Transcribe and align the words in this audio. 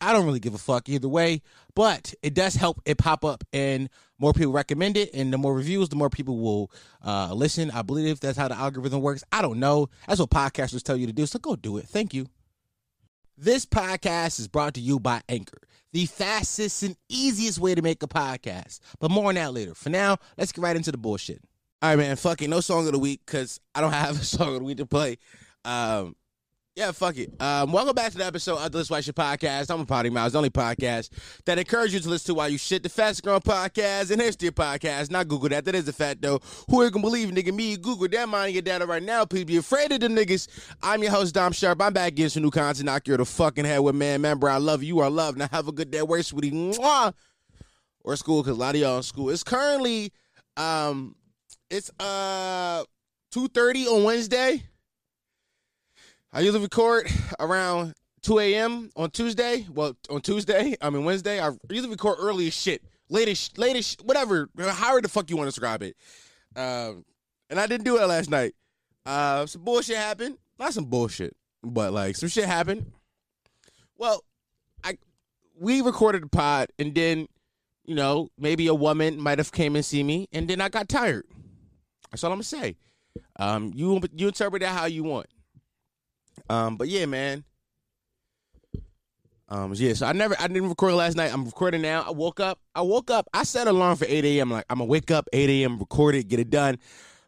I 0.00 0.12
don't 0.12 0.24
really 0.24 0.40
give 0.40 0.54
a 0.54 0.58
fuck 0.58 0.88
either 0.88 1.08
way, 1.08 1.42
but 1.74 2.14
it 2.22 2.34
does 2.34 2.54
help 2.54 2.80
it 2.84 2.98
pop 2.98 3.24
up 3.24 3.44
and 3.52 3.88
more 4.18 4.32
people 4.32 4.52
recommend 4.52 4.96
it. 4.96 5.10
And 5.14 5.32
the 5.32 5.38
more 5.38 5.54
reviews, 5.54 5.88
the 5.88 5.96
more 5.96 6.10
people 6.10 6.38
will 6.38 6.70
uh, 7.04 7.32
listen. 7.34 7.70
I 7.70 7.82
believe 7.82 8.20
that's 8.20 8.38
how 8.38 8.48
the 8.48 8.56
algorithm 8.56 9.00
works. 9.00 9.24
I 9.32 9.42
don't 9.42 9.58
know. 9.58 9.88
That's 10.06 10.20
what 10.20 10.30
podcasters 10.30 10.82
tell 10.82 10.96
you 10.96 11.06
to 11.06 11.12
do. 11.12 11.26
So 11.26 11.38
go 11.38 11.56
do 11.56 11.76
it. 11.78 11.86
Thank 11.86 12.14
you. 12.14 12.26
This 13.36 13.64
podcast 13.64 14.38
is 14.38 14.48
brought 14.48 14.74
to 14.74 14.80
you 14.80 15.00
by 15.00 15.22
Anchor, 15.28 15.62
the 15.92 16.04
fastest 16.04 16.82
and 16.82 16.96
easiest 17.08 17.58
way 17.58 17.74
to 17.74 17.80
make 17.80 18.02
a 18.02 18.06
podcast. 18.06 18.80
But 18.98 19.10
more 19.10 19.30
on 19.30 19.36
that 19.36 19.54
later. 19.54 19.74
For 19.74 19.88
now, 19.88 20.18
let's 20.36 20.52
get 20.52 20.62
right 20.62 20.76
into 20.76 20.92
the 20.92 20.98
bullshit. 20.98 21.40
All 21.82 21.88
right, 21.88 21.96
man. 21.96 22.16
Fucking 22.16 22.50
no 22.50 22.60
song 22.60 22.86
of 22.86 22.92
the 22.92 22.98
week 22.98 23.22
because 23.24 23.58
I 23.74 23.80
don't 23.80 23.92
have 23.94 24.20
a 24.20 24.24
song 24.24 24.48
of 24.48 24.58
the 24.58 24.64
week 24.64 24.76
to 24.76 24.86
play. 24.86 25.16
Um, 25.64 26.16
yeah, 26.76 26.92
fuck 26.92 27.16
it. 27.18 27.30
Um, 27.42 27.72
welcome 27.72 27.94
back 27.94 28.12
to 28.12 28.18
the 28.18 28.24
episode 28.24 28.56
of 28.56 28.70
the 28.70 28.78
This 28.78 28.88
White 28.88 29.04
Shit 29.04 29.14
Podcast. 29.16 29.74
I'm 29.74 29.80
a 29.80 29.84
potty 29.84 30.08
mouse, 30.08 30.32
the 30.32 30.38
only 30.38 30.50
podcast 30.50 31.10
that 31.44 31.58
encourages 31.58 31.94
you 31.94 32.00
to 32.00 32.08
listen 32.08 32.28
to 32.28 32.34
while 32.34 32.48
you 32.48 32.58
shit. 32.58 32.84
The 32.84 32.88
fastest 32.88 33.24
growing 33.24 33.40
podcast 33.40 34.12
and 34.12 34.20
history 34.20 34.50
podcast. 34.50 35.10
Not 35.10 35.26
Google 35.26 35.48
that. 35.48 35.64
That 35.64 35.74
is 35.74 35.88
a 35.88 35.92
fact 35.92 36.22
though. 36.22 36.40
Who 36.68 36.80
are 36.80 36.84
you 36.84 36.90
gonna 36.90 37.02
believe, 37.02 37.30
nigga? 37.30 37.52
Me, 37.52 37.76
Google 37.76 38.08
that 38.08 38.28
mind 38.28 38.54
your 38.54 38.62
data 38.62 38.86
right 38.86 39.02
now. 39.02 39.24
Please 39.24 39.44
be 39.44 39.56
afraid 39.56 39.90
of 39.90 40.00
them 40.00 40.14
niggas. 40.14 40.48
I'm 40.82 41.02
your 41.02 41.10
host, 41.10 41.34
Dom 41.34 41.52
Sharpe. 41.52 41.82
I'm 41.82 41.92
back 41.92 42.08
again 42.08 42.30
some 42.30 42.44
new 42.44 42.50
content. 42.50 42.86
Knock 42.86 43.08
you 43.08 43.16
the 43.16 43.24
fucking 43.24 43.64
head 43.64 43.80
with 43.80 43.96
man. 43.96 44.20
Remember, 44.20 44.48
I 44.48 44.58
love 44.58 44.82
you. 44.84 45.00
Are 45.00 45.10
loved. 45.10 45.38
Now 45.38 45.48
have 45.50 45.66
a 45.66 45.72
good 45.72 45.90
day. 45.90 46.02
Where 46.02 46.22
sweetie? 46.22 46.52
Mwah! 46.52 47.12
Or 48.04 48.16
school, 48.16 48.42
cause 48.42 48.52
a 48.52 48.54
lot 48.54 48.76
of 48.76 48.80
y'all 48.80 48.96
in 48.98 49.02
school. 49.02 49.28
It's 49.30 49.42
currently 49.44 50.12
um 50.56 51.16
it's 51.68 51.90
uh 51.98 52.84
2:30 53.34 53.86
on 53.86 54.04
Wednesday. 54.04 54.62
I 56.32 56.40
usually 56.40 56.62
record 56.62 57.10
around 57.40 57.94
2 58.22 58.38
a.m. 58.38 58.90
on 58.96 59.10
Tuesday. 59.10 59.66
Well, 59.72 59.96
on 60.08 60.20
Tuesday, 60.20 60.76
I 60.80 60.90
mean 60.90 61.04
Wednesday. 61.04 61.40
I 61.40 61.50
usually 61.68 61.90
record 61.90 62.18
early 62.20 62.46
as 62.46 62.54
shit, 62.54 62.82
latest, 63.08 63.58
latest, 63.58 64.04
whatever, 64.04 64.48
however 64.58 65.00
the 65.00 65.08
fuck 65.08 65.28
you 65.30 65.36
want 65.36 65.48
to 65.48 65.50
describe 65.50 65.82
it. 65.82 65.96
Um, 66.54 67.04
and 67.48 67.58
I 67.58 67.66
didn't 67.66 67.84
do 67.84 67.96
it 67.96 68.06
last 68.06 68.30
night. 68.30 68.54
Uh, 69.04 69.46
some 69.46 69.62
bullshit 69.62 69.96
happened. 69.96 70.36
Not 70.58 70.72
some 70.72 70.84
bullshit, 70.84 71.36
but 71.62 71.92
like 71.92 72.16
some 72.16 72.28
shit 72.28 72.44
happened. 72.44 72.92
Well, 73.96 74.24
I 74.84 74.98
we 75.58 75.80
recorded 75.80 76.22
the 76.22 76.28
pod, 76.28 76.68
and 76.78 76.94
then 76.94 77.26
you 77.84 77.94
know 77.94 78.28
maybe 78.38 78.66
a 78.66 78.74
woman 78.74 79.20
might 79.20 79.38
have 79.38 79.52
came 79.52 79.74
and 79.74 79.84
see 79.84 80.02
me, 80.02 80.28
and 80.32 80.48
then 80.48 80.60
I 80.60 80.68
got 80.68 80.88
tired. 80.88 81.24
That's 82.10 82.22
all 82.22 82.30
I'm 82.30 82.36
gonna 82.36 82.44
say. 82.44 82.76
Um, 83.36 83.72
you 83.74 84.00
you 84.14 84.28
interpret 84.28 84.62
that 84.62 84.76
how 84.76 84.84
you 84.84 85.02
want. 85.02 85.26
Um, 86.48 86.76
but 86.76 86.88
yeah, 86.88 87.06
man. 87.06 87.44
Um, 89.48 89.72
yeah, 89.74 89.94
so 89.94 90.06
I 90.06 90.12
never, 90.12 90.36
I 90.38 90.46
didn't 90.46 90.68
record 90.68 90.94
last 90.94 91.16
night. 91.16 91.32
I'm 91.32 91.44
recording 91.44 91.82
now. 91.82 92.02
I 92.06 92.10
woke 92.12 92.38
up. 92.38 92.60
I 92.74 92.82
woke 92.82 93.10
up. 93.10 93.28
I 93.34 93.42
set 93.42 93.66
an 93.66 93.74
alarm 93.74 93.96
for 93.96 94.06
8 94.08 94.24
a.m. 94.24 94.50
Like 94.50 94.64
I'm 94.70 94.78
gonna 94.78 94.88
wake 94.88 95.10
up 95.10 95.28
8 95.32 95.50
a.m. 95.50 95.78
record 95.78 96.14
it, 96.14 96.28
get 96.28 96.38
it 96.38 96.50
done. 96.50 96.78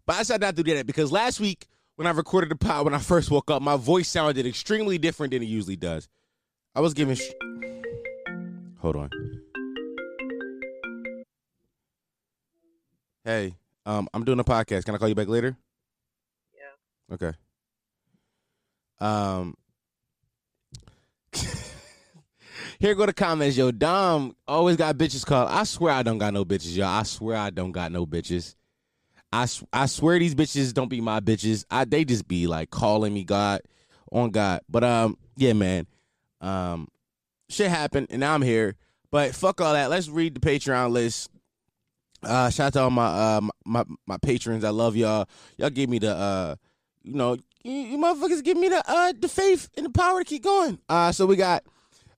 But 0.06 0.16
I 0.16 0.18
decided 0.20 0.42
not 0.42 0.56
to 0.56 0.62
do 0.62 0.74
that 0.76 0.86
because 0.86 1.10
last 1.10 1.40
week 1.40 1.66
when 1.96 2.06
I 2.06 2.10
recorded 2.10 2.50
the 2.50 2.56
pod, 2.56 2.84
when 2.84 2.94
I 2.94 2.98
first 2.98 3.30
woke 3.30 3.50
up, 3.50 3.60
my 3.60 3.76
voice 3.76 4.08
sounded 4.08 4.46
extremely 4.46 4.98
different 4.98 5.32
than 5.32 5.42
it 5.42 5.46
usually 5.46 5.74
does. 5.76 6.08
I 6.76 6.80
was 6.80 6.94
giving. 6.94 7.16
Sh- 7.16 7.30
Hold 8.78 8.96
on. 8.96 9.10
Hey, 13.24 13.54
um, 13.84 14.08
I'm 14.14 14.24
doing 14.24 14.38
a 14.40 14.44
podcast. 14.44 14.84
Can 14.84 14.94
I 14.94 14.98
call 14.98 15.08
you 15.08 15.14
back 15.14 15.28
later? 15.28 15.56
Yeah. 16.54 17.14
Okay. 17.14 17.36
Um. 19.02 19.56
Here 22.78 22.94
go 22.94 23.06
the 23.06 23.12
comments, 23.12 23.56
yo. 23.56 23.70
Dom 23.70 24.36
always 24.46 24.76
got 24.76 24.96
bitches 24.96 25.26
called. 25.26 25.48
I 25.48 25.64
swear 25.64 25.92
I 25.92 26.02
don't 26.02 26.18
got 26.18 26.34
no 26.34 26.44
bitches, 26.44 26.76
yo. 26.76 26.86
I 26.86 27.02
swear 27.02 27.36
I 27.36 27.50
don't 27.50 27.72
got 27.72 27.90
no 27.90 28.06
bitches. 28.06 28.54
I 29.32 29.46
I 29.72 29.86
swear 29.86 30.18
these 30.18 30.34
bitches 30.34 30.72
don't 30.72 30.88
be 30.88 31.00
my 31.00 31.20
bitches. 31.20 31.64
I 31.70 31.84
they 31.84 32.04
just 32.04 32.28
be 32.28 32.46
like 32.46 32.70
calling 32.70 33.14
me 33.14 33.24
God 33.24 33.62
on 34.12 34.30
God. 34.30 34.60
But 34.68 34.84
um 34.84 35.16
yeah, 35.36 35.54
man. 35.54 35.86
Um 36.40 36.88
shit 37.48 37.70
happened 37.70 38.08
and 38.10 38.20
now 38.20 38.34
I'm 38.34 38.42
here. 38.42 38.76
But 39.10 39.34
fuck 39.34 39.60
all 39.60 39.72
that. 39.72 39.90
Let's 39.90 40.08
read 40.08 40.34
the 40.34 40.40
Patreon 40.40 40.92
list. 40.92 41.30
Uh 42.22 42.50
shout 42.50 42.68
out 42.68 42.72
to 42.74 42.80
all 42.82 42.90
my 42.90 43.06
uh 43.06 43.40
my 43.64 43.84
my 44.06 44.18
patrons. 44.18 44.64
I 44.64 44.70
love 44.70 44.96
y'all. 44.96 45.28
Y'all 45.56 45.70
give 45.70 45.88
me 45.88 45.98
the 45.98 46.14
uh 46.14 46.56
you 47.04 47.14
know, 47.14 47.36
you, 47.64 47.72
you 47.72 47.98
motherfuckers 47.98 48.42
give 48.42 48.56
me 48.56 48.68
the 48.68 48.82
uh 48.86 49.12
the 49.18 49.28
faith 49.28 49.68
and 49.76 49.86
the 49.86 49.90
power 49.90 50.20
to 50.20 50.24
keep 50.24 50.42
going. 50.42 50.78
Uh 50.88 51.12
so 51.12 51.26
we 51.26 51.36
got 51.36 51.64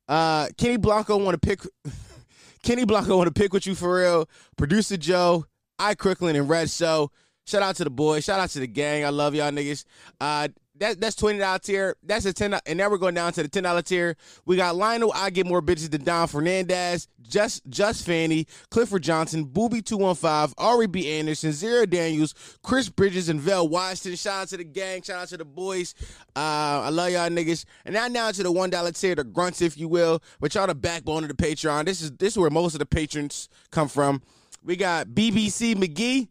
uh 0.08 0.48
Kenny 0.56 0.76
Blanco 0.76 1.16
want 1.16 1.40
to 1.40 1.46
pick 1.46 1.60
Kenny 2.62 2.84
Blanco 2.84 3.16
want 3.16 3.32
to 3.34 3.40
pick 3.40 3.52
with 3.52 3.66
you 3.66 3.74
for 3.74 3.96
real. 3.96 4.28
Producer 4.56 4.96
Joe, 4.96 5.46
I 5.78 5.94
Crooklyn 5.94 6.36
and 6.36 6.48
Red 6.48 6.70
Show. 6.70 7.10
Shout 7.46 7.62
out 7.62 7.76
to 7.76 7.84
the 7.84 7.90
boys. 7.90 8.24
Shout 8.24 8.40
out 8.40 8.48
to 8.50 8.60
the 8.60 8.66
gang. 8.66 9.04
I 9.04 9.10
love 9.10 9.34
y'all 9.34 9.50
niggas. 9.50 9.84
Uh 10.20 10.48
that, 10.78 11.00
that's 11.00 11.16
twenty 11.16 11.38
dollar 11.38 11.58
tier. 11.58 11.96
That's 12.02 12.24
a 12.26 12.32
ten, 12.32 12.58
and 12.66 12.78
now 12.78 12.90
we're 12.90 12.98
going 12.98 13.14
down 13.14 13.32
to 13.34 13.42
the 13.42 13.48
ten 13.48 13.62
dollar 13.62 13.82
tier. 13.82 14.16
We 14.44 14.56
got 14.56 14.76
Lionel. 14.76 15.12
I 15.14 15.30
get 15.30 15.46
more 15.46 15.62
bitches 15.62 15.90
than 15.90 16.04
Don 16.04 16.26
Fernandez, 16.26 17.08
just 17.22 17.62
just 17.68 18.04
Fanny, 18.04 18.46
Clifford 18.70 19.02
Johnson, 19.02 19.44
Booby 19.44 19.82
two 19.82 19.96
one 19.96 20.14
five, 20.14 20.52
Ari 20.58 20.88
B 20.88 21.10
Anderson, 21.18 21.52
Zero 21.52 21.86
Daniels, 21.86 22.34
Chris 22.62 22.88
Bridges, 22.88 23.28
and 23.28 23.40
Vel 23.40 23.68
Washington. 23.68 24.16
Shout 24.16 24.42
out 24.42 24.48
to 24.48 24.56
the 24.56 24.64
gang. 24.64 25.02
Shout 25.02 25.22
out 25.22 25.28
to 25.28 25.36
the 25.36 25.44
boys. 25.44 25.94
Uh, 26.34 26.82
I 26.84 26.88
love 26.90 27.10
y'all 27.10 27.28
niggas. 27.28 27.64
And 27.84 27.94
now 27.94 28.08
down 28.08 28.32
to 28.32 28.42
the 28.42 28.52
one 28.52 28.70
dollar 28.70 28.92
tier, 28.92 29.14
the 29.14 29.24
grunts, 29.24 29.62
if 29.62 29.78
you 29.78 29.88
will. 29.88 30.22
But 30.40 30.54
y'all 30.54 30.66
the 30.66 30.74
backbone 30.74 31.24
of 31.24 31.28
the 31.28 31.36
Patreon. 31.36 31.84
This 31.84 32.02
is 32.02 32.12
this 32.12 32.34
is 32.34 32.38
where 32.38 32.50
most 32.50 32.74
of 32.74 32.80
the 32.80 32.86
patrons 32.86 33.48
come 33.70 33.88
from. 33.88 34.22
We 34.64 34.76
got 34.76 35.08
BBC 35.08 35.74
McGee. 35.74 36.28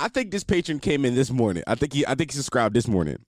I 0.00 0.08
think 0.08 0.30
this 0.30 0.44
patron 0.44 0.78
came 0.80 1.04
in 1.04 1.14
this 1.14 1.30
morning. 1.30 1.62
I 1.66 1.74
think 1.74 1.92
he 1.92 2.06
I 2.06 2.14
think 2.14 2.30
he 2.32 2.36
subscribed 2.36 2.74
this 2.74 2.88
morning. 2.88 3.18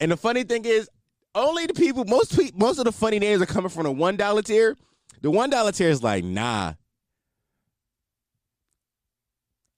And 0.00 0.12
the 0.12 0.16
funny 0.16 0.42
thing 0.44 0.64
is, 0.64 0.90
only 1.34 1.66
the 1.66 1.74
people 1.74 2.04
most 2.04 2.36
pe- 2.36 2.50
most 2.54 2.78
of 2.78 2.84
the 2.84 2.92
funny 2.92 3.18
names 3.18 3.40
are 3.42 3.46
coming 3.46 3.68
from 3.70 3.84
the 3.84 3.92
one 3.92 4.16
dollar 4.16 4.42
tier. 4.42 4.76
The 5.22 5.30
one 5.30 5.50
dollar 5.50 5.72
tier 5.72 5.88
is 5.88 6.02
like, 6.02 6.24
nah. 6.24 6.74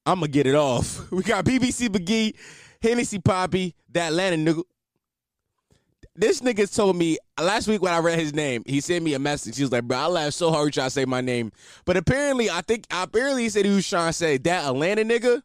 I'm 0.06 0.20
gonna 0.20 0.28
get 0.28 0.47
it 0.47 0.54
off. 0.54 1.10
We 1.12 1.22
got 1.22 1.44
BBC 1.44 1.88
McGee, 1.88 2.34
Hennessy 2.80 3.18
Poppy, 3.18 3.74
that 3.91 4.08
Atlanta 4.08 4.36
nigga. 4.36 4.62
This 6.16 6.41
nigga 6.41 6.74
told 6.74 6.97
me 6.97 7.18
last 7.41 7.68
week 7.68 7.80
when 7.80 7.92
I 7.92 7.98
read 7.98 8.18
his 8.18 8.34
name, 8.34 8.64
he 8.66 8.80
sent 8.80 9.04
me 9.04 9.14
a 9.14 9.20
message. 9.20 9.56
He 9.56 9.62
was 9.62 9.70
like, 9.70 9.84
bro, 9.84 9.98
I 9.98 10.06
laughed 10.06 10.34
so 10.34 10.50
hard 10.50 10.72
trying 10.72 10.86
to 10.86 10.91
say 10.91 11.04
my 11.04 11.20
name. 11.20 11.52
But 11.84 11.97
apparently, 11.97 12.50
I 12.50 12.62
think 12.62 12.86
apparently 12.91 13.44
he 13.44 13.48
said 13.50 13.66
he 13.66 13.74
was 13.74 13.88
trying 13.88 14.08
to 14.08 14.12
say 14.12 14.38
that 14.38 14.64
Atlanta 14.64 15.02
nigga. 15.04 15.42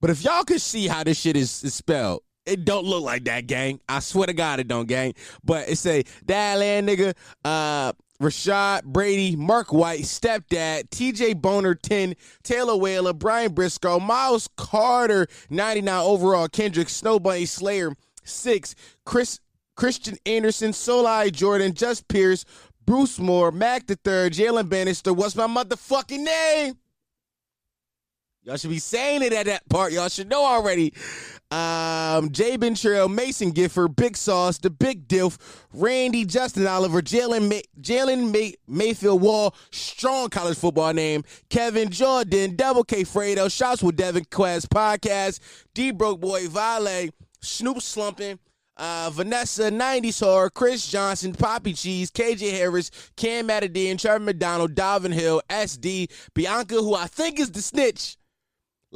But 0.00 0.10
if 0.10 0.22
y'all 0.22 0.44
could 0.44 0.60
see 0.60 0.88
how 0.88 1.04
this 1.04 1.18
shit 1.18 1.36
is, 1.36 1.64
is 1.64 1.74
spelled, 1.74 2.22
it 2.44 2.64
don't 2.64 2.84
look 2.84 3.02
like 3.02 3.24
that, 3.24 3.46
gang. 3.46 3.80
I 3.88 3.98
swear 3.98 4.26
to 4.26 4.32
God, 4.32 4.60
it 4.60 4.68
don't, 4.68 4.86
gang. 4.86 5.14
But 5.42 5.68
it 5.68 5.76
say 5.76 6.04
land 6.28 6.88
nigga, 6.88 7.14
uh, 7.44 7.92
Rashad 8.20 8.84
Brady, 8.84 9.36
Mark 9.36 9.72
White, 9.72 10.02
stepdad, 10.02 10.88
TJ 10.88 11.40
Boner 11.40 11.74
10, 11.74 12.14
Taylor 12.42 12.76
Whaler, 12.76 13.12
Brian 13.12 13.52
Briscoe, 13.52 14.00
Miles 14.00 14.48
Carter, 14.56 15.26
99 15.50 16.02
overall, 16.02 16.48
Kendrick, 16.48 16.88
Snowbunny 16.88 17.46
Slayer, 17.46 17.94
6, 18.24 18.74
Chris 19.04 19.40
Christian 19.76 20.16
Anderson, 20.24 20.70
Solai 20.70 21.30
Jordan, 21.30 21.74
Just 21.74 22.08
Pierce, 22.08 22.46
Bruce 22.86 23.18
Moore, 23.18 23.52
Mac 23.52 23.86
the 23.86 23.96
Third, 23.96 24.32
Jalen 24.32 24.70
Bannister. 24.70 25.12
What's 25.12 25.36
my 25.36 25.46
motherfucking 25.46 26.24
name? 26.24 26.74
Y'all 28.46 28.56
should 28.56 28.70
be 28.70 28.78
saying 28.78 29.22
it 29.22 29.32
at 29.32 29.46
that 29.46 29.68
part. 29.68 29.90
Y'all 29.92 30.08
should 30.08 30.30
know 30.30 30.44
already. 30.44 30.94
Um, 31.50 32.30
Jay 32.30 32.56
Trail, 32.56 33.08
Mason 33.08 33.50
Gifford, 33.50 33.96
Big 33.96 34.16
Sauce, 34.16 34.58
The 34.58 34.70
Big 34.70 35.08
Dilf, 35.08 35.36
Randy, 35.72 36.24
Justin 36.24 36.64
Oliver, 36.64 37.02
Jalen 37.02 37.48
May- 37.48 37.64
Jalen 37.80 38.30
May- 38.30 38.54
Mayfield 38.68 39.20
Wall, 39.20 39.52
strong 39.72 40.28
college 40.28 40.56
football 40.56 40.92
name, 40.92 41.24
Kevin 41.50 41.90
Jordan, 41.90 42.54
Double 42.54 42.84
K 42.84 43.02
Fredo, 43.02 43.50
Shots 43.50 43.82
with 43.82 43.96
Devin 43.96 44.26
Quest 44.30 44.70
Podcast, 44.70 45.40
D 45.74 45.90
Broke 45.90 46.20
Boy 46.20 46.46
Vale, 46.46 47.10
Snoop 47.40 47.82
slumping. 47.82 48.38
Uh, 48.76 49.10
Vanessa, 49.10 49.70
90s 49.70 50.20
Horror, 50.20 50.50
Chris 50.50 50.86
Johnson, 50.86 51.32
Poppy 51.32 51.72
Cheese, 51.72 52.10
KJ 52.10 52.50
Harris, 52.52 52.90
Cam 53.16 53.48
Matadine, 53.48 53.98
Trevor 53.98 54.22
McDonald, 54.22 54.74
Dalvin 54.74 55.14
Hill, 55.14 55.40
SD, 55.48 56.10
Bianca, 56.34 56.74
who 56.74 56.94
I 56.94 57.06
think 57.06 57.40
is 57.40 57.50
the 57.50 57.62
snitch. 57.62 58.18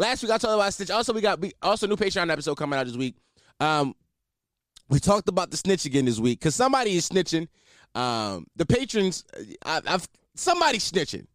Last 0.00 0.22
week 0.22 0.32
I 0.32 0.38
told 0.38 0.54
about 0.54 0.72
snitch. 0.72 0.90
Also, 0.90 1.12
we 1.12 1.20
got 1.20 1.38
we, 1.42 1.52
also 1.60 1.86
new 1.86 1.94
Patreon 1.94 2.32
episode 2.32 2.54
coming 2.54 2.78
out 2.78 2.86
this 2.86 2.96
week. 2.96 3.16
Um, 3.60 3.94
we 4.88 4.98
talked 4.98 5.28
about 5.28 5.50
the 5.50 5.58
snitch 5.58 5.84
again 5.84 6.06
this 6.06 6.18
week 6.18 6.40
because 6.40 6.54
somebody 6.54 6.96
is 6.96 7.06
snitching. 7.06 7.48
Um, 7.94 8.46
the 8.56 8.64
patrons, 8.64 9.26
I, 9.62 9.82
I've 9.86 10.08
somebody 10.34 10.78
snitching. 10.78 11.26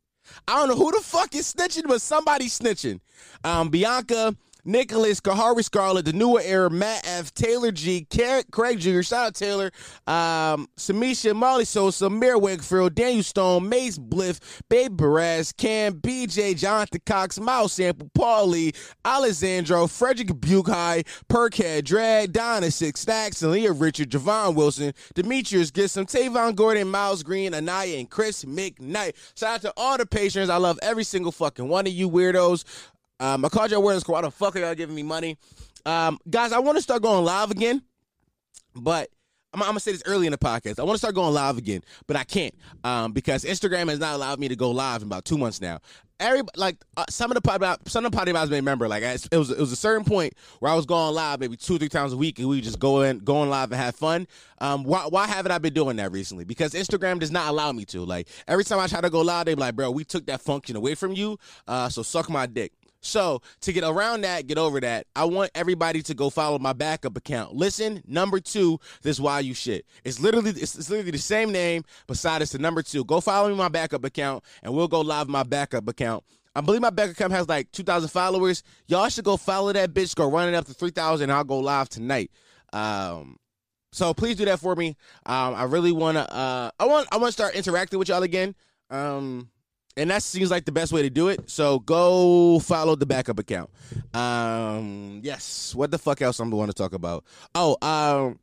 I 0.47 0.55
don't 0.55 0.69
know 0.69 0.83
who 0.83 0.91
the 0.91 1.01
fuck 1.03 1.35
is 1.35 1.53
snitching, 1.53 1.83
but 1.87 2.01
somebody 2.01 2.47
snitching. 2.47 3.01
Um, 3.43 3.69
Bianca, 3.69 4.35
Nicholas, 4.65 5.21
Kahari 5.21 5.63
Scarlett, 5.63 6.05
the 6.05 6.13
newer 6.13 6.41
era, 6.43 6.69
Matt 6.69 7.07
F, 7.07 7.33
Taylor 7.33 7.71
G, 7.71 8.07
Craig 8.51 8.79
Jr., 8.79 9.01
shout 9.01 9.27
out 9.27 9.35
Taylor, 9.35 9.71
um, 10.07 10.67
Samisha, 10.77 11.35
Molly 11.35 11.65
Sosa, 11.65 12.09
Mir 12.09 12.37
Wakefield, 12.37 12.95
Daniel 12.95 13.23
Stone, 13.23 13.69
Mace 13.69 13.97
Bliff, 13.99 14.63
Babe 14.69 14.97
Perez, 14.97 15.51
Cam, 15.53 15.93
BJ, 15.93 16.57
Jonathan 16.57 17.01
Cox, 17.05 17.39
Miles 17.39 17.73
Sample, 17.73 18.09
Paulie, 18.17 18.75
Alessandro, 19.05 19.85
Frederick 19.87 20.29
Buchhigh, 20.29 21.05
Perkhead, 21.29 21.83
Drag, 21.83 22.33
Donna 22.33 22.71
Six 22.71 22.99
Stacks, 23.01 23.43
and 23.43 23.51
Leah 23.51 23.71
Richard, 23.71 24.09
Javon 24.09 24.55
Wilson, 24.55 24.93
Demetrius 25.13 25.69
Gissam, 25.71 26.05
Tavon 26.05 26.55
Gordon, 26.55 26.89
Miles 26.89 27.21
Green, 27.21 27.53
Anaya, 27.53 27.97
and 27.97 28.09
Chris 28.09 28.43
McKnight. 28.45 29.13
Shout 29.37 29.55
out 29.55 29.61
to 29.61 29.73
all 29.77 29.97
the 29.97 30.05
patrons. 30.05 30.49
I 30.49 30.57
love 30.57 30.79
every 30.81 31.03
single 31.03 31.31
fucking 31.31 31.67
one 31.67 31.85
of 31.85 31.93
you 31.93 32.09
weirdos. 32.09 32.63
Um, 33.19 33.45
I 33.45 33.49
called 33.49 33.71
your 33.71 33.77
awareness 33.79 34.07
Why 34.07 34.21
the 34.21 34.31
fuck 34.31 34.55
are 34.55 34.59
y'all 34.59 34.75
giving 34.75 34.95
me 34.95 35.03
money? 35.03 35.37
Um, 35.85 36.19
guys, 36.29 36.51
I 36.51 36.59
want 36.59 36.77
to 36.77 36.81
start 36.81 37.01
going 37.01 37.23
live 37.23 37.51
again, 37.51 37.81
but 38.75 39.09
I'm, 39.53 39.61
I'm, 39.61 39.69
gonna 39.69 39.79
say 39.79 39.91
this 39.93 40.03
early 40.05 40.25
in 40.25 40.31
the 40.31 40.37
podcast. 40.37 40.79
I 40.79 40.83
want 40.83 40.95
to 40.95 40.97
start 40.97 41.15
going 41.15 41.33
live 41.33 41.57
again, 41.57 41.81
but 42.07 42.17
I 42.17 42.23
can't 42.23 42.53
um, 42.83 43.13
because 43.13 43.45
Instagram 43.45 43.89
has 43.89 43.99
not 43.99 44.15
allowed 44.15 44.39
me 44.39 44.47
to 44.49 44.55
go 44.55 44.71
live 44.71 45.01
in 45.01 45.07
about 45.07 45.23
two 45.25 45.37
months 45.37 45.61
now. 45.61 45.79
Every 46.19 46.41
like 46.55 46.77
uh, 46.97 47.05
some 47.09 47.29
of 47.29 47.35
the 47.35 47.41
pod, 47.41 47.61
some 47.87 48.05
of 48.05 48.11
the 48.11 48.17
potty 48.17 48.33
may 48.33 48.45
remember 48.47 48.87
like 48.87 49.03
it 49.03 49.35
was 49.35 49.51
it 49.51 49.59
was 49.59 49.71
a 49.71 49.75
certain 49.75 50.05
point 50.05 50.33
where 50.59 50.71
I 50.71 50.75
was 50.75 50.85
going 50.85 51.13
live 51.13 51.39
maybe 51.39 51.55
two 51.57 51.75
or 51.75 51.77
three 51.77 51.89
times 51.89 52.13
a 52.13 52.17
week 52.17 52.39
and 52.39 52.47
we 52.47 52.61
just 52.61 52.79
go 52.79 53.01
in 53.01 53.19
going 53.19 53.49
live 53.49 53.71
and 53.71 53.79
have 53.79 53.95
fun. 53.95 54.27
Um, 54.59 54.83
why 54.85 55.05
why 55.07 55.27
haven't 55.27 55.51
I 55.51 55.57
been 55.57 55.73
doing 55.73 55.97
that 55.97 56.11
recently? 56.11 56.45
Because 56.45 56.73
Instagram 56.73 57.19
does 57.19 57.31
not 57.31 57.49
allow 57.49 57.71
me 57.71 57.85
to. 57.85 58.03
Like 58.03 58.27
every 58.47 58.63
time 58.63 58.79
I 58.79 58.87
try 58.87 59.01
to 59.01 59.09
go 59.09 59.21
live, 59.21 59.45
they 59.45 59.55
be 59.55 59.61
like, 59.61 59.75
bro, 59.75 59.91
we 59.91 60.03
took 60.03 60.25
that 60.27 60.41
function 60.41 60.75
away 60.75 60.95
from 60.95 61.13
you. 61.13 61.37
Uh, 61.67 61.89
so 61.89 62.01
suck 62.01 62.29
my 62.29 62.45
dick. 62.45 62.71
So 63.05 63.41
to 63.61 63.71
get 63.71 63.83
around 63.83 64.21
that, 64.21 64.47
get 64.47 64.57
over 64.57 64.79
that, 64.79 65.05
I 65.15 65.25
want 65.25 65.51
everybody 65.53 66.01
to 66.01 66.13
go 66.13 66.29
follow 66.29 66.57
my 66.57 66.73
backup 66.73 67.15
account. 67.15 67.53
Listen, 67.53 68.01
number 68.07 68.39
two, 68.39 68.79
this 69.03 69.19
why 69.19 69.41
you 69.41 69.53
shit. 69.53 69.85
It's 70.03 70.19
literally 70.19 70.49
it's, 70.49 70.75
it's 70.75 70.89
literally 70.89 71.11
the 71.11 71.17
same 71.19 71.51
name, 71.51 71.83
beside 72.07 72.41
it's 72.41 72.51
the 72.51 72.59
number 72.59 72.81
two. 72.81 73.05
Go 73.05 73.21
follow 73.21 73.49
me 73.49 73.55
my 73.55 73.69
backup 73.69 74.03
account, 74.03 74.43
and 74.63 74.73
we'll 74.73 74.87
go 74.87 75.01
live 75.01 75.27
my 75.27 75.43
backup 75.43 75.87
account. 75.87 76.23
I 76.55 76.61
believe 76.61 76.81
my 76.81 76.89
backup 76.89 77.15
account 77.15 77.33
has 77.33 77.47
like 77.47 77.71
two 77.71 77.83
thousand 77.83 78.09
followers. 78.09 78.63
Y'all 78.87 79.09
should 79.09 79.25
go 79.25 79.37
follow 79.37 79.71
that 79.71 79.93
bitch. 79.93 80.15
Go 80.15 80.29
run 80.29 80.49
it 80.49 80.55
up 80.55 80.65
to 80.65 80.73
three 80.73 80.89
thousand. 80.89 81.31
I'll 81.31 81.43
go 81.43 81.59
live 81.59 81.89
tonight. 81.89 82.31
Um, 82.73 83.37
so 83.91 84.13
please 84.13 84.35
do 84.35 84.45
that 84.45 84.59
for 84.59 84.75
me. 84.75 84.97
Um, 85.25 85.53
I 85.53 85.63
really 85.65 85.91
wanna. 85.91 86.21
Uh, 86.21 86.71
I 86.79 86.85
want. 86.85 87.07
I 87.11 87.17
want 87.17 87.27
to 87.27 87.33
start 87.33 87.55
interacting 87.55 87.99
with 87.99 88.09
y'all 88.09 88.23
again. 88.23 88.55
Um, 88.89 89.49
and 89.97 90.09
that 90.11 90.23
seems 90.23 90.51
like 90.51 90.65
the 90.65 90.71
best 90.71 90.91
way 90.91 91.01
to 91.01 91.09
do 91.09 91.29
it. 91.29 91.49
So 91.49 91.79
go 91.79 92.59
follow 92.59 92.95
the 92.95 93.05
backup 93.05 93.39
account. 93.39 93.69
Um, 94.13 95.21
yes. 95.23 95.73
What 95.73 95.91
the 95.91 95.97
fuck 95.97 96.21
else 96.21 96.39
I'm 96.39 96.49
going 96.49 96.67
to 96.67 96.73
talk 96.73 96.93
about? 96.93 97.23
Oh, 97.53 97.77
um, 97.81 98.39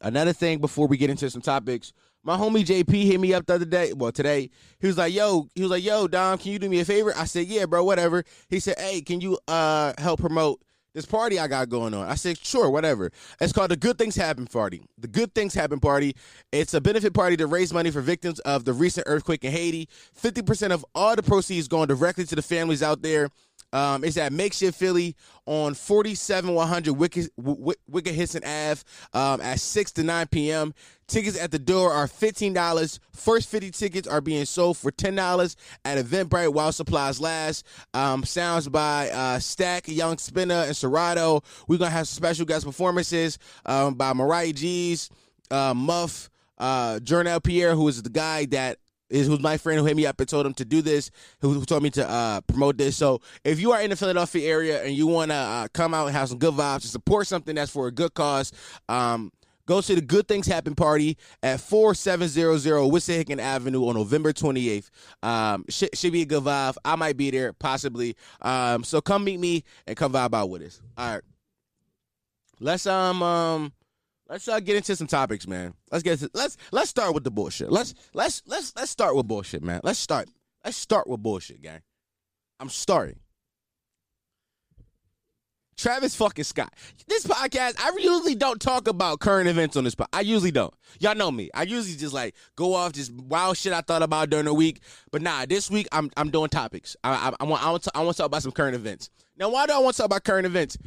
another 0.00 0.32
thing 0.32 0.58
before 0.58 0.86
we 0.86 0.96
get 0.96 1.10
into 1.10 1.30
some 1.30 1.42
topics. 1.42 1.92
My 2.22 2.38
homie 2.38 2.64
JP 2.64 3.04
hit 3.04 3.20
me 3.20 3.34
up 3.34 3.46
the 3.46 3.54
other 3.54 3.64
day. 3.66 3.92
Well, 3.92 4.10
today 4.10 4.48
he 4.78 4.86
was 4.86 4.96
like, 4.96 5.12
"Yo," 5.12 5.46
he 5.54 5.60
was 5.60 5.70
like, 5.70 5.84
"Yo, 5.84 6.08
Dom, 6.08 6.38
can 6.38 6.52
you 6.52 6.58
do 6.58 6.70
me 6.70 6.80
a 6.80 6.84
favor?" 6.86 7.12
I 7.14 7.24
said, 7.26 7.46
"Yeah, 7.46 7.66
bro, 7.66 7.84
whatever." 7.84 8.24
He 8.48 8.60
said, 8.60 8.78
"Hey, 8.78 9.02
can 9.02 9.20
you 9.20 9.36
uh 9.46 9.92
help 9.98 10.20
promote 10.20 10.62
this 10.94 11.04
party 11.04 11.38
I 11.38 11.48
got 11.48 11.68
going 11.68 11.92
on. 11.92 12.06
I 12.06 12.14
said, 12.14 12.38
sure, 12.38 12.70
whatever. 12.70 13.10
It's 13.40 13.52
called 13.52 13.70
the 13.70 13.76
Good 13.76 13.98
Things 13.98 14.14
Happen 14.16 14.46
Party. 14.46 14.82
The 14.96 15.08
Good 15.08 15.34
Things 15.34 15.52
Happen 15.52 15.80
Party. 15.80 16.14
It's 16.52 16.72
a 16.72 16.80
benefit 16.80 17.12
party 17.12 17.36
to 17.38 17.46
raise 17.46 17.72
money 17.72 17.90
for 17.90 18.00
victims 18.00 18.38
of 18.40 18.64
the 18.64 18.72
recent 18.72 19.06
earthquake 19.08 19.44
in 19.44 19.52
Haiti. 19.52 19.88
50% 20.20 20.70
of 20.70 20.84
all 20.94 21.16
the 21.16 21.22
proceeds 21.22 21.68
going 21.68 21.88
directly 21.88 22.24
to 22.24 22.36
the 22.36 22.42
families 22.42 22.82
out 22.82 23.02
there. 23.02 23.28
Um, 23.74 24.04
it's 24.04 24.16
at 24.16 24.32
Makeshift 24.32 24.78
Philly 24.78 25.16
on 25.46 25.74
47100 25.74 26.94
Wicked, 26.94 27.28
Wicked 27.36 28.14
Hisson 28.14 28.44
Ave 28.44 28.80
um, 29.12 29.40
at 29.40 29.58
6 29.58 29.92
to 29.92 30.04
9 30.04 30.28
p.m. 30.28 30.72
Tickets 31.08 31.38
at 31.38 31.50
the 31.50 31.58
door 31.58 31.92
are 31.92 32.06
$15. 32.06 32.98
First 33.12 33.48
50 33.50 33.72
tickets 33.72 34.08
are 34.08 34.20
being 34.20 34.44
sold 34.44 34.78
for 34.78 34.92
$10 34.92 35.56
at 35.84 35.98
Eventbrite 35.98 36.52
while 36.52 36.72
supplies 36.72 37.20
last. 37.20 37.66
Um, 37.92 38.24
sounds 38.24 38.68
by 38.68 39.10
uh, 39.10 39.40
Stack, 39.40 39.88
Young 39.88 40.18
Spinner, 40.18 40.64
and 40.66 40.76
Serato. 40.76 41.42
We're 41.66 41.78
going 41.78 41.90
to 41.90 41.96
have 41.96 42.08
special 42.08 42.46
guest 42.46 42.64
performances 42.64 43.38
um, 43.66 43.94
by 43.94 44.12
Mariah 44.12 44.52
G's, 44.52 45.10
uh, 45.50 45.74
Muff, 45.74 46.30
uh, 46.58 47.00
Jornel 47.00 47.40
Pierre, 47.40 47.74
who 47.74 47.88
is 47.88 48.02
the 48.02 48.08
guy 48.08 48.46
that 48.46 48.78
is 49.14 49.28
who's 49.28 49.40
my 49.40 49.56
friend 49.56 49.78
who 49.78 49.86
hit 49.86 49.96
me 49.96 50.06
up 50.06 50.18
and 50.20 50.28
told 50.28 50.44
him 50.44 50.54
to 50.54 50.64
do 50.64 50.82
this, 50.82 51.10
who, 51.40 51.64
told 51.64 51.82
me 51.82 51.90
to 51.90 52.08
uh, 52.08 52.40
promote 52.42 52.76
this. 52.76 52.96
So 52.96 53.20
if 53.44 53.60
you 53.60 53.72
are 53.72 53.80
in 53.80 53.90
the 53.90 53.96
Philadelphia 53.96 54.48
area 54.48 54.82
and 54.82 54.94
you 54.94 55.06
want 55.06 55.30
to 55.30 55.36
uh, 55.36 55.68
come 55.72 55.94
out 55.94 56.06
and 56.06 56.16
have 56.16 56.28
some 56.28 56.38
good 56.38 56.54
vibes 56.54 56.82
and 56.82 56.84
support 56.84 57.26
something 57.26 57.54
that's 57.54 57.70
for 57.70 57.86
a 57.86 57.92
good 57.92 58.12
cause, 58.14 58.52
um, 58.88 59.30
go 59.66 59.80
to 59.80 59.94
the 59.94 60.00
Good 60.00 60.26
Things 60.26 60.46
Happen 60.46 60.74
party 60.74 61.16
at 61.42 61.60
4700 61.60 62.90
Wissahickon 62.90 63.38
Avenue 63.38 63.86
on 63.86 63.94
November 63.94 64.32
28th. 64.32 64.90
Um, 65.22 65.64
should, 65.68 65.96
should 65.96 66.12
be 66.12 66.22
a 66.22 66.26
good 66.26 66.42
vibe. 66.42 66.76
I 66.84 66.96
might 66.96 67.16
be 67.16 67.30
there, 67.30 67.52
possibly. 67.52 68.16
Um, 68.42 68.82
so 68.82 69.00
come 69.00 69.24
meet 69.24 69.38
me 69.38 69.62
and 69.86 69.96
come 69.96 70.12
vibe 70.12 70.34
out 70.34 70.50
with 70.50 70.62
us. 70.62 70.82
All 70.98 71.14
right. 71.14 71.22
Let's 72.60 72.86
um 72.86 73.22
um 73.22 73.72
Let's 74.28 74.48
uh, 74.48 74.60
get 74.60 74.76
into 74.76 74.96
some 74.96 75.06
topics, 75.06 75.46
man. 75.46 75.74
Let's 75.90 76.02
get 76.02 76.22
into, 76.22 76.30
let's 76.34 76.56
let's 76.72 76.88
start 76.88 77.14
with 77.14 77.24
the 77.24 77.30
bullshit. 77.30 77.70
Let's 77.70 77.94
let's 78.14 78.42
let's 78.46 78.72
let's 78.74 78.90
start 78.90 79.16
with 79.16 79.28
bullshit, 79.28 79.62
man. 79.62 79.80
Let's 79.84 79.98
start. 79.98 80.28
Let's 80.64 80.76
start 80.76 81.06
with 81.06 81.22
bullshit, 81.22 81.60
gang. 81.60 81.80
I'm 82.58 82.70
starting. 82.70 83.18
Travis 85.76 86.14
fucking 86.14 86.44
Scott. 86.44 86.72
This 87.08 87.26
podcast, 87.26 87.74
I 87.78 87.90
usually 87.98 88.34
don't 88.36 88.60
talk 88.60 88.86
about 88.86 89.18
current 89.20 89.48
events 89.48 89.76
on 89.76 89.84
this 89.84 89.94
podcast. 89.94 90.08
I 90.12 90.20
usually 90.20 90.52
don't. 90.52 90.72
Y'all 91.00 91.16
know 91.16 91.30
me. 91.30 91.50
I 91.52 91.64
usually 91.64 91.96
just 91.96 92.14
like 92.14 92.34
go 92.56 92.74
off 92.74 92.92
just 92.92 93.12
wild 93.12 93.56
shit 93.56 93.72
I 93.72 93.80
thought 93.80 94.02
about 94.02 94.30
during 94.30 94.46
the 94.46 94.54
week. 94.54 94.80
But 95.10 95.20
nah, 95.20 95.46
this 95.46 95.70
week 95.70 95.88
I'm 95.92 96.10
I'm 96.16 96.30
doing 96.30 96.48
topics. 96.48 96.96
I 97.04 97.30
I, 97.30 97.32
I 97.40 97.44
want 97.44 97.62
I 97.66 97.70
want 97.70 97.82
to, 97.82 97.90
I 97.94 98.02
want 98.02 98.16
to 98.16 98.22
talk 98.22 98.26
about 98.26 98.42
some 98.42 98.52
current 98.52 98.76
events. 98.76 99.10
Now, 99.36 99.48
why 99.48 99.66
do 99.66 99.72
I 99.72 99.78
want 99.78 99.96
to 99.96 99.98
talk 99.98 100.06
about 100.06 100.24
current 100.24 100.46
events? 100.46 100.78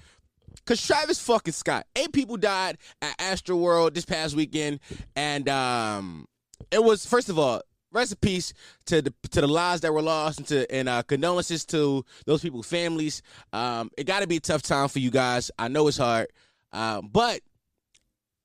Cause 0.65 0.85
Travis 0.85 1.19
fucking 1.21 1.53
Scott, 1.53 1.85
eight 1.95 2.11
people 2.11 2.37
died 2.37 2.77
at 3.01 3.17
Astroworld 3.17 3.93
this 3.93 4.05
past 4.05 4.35
weekend, 4.35 4.79
and 5.15 5.47
um, 5.49 6.27
it 6.71 6.83
was 6.83 7.05
first 7.05 7.29
of 7.29 7.39
all, 7.39 7.61
rest 7.91 8.11
in 8.11 8.17
peace 8.21 8.53
to 8.85 9.01
the 9.01 9.13
to 9.31 9.41
the 9.41 9.47
lives 9.47 9.81
that 9.81 9.93
were 9.93 10.01
lost, 10.01 10.39
and 10.39 10.47
to 10.47 10.71
and 10.71 10.89
uh, 10.89 11.03
condolences 11.03 11.65
to 11.65 12.03
those 12.25 12.41
people's 12.41 12.67
families. 12.67 13.21
Um, 13.53 13.91
it 13.97 14.05
got 14.05 14.21
to 14.21 14.27
be 14.27 14.37
a 14.37 14.41
tough 14.41 14.61
time 14.61 14.89
for 14.89 14.99
you 14.99 15.11
guys. 15.11 15.51
I 15.57 15.67
know 15.67 15.87
it's 15.87 15.97
hard, 15.97 16.27
um, 16.73 17.09
but 17.11 17.41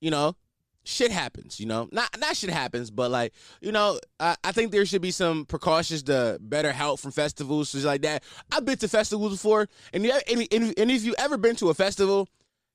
you 0.00 0.11
know, 0.11 0.37
shit 0.85 1.11
happens, 1.11 1.61
you 1.61 1.67
know. 1.67 1.89
Not 1.93 2.19
not 2.19 2.37
shit 2.37 2.51
happens, 2.51 2.91
but 2.91 3.11
like 3.11 3.33
you 3.61 3.73
know, 3.73 3.99
I, 4.19 4.37
I 4.45 4.53
think 4.53 4.73
there 4.73 4.85
should 4.87 5.03
be 5.03 5.11
some 5.11 5.45
precautions 5.45 6.03
to 6.05 6.39
better 6.41 6.73
help 6.73 7.01
from 7.01 7.12
festivals, 7.12 7.73
things 7.73 7.85
like 7.85 8.03
that. 8.03 8.25
I've 8.51 8.65
been 8.65 8.79
to 8.79 8.89
festivals 8.89 9.33
before, 9.33 9.69
and, 9.93 10.05
and, 10.05 10.49
and, 10.51 10.75
and 10.79 10.91
if 10.91 11.05
you 11.05 11.15
ever 11.19 11.37
been 11.37 11.57
to 11.57 11.71
a 11.71 11.75
festival, 11.75 12.29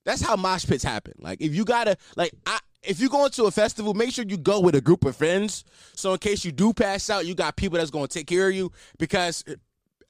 that's 0.05 0.21
how 0.21 0.35
mosh 0.35 0.65
pits 0.65 0.83
happen. 0.83 1.13
Like 1.19 1.41
if 1.41 1.53
you 1.53 1.65
gotta 1.65 1.97
like 2.15 2.31
I. 2.45 2.59
If 2.83 3.01
you 3.01 3.09
go 3.09 3.25
into 3.25 3.43
a 3.45 3.51
festival, 3.51 3.93
make 3.95 4.11
sure 4.11 4.23
you 4.25 4.37
go 4.37 4.61
with 4.61 4.73
a 4.73 4.79
group 4.79 5.03
of 5.03 5.17
friends. 5.17 5.65
So 5.95 6.13
in 6.13 6.19
case 6.19 6.45
you 6.45 6.53
do 6.53 6.73
pass 6.73 7.09
out, 7.09 7.25
you 7.25 7.35
got 7.35 7.57
people 7.57 7.79
that's 7.79 7.89
going 7.89 8.07
to 8.07 8.13
take 8.13 8.27
care 8.27 8.47
of 8.47 8.55
you 8.55 8.71
because 8.97 9.43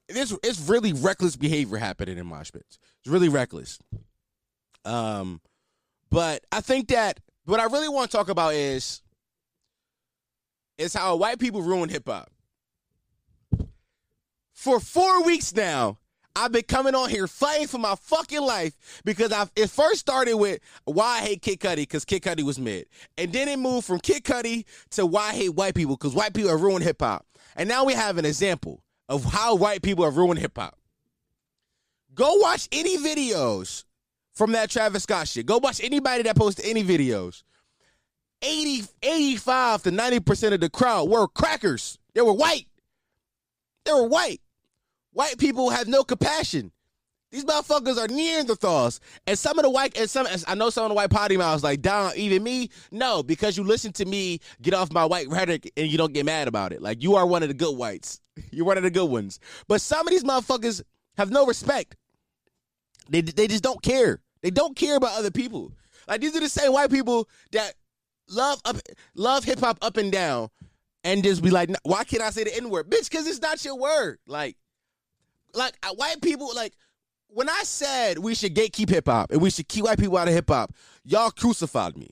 it's 0.09 0.33
it's 0.43 0.59
really 0.69 0.93
reckless 0.93 1.35
behavior 1.35 1.77
happening 1.77 2.17
in 2.17 2.27
mosh 2.27 2.51
pits. 2.51 2.77
It's 2.99 3.07
really 3.07 3.29
reckless. 3.29 3.79
Um, 4.85 5.41
but 6.11 6.45
I 6.51 6.61
think 6.61 6.89
that 6.89 7.19
what 7.47 7.59
I 7.59 7.65
really 7.65 7.89
want 7.89 8.11
to 8.11 8.17
talk 8.17 8.29
about 8.29 8.53
is 8.53 9.01
is 10.77 10.93
how 10.93 11.15
white 11.15 11.39
people 11.39 11.61
ruin 11.61 11.89
hip 11.89 12.07
hop. 12.07 12.29
For 14.53 14.79
four 14.79 15.23
weeks 15.23 15.55
now, 15.55 15.97
I've 16.35 16.51
been 16.51 16.63
coming 16.63 16.93
on 16.93 17.09
here 17.09 17.25
fighting 17.25 17.67
for 17.67 17.79
my 17.79 17.95
fucking 17.95 18.41
life 18.41 19.01
because 19.05 19.31
I 19.31 19.47
it 19.55 19.69
first 19.69 19.99
started 19.99 20.35
with 20.35 20.59
why 20.85 21.19
I 21.19 21.21
hate 21.21 21.41
Kid 21.41 21.59
Cudi 21.59 21.77
because 21.77 22.05
Kid 22.05 22.21
Cudi 22.21 22.43
was 22.43 22.59
mid, 22.59 22.85
and 23.17 23.31
then 23.31 23.47
it 23.47 23.57
moved 23.57 23.87
from 23.87 23.99
Kid 23.99 24.23
Cudi 24.23 24.65
to 24.91 25.05
why 25.05 25.29
I 25.29 25.33
hate 25.33 25.55
white 25.55 25.73
people 25.73 25.95
because 25.95 26.13
white 26.13 26.33
people 26.33 26.51
have 26.51 26.61
ruined 26.61 26.83
hip 26.83 27.01
hop, 27.01 27.25
and 27.55 27.67
now 27.67 27.85
we 27.85 27.93
have 27.93 28.17
an 28.17 28.25
example 28.25 28.83
of 29.09 29.23
how 29.23 29.55
white 29.55 29.81
people 29.81 30.03
have 30.03 30.17
ruined 30.17 30.39
hip 30.39 30.57
hop. 30.57 30.77
Go 32.13 32.35
watch 32.35 32.67
any 32.71 32.97
videos 32.97 33.85
from 34.37 34.51
that 34.51 34.69
Travis 34.69 35.03
Scott 35.03 35.27
shit. 35.27 35.45
Go 35.45 35.57
watch 35.57 35.81
anybody 35.83 36.23
that 36.23 36.35
posted 36.35 36.65
any 36.65 36.83
videos. 36.83 37.43
80, 38.41 38.83
85 39.01 39.83
to 39.83 39.91
90% 39.91 40.53
of 40.53 40.59
the 40.59 40.69
crowd 40.69 41.09
were 41.09 41.27
crackers. 41.27 41.97
They 42.13 42.21
were 42.21 42.33
white. 42.33 42.67
They 43.83 43.93
were 43.93 44.07
white. 44.07 44.41
White 45.11 45.39
people 45.39 45.71
have 45.71 45.87
no 45.87 46.03
compassion. 46.03 46.71
These 47.31 47.45
motherfuckers 47.45 47.97
are 47.97 48.07
Neanderthals. 48.07 48.99
And 49.25 49.37
some 49.37 49.57
of 49.57 49.63
the 49.63 49.69
white, 49.71 49.97
and 49.97 50.09
some, 50.09 50.27
I 50.47 50.55
know 50.55 50.69
some 50.69 50.85
of 50.85 50.89
the 50.89 50.95
white 50.95 51.09
potty 51.09 51.35
mouths 51.35 51.63
like, 51.63 51.81
down, 51.81 52.11
even 52.15 52.43
me. 52.43 52.69
No, 52.91 53.23
because 53.23 53.57
you 53.57 53.63
listen 53.63 53.91
to 53.93 54.05
me 54.05 54.39
get 54.61 54.73
off 54.73 54.91
my 54.93 55.03
white 55.03 55.27
rhetoric 55.27 55.71
and 55.75 55.87
you 55.87 55.97
don't 55.97 56.13
get 56.13 56.25
mad 56.25 56.47
about 56.47 56.71
it. 56.71 56.81
Like, 56.81 57.01
you 57.01 57.15
are 57.15 57.25
one 57.25 57.41
of 57.41 57.49
the 57.49 57.55
good 57.55 57.75
whites. 57.75 58.21
You're 58.51 58.65
one 58.65 58.77
of 58.77 58.83
the 58.83 58.91
good 58.91 59.09
ones. 59.09 59.39
But 59.67 59.81
some 59.81 60.07
of 60.07 60.11
these 60.11 60.23
motherfuckers 60.23 60.83
have 61.17 61.31
no 61.31 61.45
respect. 61.47 61.95
They, 63.09 63.21
they 63.21 63.47
just 63.47 63.63
don't 63.63 63.81
care. 63.81 64.21
They 64.47 64.51
don't 64.51 64.77
care 64.77 64.95
about 64.95 65.19
other 65.19 65.29
people. 65.29 65.73
Like, 66.07 66.21
these 66.21 66.33
are 66.33 66.39
the 66.39 66.47
same 66.47 66.71
white 66.71 66.89
people 66.89 67.27
that 67.51 67.73
love 68.29 68.61
up, 68.63 68.77
love 69.13 69.43
hip 69.43 69.59
hop 69.59 69.77
up 69.81 69.97
and 69.97 70.09
down 70.09 70.47
and 71.03 71.21
just 71.21 71.43
be 71.43 71.49
like, 71.49 71.69
why 71.83 72.05
can't 72.05 72.23
I 72.23 72.29
say 72.29 72.45
the 72.45 72.55
N 72.55 72.69
word? 72.69 72.89
Bitch, 72.89 73.09
because 73.09 73.27
it's 73.27 73.41
not 73.41 73.65
your 73.65 73.75
word. 73.77 74.19
Like, 74.25 74.55
like 75.53 75.73
uh, 75.83 75.93
white 75.95 76.21
people, 76.21 76.49
like, 76.55 76.71
when 77.27 77.49
I 77.49 77.63
said 77.63 78.19
we 78.19 78.35
should 78.35 78.55
gatekeep 78.55 78.89
hip 78.89 79.07
hop 79.07 79.33
and 79.33 79.41
we 79.41 79.49
should 79.49 79.67
keep 79.67 79.83
white 79.83 79.99
people 79.99 80.17
out 80.17 80.29
of 80.29 80.33
hip 80.33 80.49
hop, 80.49 80.73
y'all 81.03 81.29
crucified 81.29 81.97
me. 81.97 82.11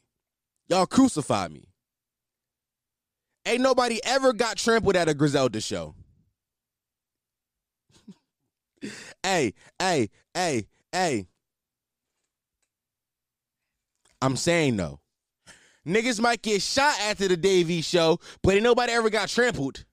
Y'all 0.67 0.85
crucified 0.85 1.53
me. 1.53 1.69
Ain't 3.45 3.61
nobody 3.61 4.01
ever 4.03 4.33
got 4.33 4.57
trampled 4.57 4.97
at 4.97 5.07
a 5.07 5.13
Griselda 5.13 5.61
show. 5.61 5.95
hey, 9.23 9.53
hey, 9.79 10.09
hey, 10.33 10.67
hey. 10.91 11.27
I'm 14.25 14.35
saying 14.35 14.77
though, 14.77 14.99
niggas 15.87 16.19
might 16.19 16.41
get 16.41 16.61
shot 16.61 16.99
after 16.99 17.27
the 17.27 17.37
Davey 17.37 17.81
show, 17.81 18.19
but 18.41 18.55
ain't 18.55 18.63
nobody 18.63 18.91
ever 18.91 19.09
got 19.09 19.29
trampled. 19.29 19.85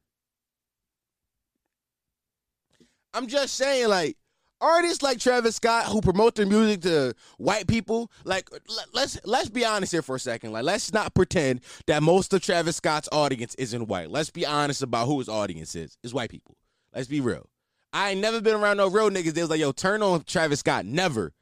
I'm 3.14 3.26
just 3.26 3.54
saying, 3.54 3.88
like, 3.88 4.16
artists 4.58 5.02
like 5.02 5.18
Travis 5.18 5.56
Scott 5.56 5.86
who 5.86 6.00
promote 6.00 6.34
their 6.34 6.46
music 6.46 6.80
to 6.82 7.14
white 7.36 7.66
people, 7.66 8.10
like 8.24 8.48
let's 8.94 9.18
let's 9.24 9.50
be 9.50 9.66
honest 9.66 9.92
here 9.92 10.00
for 10.00 10.16
a 10.16 10.20
second. 10.20 10.52
Like 10.52 10.64
let's 10.64 10.92
not 10.94 11.14
pretend 11.14 11.60
that 11.86 12.02
most 12.02 12.32
of 12.32 12.40
Travis 12.40 12.76
Scott's 12.76 13.08
audience 13.12 13.54
isn't 13.56 13.88
white. 13.88 14.10
Let's 14.10 14.30
be 14.30 14.46
honest 14.46 14.82
about 14.82 15.08
who 15.08 15.18
his 15.18 15.28
audience 15.28 15.74
is. 15.74 15.98
It's 16.02 16.14
white 16.14 16.30
people. 16.30 16.56
Let's 16.94 17.08
be 17.08 17.20
real. 17.20 17.50
I 17.92 18.10
ain't 18.12 18.20
never 18.20 18.40
been 18.40 18.54
around 18.54 18.78
no 18.78 18.88
real 18.88 19.10
niggas. 19.10 19.34
They 19.34 19.42
was 19.42 19.50
like, 19.50 19.60
yo, 19.60 19.72
turn 19.72 20.02
on 20.02 20.24
Travis 20.24 20.60
Scott. 20.60 20.86
Never. 20.86 21.34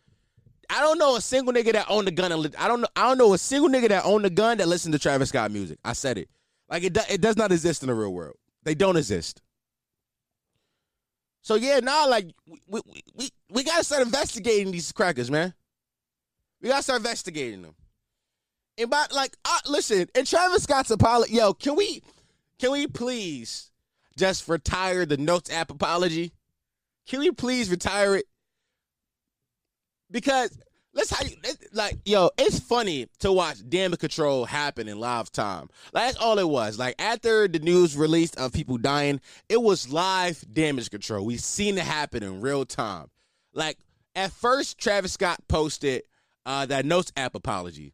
I 0.71 0.81
don't 0.81 0.99
know 0.99 1.17
a 1.17 1.21
single 1.21 1.53
nigga 1.53 1.73
that 1.73 1.87
owned 1.89 2.09
a 2.09 2.11
gun. 2.11 2.33
And 2.33 2.43
li- 2.43 2.51
I 2.59 2.69
don't 2.69 2.81
know. 2.81 2.89
I 2.97 3.09
don't 3.09 3.19
know 3.19 3.35
a 3.35 3.39
single 3.39 3.69
nigga 3.69 3.89
that 3.89 4.05
owned 4.05 4.25
a 4.25 4.31
gun 4.31 4.59
that 4.59 4.69
listened 4.69 4.93
to 4.93 4.99
Travis 4.99 5.31
Scott 5.31 5.51
music. 5.51 5.79
I 5.85 5.93
said 5.93 6.19
it. 6.19 6.29
Like 6.69 6.85
it. 6.85 6.93
Do, 6.93 7.01
it 7.11 7.21
does 7.21 7.37
not 7.37 7.53
exist 7.53 7.83
in 7.83 7.89
the 7.89 7.95
real 7.95 8.13
world. 8.13 8.37
They 8.63 8.75
don't 8.75 8.97
exist. 8.97 9.43
So 11.43 11.55
yeah, 11.55 11.81
now 11.81 12.09
like 12.09 12.27
we 12.47 12.61
we 12.87 13.03
we, 13.15 13.31
we 13.51 13.65
gotta 13.65 13.85
start 13.85 14.03
investigating 14.03 14.73
these 14.73 14.93
crackers, 14.93 15.31
man. 15.31 15.55
We 16.61 16.69
gotta 16.69 16.83
start 16.83 16.99
investigating 17.01 17.63
them. 17.63 17.75
And 18.79 18.91
by 18.91 19.07
like, 19.13 19.37
uh, 19.45 19.59
listen, 19.67 20.09
and 20.15 20.27
Travis 20.27 20.63
Scott's 20.63 20.91
apology, 20.91 21.35
yo, 21.35 21.55
can 21.55 21.77
we 21.77 22.03
can 22.59 22.71
we 22.73 22.87
please 22.87 23.71
just 24.17 24.49
retire 24.49 25.07
the 25.07 25.17
Notes 25.17 25.51
app 25.51 25.71
apology? 25.71 26.33
Can 27.07 27.21
we 27.21 27.31
please 27.31 27.71
retire 27.71 28.17
it? 28.17 28.27
Because 30.11 30.57
let's 30.93 31.11
how 31.11 31.25
you 31.25 31.37
like 31.73 31.99
yo 32.05 32.31
it's 32.37 32.59
funny 32.59 33.07
to 33.21 33.33
watch 33.33 33.57
damage 33.69 34.01
control 34.01 34.45
happen 34.45 34.89
in 34.89 34.99
live 34.99 35.31
time. 35.31 35.69
Like 35.93 36.07
that's 36.07 36.17
all 36.17 36.39
it 36.39 36.49
was. 36.49 36.79
Like 36.79 36.97
after 36.99 37.47
the 37.49 37.59
news 37.59 37.97
released 37.97 38.39
of 38.39 38.53
people 38.53 38.79
dying 38.79 39.21
it 39.49 39.63
was 39.63 39.93
live 39.93 40.45
damage 40.53 40.91
control. 40.91 41.25
We 41.25 41.37
seen 41.37 41.79
it 41.79 41.85
happen 41.85 42.23
in 42.23 42.41
real 42.41 42.65
time. 42.65 43.07
Like 43.55 43.79
at 44.15 44.33
first 44.33 44.79
travis 44.79 45.13
scott 45.13 45.39
posted 45.49 46.03
uh 46.47 46.67
that 46.67 46.85
notes 46.85 47.13
app 47.17 47.35
apology. 47.35 47.93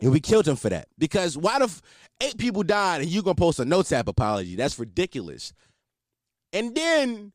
And 0.00 0.10
we 0.10 0.20
killed 0.20 0.46
him 0.46 0.56
for 0.56 0.68
that. 0.68 0.88
Because 0.98 1.36
why 1.36 1.58
the 1.60 1.64
f- 1.66 1.80
eight 2.20 2.36
people 2.36 2.62
died 2.62 3.00
and 3.00 3.10
you 3.10 3.22
gonna 3.22 3.34
post 3.34 3.58
a 3.58 3.64
notes 3.64 3.92
app 3.92 4.08
apology? 4.08 4.54
That's 4.56 4.78
ridiculous. 4.78 5.52
And 6.52 6.74
then 6.74 7.32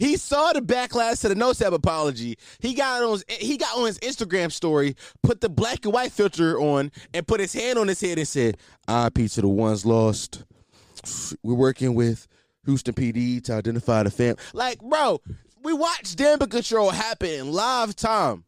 he 0.00 0.16
saw 0.16 0.52
the 0.52 0.60
backlash 0.60 1.20
to 1.20 1.28
the 1.28 1.34
Notes 1.34 1.60
app 1.60 1.74
apology. 1.74 2.38
He 2.58 2.72
got 2.72 3.02
on 3.02 3.12
his, 3.12 3.24
he 3.28 3.58
got 3.58 3.76
on 3.76 3.86
his 3.86 3.98
Instagram 3.98 4.50
story, 4.50 4.96
put 5.22 5.42
the 5.42 5.50
black 5.50 5.84
and 5.84 5.92
white 5.92 6.10
filter 6.10 6.58
on, 6.58 6.90
and 7.12 7.26
put 7.26 7.38
his 7.38 7.52
hand 7.52 7.78
on 7.78 7.86
his 7.86 8.00
head 8.00 8.18
and 8.18 8.26
said, 8.26 8.56
"R.I.P. 8.88 9.28
to 9.28 9.42
the 9.42 9.48
ones 9.48 9.84
lost. 9.84 10.42
We're 11.42 11.54
working 11.54 11.94
with 11.94 12.26
Houston 12.64 12.94
PD 12.94 13.44
to 13.44 13.52
identify 13.52 14.02
the 14.02 14.10
fam." 14.10 14.36
Like, 14.54 14.80
bro, 14.80 15.20
we 15.62 15.74
watched 15.74 16.16
Damage 16.16 16.48
Control 16.48 16.90
happen 16.90 17.52
live 17.52 17.94
time. 17.94 18.44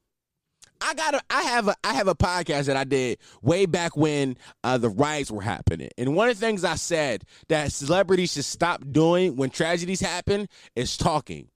I 0.82 0.94
got 0.94 1.14
a, 1.14 1.20
I 1.30 1.42
have 1.42 1.68
a 1.68 1.76
I 1.84 1.94
have 1.94 2.08
a 2.08 2.14
podcast 2.14 2.66
that 2.66 2.76
I 2.76 2.84
did 2.84 3.18
way 3.40 3.66
back 3.66 3.96
when 3.96 4.36
uh, 4.64 4.78
the 4.78 4.88
riots 4.88 5.30
were 5.30 5.42
happening, 5.42 5.90
and 5.96 6.14
one 6.16 6.28
of 6.28 6.38
the 6.38 6.44
things 6.44 6.64
I 6.64 6.74
said 6.74 7.24
that 7.48 7.72
celebrities 7.72 8.32
should 8.32 8.44
stop 8.44 8.82
doing 8.90 9.36
when 9.36 9.50
tragedies 9.50 10.00
happen 10.00 10.48
is 10.74 10.96
talking. 10.96 11.48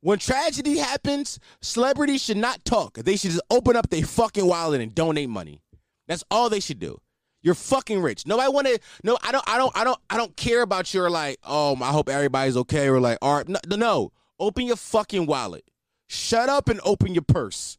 When 0.00 0.18
tragedy 0.18 0.76
happens, 0.76 1.38
celebrities 1.62 2.22
should 2.22 2.36
not 2.36 2.64
talk. 2.64 2.94
They 2.98 3.16
should 3.16 3.30
just 3.30 3.42
open 3.50 3.74
up 3.74 3.88
their 3.88 4.04
fucking 4.04 4.46
wallet 4.46 4.82
and 4.82 4.94
donate 4.94 5.30
money. 5.30 5.62
That's 6.06 6.22
all 6.30 6.50
they 6.50 6.60
should 6.60 6.78
do. 6.78 6.98
You're 7.42 7.54
fucking 7.54 8.00
rich. 8.00 8.26
Nobody 8.26 8.52
want 8.52 8.66
to. 8.66 8.78
No, 9.02 9.18
I 9.22 9.32
don't. 9.32 9.44
I 9.48 9.58
don't. 9.58 9.76
I 9.76 9.84
don't. 9.84 9.98
I 10.10 10.16
don't 10.16 10.36
care 10.36 10.62
about 10.62 10.92
your 10.94 11.10
like. 11.10 11.38
Oh, 11.42 11.76
I 11.80 11.90
hope 11.90 12.08
everybody's 12.08 12.56
okay. 12.56 12.88
Or 12.88 13.00
like, 13.00 13.18
all 13.20 13.36
right. 13.36 13.48
No, 13.48 13.58
no. 13.76 14.12
Open 14.38 14.66
your 14.66 14.76
fucking 14.76 15.26
wallet. 15.26 15.64
Shut 16.06 16.48
up 16.48 16.68
and 16.68 16.80
open 16.84 17.14
your 17.14 17.22
purse 17.22 17.78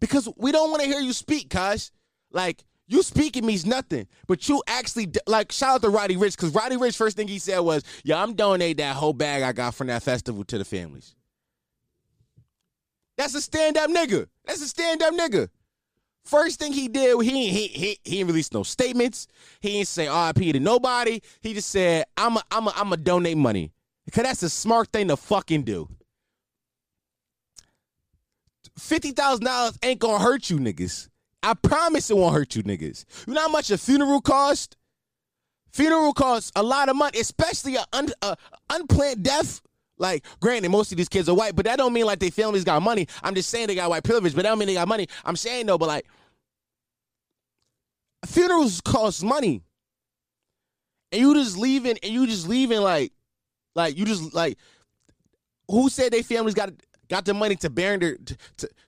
because 0.00 0.28
we 0.36 0.52
don't 0.52 0.70
want 0.70 0.82
to 0.82 0.88
hear 0.88 1.00
you 1.00 1.12
speak, 1.12 1.50
cuz. 1.50 1.92
Like, 2.32 2.64
you 2.90 3.02
speaking 3.02 3.46
means 3.46 3.64
nothing, 3.64 4.08
but 4.26 4.48
you 4.48 4.62
actually 4.66 5.12
like 5.26 5.52
shout 5.52 5.76
out 5.76 5.82
to 5.82 5.90
Roddy 5.90 6.16
Ricch 6.16 6.36
because 6.36 6.52
Roddy 6.52 6.76
Ricch 6.76 6.96
first 6.96 7.16
thing 7.16 7.28
he 7.28 7.38
said 7.38 7.60
was, 7.60 7.84
"Yo, 8.02 8.16
I'm 8.16 8.34
donating 8.34 8.78
that 8.78 8.96
whole 8.96 9.12
bag 9.12 9.42
I 9.42 9.52
got 9.52 9.76
from 9.76 9.86
that 9.86 10.02
festival 10.02 10.42
to 10.44 10.58
the 10.58 10.64
families." 10.64 11.14
That's 13.16 13.34
a 13.34 13.40
stand 13.40 13.76
up 13.76 13.90
nigga. 13.90 14.26
That's 14.44 14.60
a 14.60 14.66
stand 14.66 15.02
up 15.02 15.14
nigga. 15.14 15.50
First 16.24 16.58
thing 16.58 16.72
he 16.72 16.88
did, 16.88 17.20
he 17.22 17.48
he 17.48 17.66
he 17.68 17.98
he 18.02 18.16
didn't 18.16 18.28
release 18.28 18.52
no 18.52 18.64
statements. 18.64 19.28
He 19.60 19.70
didn't 19.70 19.88
say 19.88 20.08
RIP 20.08 20.52
to 20.52 20.60
nobody. 20.60 21.20
He 21.40 21.54
just 21.54 21.68
said, 21.68 22.06
"I'm 22.16 22.38
a 22.38 22.42
I'm 22.50 22.66
a 22.66 22.72
I'm 22.74 22.92
a 22.92 22.96
donate 22.96 23.36
money," 23.36 23.72
because 24.04 24.24
that's 24.24 24.42
a 24.42 24.50
smart 24.50 24.88
thing 24.88 25.08
to 25.08 25.16
fucking 25.16 25.62
do 25.62 25.88
fifty 28.80 29.12
thousand 29.12 29.44
dollars 29.44 29.78
ain't 29.82 30.00
gonna 30.00 30.22
hurt 30.22 30.50
you 30.50 30.58
niggas. 30.58 31.08
I 31.42 31.54
promise 31.54 32.10
it 32.10 32.16
won't 32.16 32.34
hurt 32.34 32.54
you 32.56 32.62
niggas. 32.62 33.04
You 33.26 33.34
know 33.34 33.40
how 33.42 33.48
much 33.48 33.70
a 33.70 33.78
funeral 33.78 34.20
cost? 34.20 34.76
Funeral 35.72 36.12
costs 36.12 36.50
a 36.56 36.62
lot 36.62 36.88
of 36.88 36.96
money, 36.96 37.20
especially 37.20 37.76
a, 37.76 37.84
un, 37.92 38.08
a 38.22 38.36
unplanned 38.70 39.22
death. 39.22 39.60
Like, 39.98 40.24
granted, 40.40 40.70
most 40.70 40.90
of 40.90 40.98
these 40.98 41.08
kids 41.08 41.28
are 41.28 41.34
white, 41.34 41.54
but 41.54 41.66
that 41.66 41.76
don't 41.76 41.92
mean 41.92 42.06
like 42.06 42.18
their 42.18 42.30
families 42.30 42.64
got 42.64 42.82
money. 42.82 43.06
I'm 43.22 43.34
just 43.34 43.50
saying 43.50 43.68
they 43.68 43.74
got 43.74 43.90
white 43.90 44.02
privilege, 44.02 44.34
but 44.34 44.42
that 44.42 44.48
don't 44.48 44.58
mean 44.58 44.66
they 44.66 44.74
got 44.74 44.88
money. 44.88 45.06
I'm 45.24 45.36
saying 45.36 45.66
though, 45.66 45.78
but 45.78 45.88
like, 45.88 46.06
funerals 48.26 48.80
cost 48.80 49.22
money, 49.22 49.62
and 51.12 51.20
you 51.20 51.34
just 51.34 51.56
leaving, 51.56 51.98
and 52.02 52.12
you 52.12 52.26
just 52.26 52.48
leaving 52.48 52.80
like, 52.80 53.12
like 53.74 53.96
you 53.96 54.04
just 54.04 54.34
like, 54.34 54.58
who 55.68 55.88
said 55.88 56.12
they 56.12 56.22
families 56.22 56.54
got 56.54 56.70
got 57.10 57.26
the 57.26 57.34
money 57.34 57.56
to 57.56 57.68
bury 57.68 57.98
their 57.98 58.16
to 58.16 58.36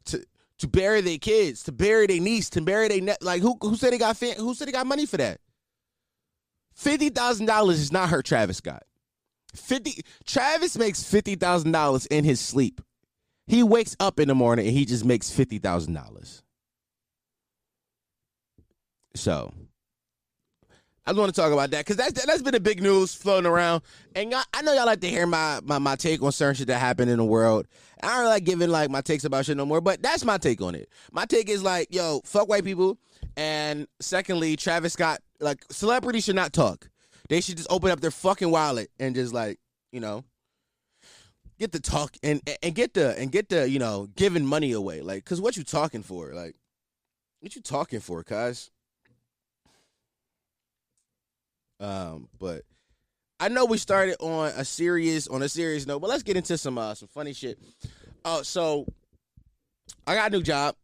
to 0.07 0.27
to, 0.59 0.69
bury 0.69 1.01
their 1.01 1.19
kids, 1.19 1.65
to 1.65 1.73
bury 1.73 2.07
their 2.07 2.21
niece, 2.21 2.49
to 2.51 2.63
bury 2.63 2.89
their 2.89 3.01
ne- 3.01 3.17
like 3.21 3.43
who 3.43 3.59
who 3.61 3.75
said 3.77 3.93
they 3.93 3.99
got 3.99 4.17
who 4.19 4.55
said 4.55 4.69
they 4.69 4.73
got 4.73 4.87
money 4.87 5.05
for 5.05 5.17
that? 5.19 5.41
Fifty 6.73 7.11
thousand 7.11 7.47
dollars 7.47 7.81
is 7.81 7.93
not 7.93 8.09
hurt 8.09 8.25
Travis 8.25 8.59
Scott. 8.59 8.85
Fifty 9.55 10.03
Travis 10.25 10.79
makes 10.79 11.03
fifty 11.03 11.35
thousand 11.35 11.73
dollars 11.73 12.07
in 12.07 12.25
his 12.25 12.41
sleep. 12.41 12.81
He 13.47 13.63
wakes 13.63 13.97
up 13.99 14.21
in 14.21 14.29
the 14.29 14.35
morning 14.35 14.67
and 14.67 14.77
he 14.77 14.85
just 14.85 15.05
makes 15.05 15.31
fifty 15.31 15.59
thousand 15.59 15.95
dollars. 15.95 16.43
So 19.15 19.53
I 21.05 21.11
just 21.11 21.19
want 21.19 21.35
to 21.35 21.41
talk 21.41 21.53
about 21.53 21.73
that 21.73 21.81
because 21.85 21.97
that's 21.97 22.25
that's 22.25 22.43
been 22.43 22.55
a 22.55 22.61
big 22.61 22.81
news 22.81 23.13
floating 23.13 23.51
around, 23.51 23.83
and 24.15 24.33
I 24.55 24.63
know 24.63 24.73
y'all 24.73 24.87
like 24.87 25.01
to 25.01 25.09
hear 25.09 25.27
my, 25.27 25.61
my 25.65 25.79
my 25.79 25.97
take 25.97 26.23
on 26.23 26.31
certain 26.31 26.55
shit 26.55 26.69
that 26.69 26.79
happened 26.79 27.11
in 27.11 27.19
the 27.19 27.25
world. 27.25 27.67
I 28.03 28.09
don't 28.09 28.19
really 28.19 28.31
like 28.31 28.45
giving 28.45 28.71
like 28.71 28.89
my 28.89 29.01
takes 29.01 29.25
about 29.25 29.45
shit 29.45 29.57
no 29.57 29.67
more, 29.67 29.81
but 29.81 30.01
that's 30.01 30.25
my 30.25 30.39
take 30.39 30.61
on 30.61 30.77
it. 30.77 30.89
My 31.11 31.25
take 31.25 31.49
is 31.49 31.63
like, 31.63 31.93
yo, 31.93 32.21
fuck 32.25 32.49
white 32.49 32.65
people, 32.65 32.99
and 33.37 33.89
secondly, 34.01 34.55
Travis 34.55 34.93
Scott, 34.93 35.21
like 35.41 35.65
celebrities 35.73 36.25
should 36.25 36.37
not 36.37 36.53
talk. 36.53 36.89
They 37.29 37.41
should 37.41 37.57
just 37.57 37.71
open 37.71 37.91
up 37.91 38.01
their 38.01 38.11
fucking 38.13 38.51
wallet 38.51 38.91
and 39.01 39.15
just 39.15 39.35
like, 39.35 39.59
you 39.91 39.99
know, 39.99 40.25
get 41.59 41.73
the 41.73 41.81
talk 41.81 42.17
and 42.23 42.41
and 42.63 42.75
get 42.77 42.95
the 42.95 43.19
and 43.19 43.33
get 43.33 43.49
the 43.49 43.69
you 43.69 43.79
know 43.79 44.09
giving 44.17 44.47
money 44.47 44.73
away 44.73 45.01
like 45.01 45.25
because 45.25 45.41
what 45.41 45.57
you 45.57 45.65
talking 45.65 46.03
for 46.03 46.33
like 46.33 46.57
what 47.41 47.55
you 47.55 47.63
talking 47.63 48.01
for 48.01 48.23
guys 48.23 48.71
um 51.83 52.29
but 52.39 52.63
i 53.41 53.49
know 53.49 53.65
we 53.65 53.77
started 53.77 54.17
on 54.21 54.53
a 54.57 54.65
serious 54.65 55.29
on 55.29 55.43
a 55.43 55.49
serious 55.49 55.87
note 55.87 56.01
but 56.01 56.09
let's 56.09 56.23
get 56.23 56.37
into 56.37 56.57
some 56.57 56.79
uh 56.79 56.95
some 56.95 57.09
funny 57.09 57.33
shit. 57.33 57.59
Oh 58.25 58.43
so 58.43 58.87
i 60.07 60.15
got 60.15 60.33
a 60.33 60.37
new 60.37 60.43
job. 60.43 60.77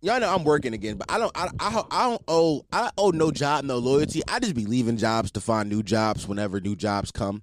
Y'all 0.00 0.20
know 0.20 0.32
i'm 0.32 0.44
working 0.44 0.72
again 0.72 0.96
but 0.96 1.10
i 1.10 1.18
don't 1.18 1.32
I, 1.34 1.48
I, 1.58 1.82
I 1.90 2.08
don't 2.10 2.22
owe 2.28 2.64
i 2.72 2.90
owe 2.96 3.10
no 3.10 3.30
job 3.30 3.64
no 3.64 3.78
loyalty. 3.78 4.22
I 4.28 4.38
just 4.38 4.54
be 4.54 4.66
leaving 4.66 4.96
jobs 4.96 5.30
to 5.32 5.40
find 5.40 5.68
new 5.68 5.82
jobs 5.82 6.28
whenever 6.28 6.60
new 6.60 6.76
jobs 6.76 7.10
come. 7.10 7.42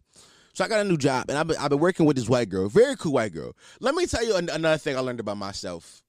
So 0.54 0.66
I 0.66 0.68
got 0.68 0.82
a 0.82 0.84
new 0.84 0.98
job, 0.98 1.30
and 1.30 1.38
I've 1.38 1.48
been, 1.48 1.56
I've 1.58 1.70
been 1.70 1.80
working 1.80 2.06
with 2.06 2.18
this 2.18 2.28
white 2.28 2.50
girl, 2.50 2.68
very 2.68 2.98
cool 2.98 3.14
white 3.14 3.34
girl. 3.34 3.56
Let 3.80 3.96
me 3.96 4.06
tell 4.06 4.24
you 4.24 4.36
another 4.36 4.78
thing 4.78 4.98
I 4.98 5.00
learned 5.00 5.22
about 5.22 5.38
myself. 5.38 6.04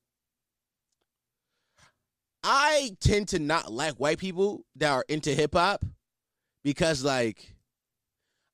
I 2.42 2.96
tend 3.00 3.28
to 3.28 3.38
not 3.38 3.72
like 3.72 3.94
white 3.94 4.18
people 4.18 4.64
that 4.76 4.90
are 4.90 5.04
into 5.08 5.32
hip 5.32 5.54
hop 5.54 5.84
because, 6.62 7.04
like, 7.04 7.54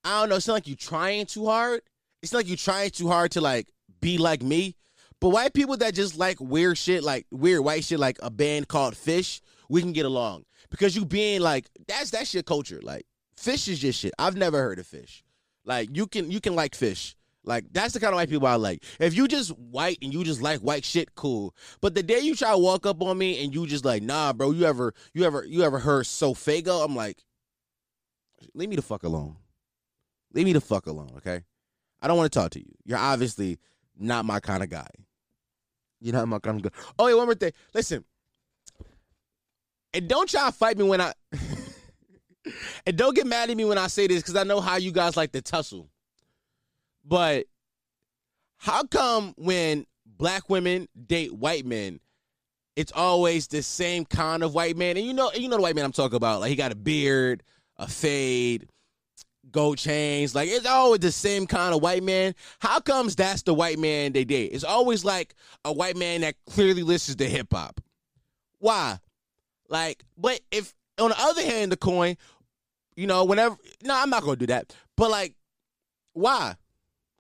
I 0.05 0.21
don't 0.21 0.31
know, 0.31 0.37
it's 0.37 0.47
not 0.47 0.55
like 0.55 0.69
you 0.69 0.77
trying 0.77 1.27
too 1.27 1.47
hard. 1.47 1.83
It's 2.23 2.33
not 2.33 2.41
like 2.41 2.49
you 2.49 2.57
trying 2.57 2.91
too 2.91 3.09
hard 3.09 3.33
to 3.33 3.41
like 3.41 3.69
be 4.01 4.19
like 4.19 4.43
me. 4.43 4.75
But 5.21 5.31
white 5.31 5.53
people 5.53 5.77
that 5.79 5.95
just 5.95 6.17
like 6.17 6.41
weird 6.41 6.79
shit, 6.79 7.03
like 7.03 7.27
weird 7.31 7.65
white 7.65 7.85
shit, 7.85 7.99
like 7.99 8.19
a 8.23 8.31
band 8.31 8.69
called 8.69 8.95
Phish, 8.95 9.41
we 9.69 9.81
can 9.83 9.93
get 9.93 10.07
along 10.07 10.45
because 10.71 10.95
you 10.97 11.05
being 11.05 11.41
like 11.41 11.69
that's 11.87 12.11
that's 12.11 12.33
your 12.33 12.43
culture. 12.43 12.81
Like 12.83 13.07
Phish 13.37 13.69
is 13.69 13.79
just 13.79 14.01
shit. 14.01 14.15
I've 14.19 14.37
never 14.37 14.59
heard 14.59 14.79
of 14.79 14.87
Phish. 14.87 15.23
Like 15.65 15.95
you 15.95 16.07
can 16.07 16.31
you 16.31 16.41
can 16.41 16.55
like 16.55 16.73
Phish. 16.73 17.15
Like 17.45 17.65
that's 17.73 17.95
the 17.95 18.01
kind 18.01 18.13
of 18.13 18.17
white 18.17 18.29
people 18.29 18.47
I 18.47 18.55
like. 18.55 18.85
If 19.01 19.15
you 19.15 19.27
just 19.27 19.51
white 19.59 19.99
and 20.03 20.13
you 20.13 20.23
just 20.23 20.43
like 20.43 20.61
white 20.61 20.85
shit, 20.85 21.15
cool. 21.15 21.55
But 21.81 21.95
the 21.95 22.03
day 22.03 22.21
you 22.21 22.35
try 22.35 22.53
to 22.53 22.59
walk 22.59 22.87
up 22.87 23.03
on 23.03 23.17
me 23.19 23.43
and 23.43 23.55
you 23.55 23.67
just 23.67 23.85
like, 23.85 24.03
nah, 24.03 24.33
bro, 24.33 24.53
you 24.53 24.65
ever 24.65 24.95
you 25.15 25.25
ever 25.25 25.45
you 25.45 25.63
ever 25.63 25.79
heard 25.79 26.05
Sofaygo? 26.05 26.85
I'm 26.85 26.95
like, 26.95 27.25
leave 28.55 28.69
me 28.69 28.77
the 28.77 28.83
fuck 28.83 29.03
alone. 29.03 29.37
Leave 30.33 30.47
me 30.47 30.53
the 30.53 30.61
fuck 30.61 30.87
alone, 30.87 31.13
okay? 31.17 31.43
I 32.01 32.07
don't 32.07 32.17
want 32.17 32.33
to 32.33 32.39
talk 32.39 32.51
to 32.53 32.61
you. 32.61 32.73
You're 32.85 32.99
obviously 32.99 33.59
not 33.99 34.25
my 34.25 34.41
kind 34.41 34.63
of 34.63 34.71
guy. 34.71 34.89
You're 36.01 36.15
not 36.15 36.29
my 36.29 36.39
kind 36.39 36.65
of 36.65 36.73
guy. 36.73 36.79
Oh, 36.99 37.09
yeah, 37.09 37.15
one 37.15 37.27
more 37.27 37.35
thing. 37.35 37.53
Listen. 37.75 38.05
And 39.95 40.09
don't 40.09 40.29
to 40.29 40.53
fight 40.53 40.77
me 40.77 40.85
when 40.85 41.01
I 41.01 41.13
and 42.87 42.97
don't 42.97 43.15
get 43.15 43.27
mad 43.27 43.51
at 43.51 43.57
me 43.57 43.65
when 43.65 43.79
I 43.79 43.87
say 43.87 44.07
this 44.07 44.23
because 44.23 44.37
I 44.37 44.45
know 44.45 44.61
how 44.61 44.77
you 44.77 44.93
guys 44.93 45.17
like 45.17 45.33
to 45.33 45.41
tussle. 45.41 45.89
But 47.05 47.47
how 48.59 48.85
come 48.85 49.35
when 49.39 49.87
black 50.05 50.51
women 50.51 50.89
date 51.07 51.33
white 51.35 51.65
men, 51.65 52.01
it's 52.77 52.93
always 52.93 53.49
the 53.49 53.63
same 53.63 54.05
kind 54.05 54.43
of 54.43 54.55
white 54.55 54.77
man? 54.77 54.97
And 54.97 55.07
you 55.07 55.15
know, 55.15 55.33
you 55.33 55.49
know 55.49 55.57
the 55.57 55.63
white 55.63 55.75
man 55.75 55.87
I'm 55.87 55.93
talking 55.93 56.17
about. 56.17 56.41
Like 56.41 56.51
he 56.51 56.57
got 56.57 56.71
a 56.71 56.77
beard, 56.77 57.43
a 57.79 57.87
fade, 57.87 58.69
gold 59.51 59.79
chains. 59.79 60.35
Like 60.35 60.49
it's 60.49 60.67
always 60.67 61.01
the 61.01 61.13
same 61.13 61.47
kind 61.47 61.75
of 61.75 61.83
white 61.83 62.03
man. 62.03 62.35
How 62.59 62.81
comes 62.81 63.17
that's 63.17 63.43
the 63.43 63.55
white 63.55 63.79
man 63.79 64.13
they 64.13 64.25
date? 64.25 64.51
It's 64.53 64.65
always 64.65 65.05
like 65.05 65.35
a 65.65 65.73
white 65.73 65.97
man 65.97 66.23
that 66.23 66.35
clearly 66.47 66.83
listens 66.83 67.17
to 67.17 67.29
hip 67.29 67.49
hop. 67.53 67.81
Why? 68.59 68.99
Like, 69.69 70.05
but 70.17 70.41
if 70.51 70.75
on 70.99 71.11
the 71.11 71.21
other 71.21 71.43
hand, 71.43 71.73
the 71.73 71.77
coin, 71.77 72.17
you 72.97 73.07
know, 73.07 73.25
whenever 73.25 73.57
no, 73.83 73.95
I'm 73.95 74.11
not 74.11 74.23
gonna 74.23 74.37
do 74.37 74.47
that. 74.47 74.75
But 74.97 75.11
like, 75.11 75.35
why? 76.13 76.57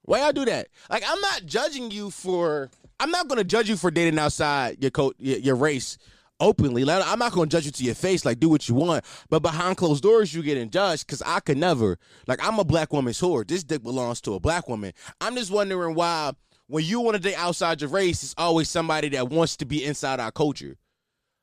Why 0.02 0.20
y'all 0.20 0.32
do 0.32 0.46
that? 0.46 0.68
Like, 0.88 1.04
I'm 1.06 1.20
not 1.20 1.44
judging 1.44 1.90
you 1.90 2.10
for. 2.10 2.70
I'm 2.98 3.10
not 3.10 3.28
gonna 3.28 3.44
judge 3.44 3.68
you 3.68 3.76
for 3.76 3.90
dating 3.90 4.18
outside 4.18 4.82
your 4.82 4.90
coat, 4.90 5.14
your, 5.18 5.38
your 5.38 5.54
race 5.54 5.98
openly. 6.40 6.84
Like, 6.84 7.02
I'm 7.06 7.18
not 7.18 7.32
gonna 7.32 7.46
judge 7.46 7.66
you 7.66 7.72
to 7.72 7.84
your 7.84 7.94
face. 7.94 8.24
Like, 8.24 8.40
do 8.40 8.48
what 8.48 8.68
you 8.68 8.74
want. 8.74 9.04
But 9.28 9.40
behind 9.40 9.76
closed 9.76 10.02
doors, 10.02 10.32
you 10.32 10.42
getting 10.42 10.70
judged 10.70 11.06
because 11.06 11.22
I 11.22 11.40
could 11.40 11.58
never. 11.58 11.98
Like, 12.26 12.44
I'm 12.44 12.58
a 12.58 12.64
black 12.64 12.92
woman's 12.92 13.20
whore. 13.20 13.46
This 13.46 13.64
dick 13.64 13.82
belongs 13.82 14.20
to 14.22 14.34
a 14.34 14.40
black 14.40 14.68
woman. 14.68 14.92
I'm 15.20 15.36
just 15.36 15.50
wondering 15.50 15.94
why, 15.94 16.32
when 16.66 16.84
you 16.84 17.00
want 17.00 17.16
to 17.16 17.22
date 17.22 17.36
outside 17.36 17.80
your 17.80 17.90
race, 17.90 18.22
it's 18.22 18.34
always 18.36 18.68
somebody 18.68 19.08
that 19.10 19.28
wants 19.28 19.56
to 19.58 19.66
be 19.66 19.84
inside 19.84 20.20
our 20.20 20.32
culture. 20.32 20.76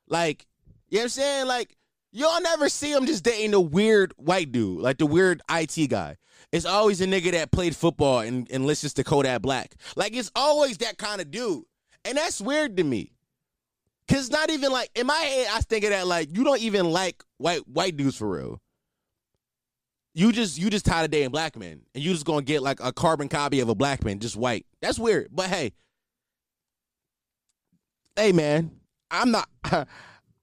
Like, 0.08 0.46
you 0.88 0.98
know 0.98 1.00
what 1.00 1.04
I'm 1.04 1.08
saying? 1.10 1.46
Like, 1.46 1.76
Y'all 2.16 2.40
never 2.40 2.70
see 2.70 2.92
him 2.92 3.04
just 3.04 3.24
dating 3.24 3.50
the 3.50 3.60
weird 3.60 4.14
white 4.16 4.50
dude, 4.50 4.80
like 4.80 4.96
the 4.96 5.04
weird 5.04 5.42
IT 5.50 5.90
guy. 5.90 6.16
It's 6.50 6.64
always 6.64 7.02
a 7.02 7.06
nigga 7.06 7.32
that 7.32 7.50
played 7.50 7.76
football 7.76 8.20
and, 8.20 8.50
and 8.50 8.64
listens 8.64 8.94
to 8.94 9.04
Kodak 9.04 9.42
Black. 9.42 9.74
Like 9.96 10.16
it's 10.16 10.30
always 10.34 10.78
that 10.78 10.96
kind 10.96 11.20
of 11.20 11.30
dude. 11.30 11.64
And 12.06 12.16
that's 12.16 12.40
weird 12.40 12.78
to 12.78 12.84
me. 12.84 13.12
Cause 14.08 14.30
not 14.30 14.50
even 14.50 14.70
like 14.70 14.90
in 14.94 15.06
my 15.06 15.14
head, 15.14 15.48
I 15.52 15.60
think 15.60 15.84
of 15.84 15.90
that 15.90 16.06
like 16.06 16.34
you 16.36 16.44
don't 16.44 16.60
even 16.60 16.90
like 16.90 17.22
white 17.38 17.66
white 17.66 17.96
dudes 17.96 18.16
for 18.16 18.28
real. 18.28 18.60
You 20.14 20.32
just 20.32 20.58
you 20.58 20.70
just 20.70 20.86
tired 20.86 21.06
of 21.06 21.10
dating 21.10 21.30
black 21.30 21.56
men. 21.56 21.82
And 21.94 22.04
you 22.04 22.12
just 22.12 22.24
gonna 22.24 22.42
get 22.42 22.62
like 22.62 22.78
a 22.82 22.92
carbon 22.92 23.28
copy 23.28 23.60
of 23.60 23.68
a 23.68 23.74
black 23.74 24.04
man, 24.04 24.20
just 24.20 24.36
white. 24.36 24.64
That's 24.80 24.98
weird. 24.98 25.28
But 25.32 25.48
hey. 25.48 25.72
Hey 28.14 28.32
man, 28.32 28.70
I'm 29.10 29.30
not 29.30 29.48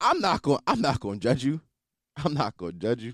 I'm 0.01 0.19
not 0.19 0.41
gonna, 0.41 0.59
I'm 0.67 0.81
not 0.81 1.01
to 1.01 1.15
judge 1.15 1.43
you. 1.43 1.61
I'm 2.17 2.33
not 2.33 2.57
to 2.59 2.71
judge 2.73 3.01
you. 3.01 3.13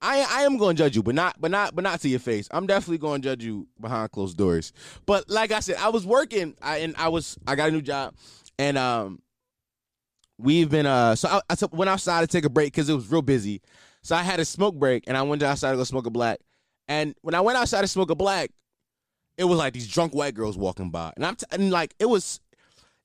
I 0.00 0.26
I 0.28 0.42
am 0.42 0.58
to 0.58 0.74
judge 0.74 0.96
you, 0.96 1.02
but 1.02 1.14
not 1.14 1.40
but 1.40 1.50
not 1.50 1.74
but 1.74 1.84
not 1.84 2.00
to 2.00 2.08
your 2.08 2.18
face. 2.18 2.48
I'm 2.50 2.66
definitely 2.66 2.98
to 2.98 3.18
judge 3.20 3.44
you 3.44 3.68
behind 3.80 4.10
closed 4.10 4.36
doors. 4.36 4.72
But 5.06 5.30
like 5.30 5.52
I 5.52 5.60
said, 5.60 5.76
I 5.76 5.90
was 5.90 6.04
working, 6.04 6.56
I, 6.60 6.78
and 6.78 6.96
I 6.96 7.08
was 7.08 7.38
I 7.46 7.54
got 7.54 7.68
a 7.68 7.72
new 7.72 7.82
job, 7.82 8.14
and 8.58 8.76
um, 8.76 9.20
we've 10.42 10.70
been 10.70 10.86
uh. 10.86 11.14
So 11.14 11.28
I, 11.28 11.40
I 11.48 11.56
went 11.72 11.88
outside 11.88 12.20
to 12.20 12.26
take 12.26 12.44
a 12.44 12.50
break 12.50 12.72
because 12.72 12.88
it 12.88 12.94
was 12.94 13.10
real 13.10 13.22
busy. 13.22 13.62
So 14.02 14.16
I 14.16 14.22
had 14.22 14.40
a 14.40 14.44
smoke 14.44 14.74
break, 14.74 15.04
and 15.06 15.16
I 15.16 15.22
went 15.22 15.42
outside 15.42 15.70
to 15.70 15.76
go 15.76 15.84
smoke 15.84 16.06
a 16.06 16.10
black. 16.10 16.40
And 16.88 17.14
when 17.22 17.34
I 17.34 17.40
went 17.40 17.56
outside 17.56 17.82
to 17.82 17.88
smoke 17.88 18.10
a 18.10 18.14
black, 18.14 18.50
it 19.38 19.44
was 19.44 19.58
like 19.58 19.72
these 19.72 19.88
drunk 19.88 20.14
white 20.14 20.34
girls 20.34 20.58
walking 20.58 20.90
by, 20.90 21.12
and 21.16 21.24
I'm 21.24 21.36
t- 21.36 21.46
and 21.50 21.70
like 21.70 21.94
it 21.98 22.06
was 22.06 22.40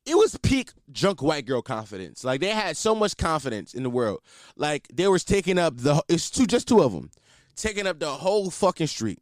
it 0.06 0.16
was 0.16 0.38
peak 0.42 0.72
drunk 0.92 1.22
white 1.22 1.46
girl 1.46 1.62
confidence. 1.62 2.24
Like 2.24 2.42
they 2.42 2.50
had 2.50 2.78
so 2.78 2.96
much 2.96 3.18
confidence 3.18 3.74
in 3.74 3.84
the 3.84 3.90
world. 3.90 4.20
Like 4.56 4.88
they 4.94 5.08
was 5.08 5.24
taking 5.24 5.60
up 5.60 5.78
the 5.78 6.02
it's 6.08 6.30
two 6.30 6.46
just 6.46 6.68
two 6.68 6.82
of 6.82 6.94
them, 6.94 7.12
taking 7.56 7.86
up 7.88 8.00
the 8.00 8.10
whole 8.10 8.50
fucking 8.50 8.88
street, 8.88 9.20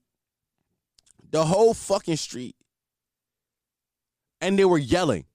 the 1.29 1.45
whole 1.45 1.73
fucking 1.73 2.17
street, 2.17 2.55
and 4.41 4.57
they 4.57 4.65
were 4.65 4.77
yelling, 4.77 5.25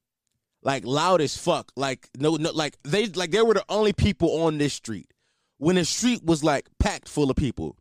like 0.63 0.85
loud 0.85 1.21
as 1.21 1.37
fuck. 1.37 1.71
Like 1.75 2.09
no, 2.17 2.35
no, 2.35 2.51
like 2.51 2.77
they 2.83 3.07
like 3.07 3.31
they 3.31 3.41
were 3.41 3.53
the 3.53 3.65
only 3.69 3.93
people 3.93 4.43
on 4.43 4.57
this 4.57 4.73
street 4.73 5.11
when 5.57 5.75
the 5.75 5.85
street 5.85 6.23
was 6.23 6.43
like 6.43 6.67
packed 6.79 7.07
full 7.07 7.29
of 7.29 7.35
people. 7.35 7.77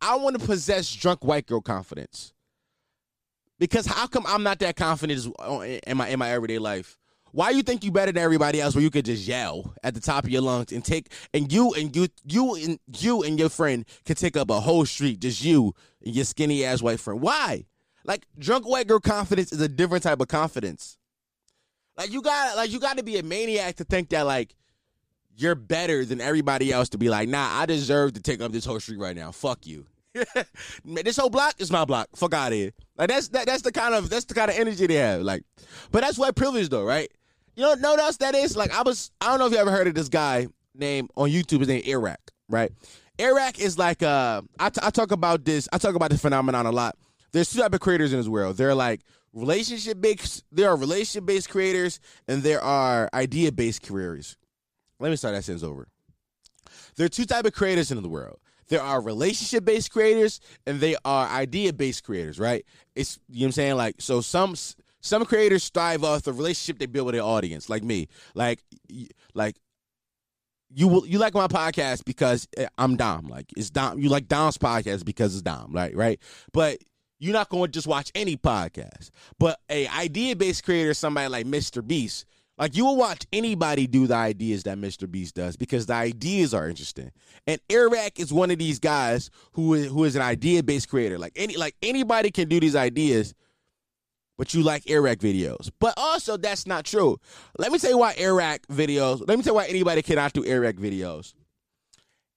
I 0.00 0.16
want 0.16 0.38
to 0.38 0.46
possess 0.46 0.92
drunk 0.94 1.24
white 1.24 1.46
girl 1.46 1.60
confidence. 1.60 2.32
Because 3.58 3.86
how 3.86 4.06
come 4.06 4.24
I'm 4.26 4.42
not 4.42 4.58
that 4.58 4.76
confident 4.76 5.26
in 5.86 5.96
my 5.96 6.08
in 6.08 6.18
my 6.18 6.30
everyday 6.30 6.58
life? 6.58 6.98
Why 7.32 7.50
you 7.50 7.62
think 7.62 7.84
you 7.84 7.90
better 7.90 8.12
than 8.12 8.22
everybody 8.22 8.60
else 8.60 8.74
where 8.74 8.82
you 8.82 8.90
could 8.90 9.04
just 9.04 9.26
yell 9.26 9.74
at 9.82 9.94
the 9.94 10.00
top 10.00 10.24
of 10.24 10.30
your 10.30 10.42
lungs 10.42 10.72
and 10.72 10.84
take 10.84 11.12
and 11.34 11.52
you 11.52 11.74
and 11.74 11.94
you 11.94 12.08
you 12.24 12.54
and 12.54 12.78
you 12.98 13.22
and 13.22 13.38
your 13.38 13.48
friend 13.48 13.84
can 14.04 14.16
take 14.16 14.36
up 14.36 14.50
a 14.50 14.60
whole 14.60 14.86
street, 14.86 15.20
just 15.20 15.42
you 15.44 15.74
and 16.04 16.14
your 16.14 16.24
skinny 16.24 16.64
ass 16.64 16.82
white 16.82 17.00
friend. 17.00 17.20
Why? 17.20 17.66
Like 18.04 18.26
drunk 18.38 18.68
white 18.68 18.86
girl 18.86 19.00
confidence 19.00 19.52
is 19.52 19.60
a 19.60 19.68
different 19.68 20.04
type 20.04 20.20
of 20.20 20.28
confidence. 20.28 20.98
Like 21.96 22.12
you 22.12 22.22
got 22.22 22.56
like 22.56 22.70
you 22.70 22.78
got 22.78 22.98
to 22.98 23.02
be 23.02 23.18
a 23.18 23.22
maniac 23.22 23.76
to 23.76 23.84
think 23.84 24.10
that 24.10 24.26
like 24.26 24.54
you're 25.36 25.54
better 25.54 26.04
than 26.04 26.20
everybody 26.20 26.72
else 26.72 26.88
to 26.90 26.98
be 26.98 27.08
like, 27.08 27.28
nah, 27.28 27.48
I 27.60 27.66
deserve 27.66 28.14
to 28.14 28.22
take 28.22 28.40
up 28.40 28.52
this 28.52 28.64
whole 28.64 28.80
street 28.80 28.98
right 28.98 29.16
now. 29.16 29.32
Fuck 29.32 29.66
you. 29.66 29.86
this 30.84 31.16
whole 31.16 31.30
block 31.30 31.54
is 31.58 31.70
my 31.70 31.84
block. 31.84 32.08
Fuck 32.16 32.32
out 32.34 32.52
of 32.52 32.54
here. 32.54 32.72
Like 32.96 33.08
that's 33.08 33.28
that, 33.28 33.46
that's 33.46 33.62
the 33.62 33.72
kind 33.72 33.94
of 33.94 34.08
that's 34.08 34.24
the 34.24 34.34
kind 34.34 34.50
of 34.50 34.58
energy 34.58 34.86
they 34.86 34.94
have. 34.94 35.22
Like, 35.22 35.42
but 35.90 36.02
that's 36.02 36.18
white 36.18 36.34
privilege 36.34 36.68
though, 36.68 36.84
right? 36.84 37.10
You 37.54 37.62
know, 37.62 37.76
what 37.90 37.98
else 37.98 38.18
that 38.18 38.34
is? 38.34 38.56
Like 38.56 38.72
I 38.72 38.82
was, 38.82 39.10
I 39.20 39.28
don't 39.28 39.38
know 39.38 39.46
if 39.46 39.52
you 39.52 39.58
ever 39.58 39.70
heard 39.70 39.86
of 39.86 39.94
this 39.94 40.08
guy 40.08 40.48
named 40.74 41.10
on 41.16 41.30
YouTube. 41.30 41.60
His 41.60 41.68
name 41.68 41.82
Airrack, 41.86 42.20
right? 42.48 42.70
Airrack 43.18 43.58
is 43.58 43.78
like 43.78 44.02
uh, 44.02 44.42
I, 44.58 44.68
t- 44.68 44.80
I 44.82 44.90
talk 44.90 45.10
about 45.12 45.44
this. 45.44 45.68
I 45.72 45.78
talk 45.78 45.94
about 45.94 46.10
this 46.10 46.20
phenomenon 46.20 46.66
a 46.66 46.72
lot. 46.72 46.96
There's 47.32 47.50
two 47.50 47.60
type 47.60 47.74
of 47.74 47.80
creators 47.80 48.12
in 48.12 48.18
this 48.18 48.28
world. 48.28 48.56
They're 48.56 48.74
like 48.74 49.00
relationship 49.36 50.00
based. 50.00 50.44
There 50.50 50.68
are 50.68 50.76
relationship 50.76 51.26
based 51.26 51.50
creators, 51.50 52.00
and 52.26 52.42
there 52.42 52.60
are 52.60 53.08
idea 53.14 53.52
based 53.52 53.86
creators. 53.86 54.36
Let 54.98 55.10
me 55.10 55.16
start 55.16 55.34
that 55.34 55.44
sentence 55.44 55.62
over. 55.62 55.86
There 56.96 57.04
are 57.04 57.10
two 57.10 57.26
type 57.26 57.44
of 57.44 57.52
creators 57.52 57.92
in 57.92 58.02
the 58.02 58.08
world. 58.08 58.38
There 58.68 58.82
are 58.82 59.00
relationship 59.00 59.64
based 59.64 59.92
creators, 59.92 60.40
and 60.66 60.80
they 60.80 60.96
are 61.04 61.28
idea 61.28 61.72
based 61.72 62.02
creators. 62.02 62.40
Right? 62.40 62.64
It's 62.96 63.18
you 63.28 63.40
know 63.40 63.44
what 63.44 63.46
I'm 63.46 63.52
saying. 63.52 63.76
Like 63.76 63.96
so, 63.98 64.20
some 64.20 64.56
some 65.00 65.24
creators 65.24 65.62
strive 65.62 66.02
off 66.02 66.22
the 66.22 66.32
relationship 66.32 66.78
they 66.78 66.86
build 66.86 67.06
with 67.06 67.14
their 67.14 67.22
audience, 67.22 67.68
like 67.68 67.84
me. 67.84 68.08
Like, 68.34 68.60
like 69.34 69.56
you 70.74 70.88
will 70.88 71.06
you 71.06 71.18
like 71.18 71.34
my 71.34 71.46
podcast 71.46 72.04
because 72.04 72.48
eh, 72.56 72.66
I'm 72.78 72.96
Dom. 72.96 73.28
Like 73.28 73.52
it's 73.56 73.70
Dom. 73.70 73.98
You 73.98 74.08
like 74.08 74.28
Dom's 74.28 74.58
podcast 74.58 75.04
because 75.04 75.34
it's 75.34 75.42
Dom. 75.42 75.72
Like 75.72 75.94
right, 75.94 76.18
but 76.52 76.78
you're 77.18 77.32
not 77.32 77.48
going 77.48 77.64
to 77.64 77.70
just 77.70 77.86
watch 77.86 78.10
any 78.14 78.36
podcast. 78.36 79.10
But 79.38 79.58
a 79.70 79.86
idea 79.88 80.36
based 80.36 80.64
creator, 80.64 80.94
somebody 80.94 81.28
like 81.28 81.46
Mr. 81.46 81.86
Beast, 81.86 82.26
like 82.58 82.76
you 82.76 82.84
will 82.84 82.96
watch 82.96 83.26
anybody 83.32 83.86
do 83.86 84.06
the 84.06 84.14
ideas 84.14 84.62
that 84.62 84.78
Mr. 84.78 85.10
Beast 85.10 85.34
does 85.34 85.56
because 85.56 85.86
the 85.86 85.94
ideas 85.94 86.54
are 86.54 86.68
interesting. 86.68 87.10
And 87.46 87.60
Airrack 87.68 88.18
is 88.18 88.32
one 88.32 88.50
of 88.50 88.58
these 88.58 88.78
guys 88.78 89.30
who 89.52 89.74
is 89.74 89.86
who 89.86 90.04
is 90.04 90.16
an 90.16 90.22
idea 90.22 90.62
based 90.62 90.88
creator. 90.88 91.18
Like 91.18 91.32
any 91.36 91.56
like 91.56 91.76
anybody 91.82 92.30
can 92.30 92.48
do 92.48 92.58
these 92.58 92.74
ideas, 92.76 93.34
but 94.38 94.54
you 94.54 94.62
like 94.62 94.88
Airrack 94.88 95.18
videos. 95.18 95.70
But 95.78 95.94
also 95.98 96.38
that's 96.38 96.66
not 96.66 96.86
true. 96.86 97.18
Let 97.58 97.72
me 97.72 97.78
tell 97.78 97.90
you 97.90 97.98
why 97.98 98.14
Airrack 98.16 98.66
videos. 98.68 99.20
Let 99.26 99.36
me 99.36 99.44
tell 99.44 99.52
you 99.52 99.56
why 99.56 99.66
anybody 99.66 100.00
cannot 100.00 100.32
do 100.32 100.44
Airrack 100.44 100.76
videos. 100.76 101.34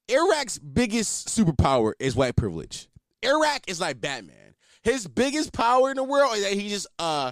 Airrack's 0.09 0.59
biggest 0.59 1.29
superpower 1.29 1.93
is 1.99 2.15
white 2.15 2.35
privilege. 2.35 2.89
Airrack 3.23 3.63
is 3.67 3.79
like 3.79 4.01
Batman. 4.01 4.48
His 4.83 5.07
biggest 5.07 5.53
power 5.53 5.89
in 5.89 5.97
the 5.97 6.03
world 6.03 6.35
is 6.35 6.43
that 6.43 6.53
he's 6.53 6.71
just 6.71 6.87
uh, 6.97 7.31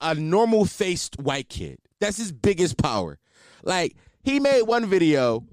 a 0.00 0.14
normal 0.14 0.64
faced 0.64 1.18
white 1.20 1.48
kid. 1.48 1.78
That's 2.00 2.16
his 2.16 2.32
biggest 2.32 2.76
power. 2.76 3.18
Like 3.62 3.96
he 4.22 4.40
made 4.40 4.62
one 4.62 4.86
video. 4.86 5.44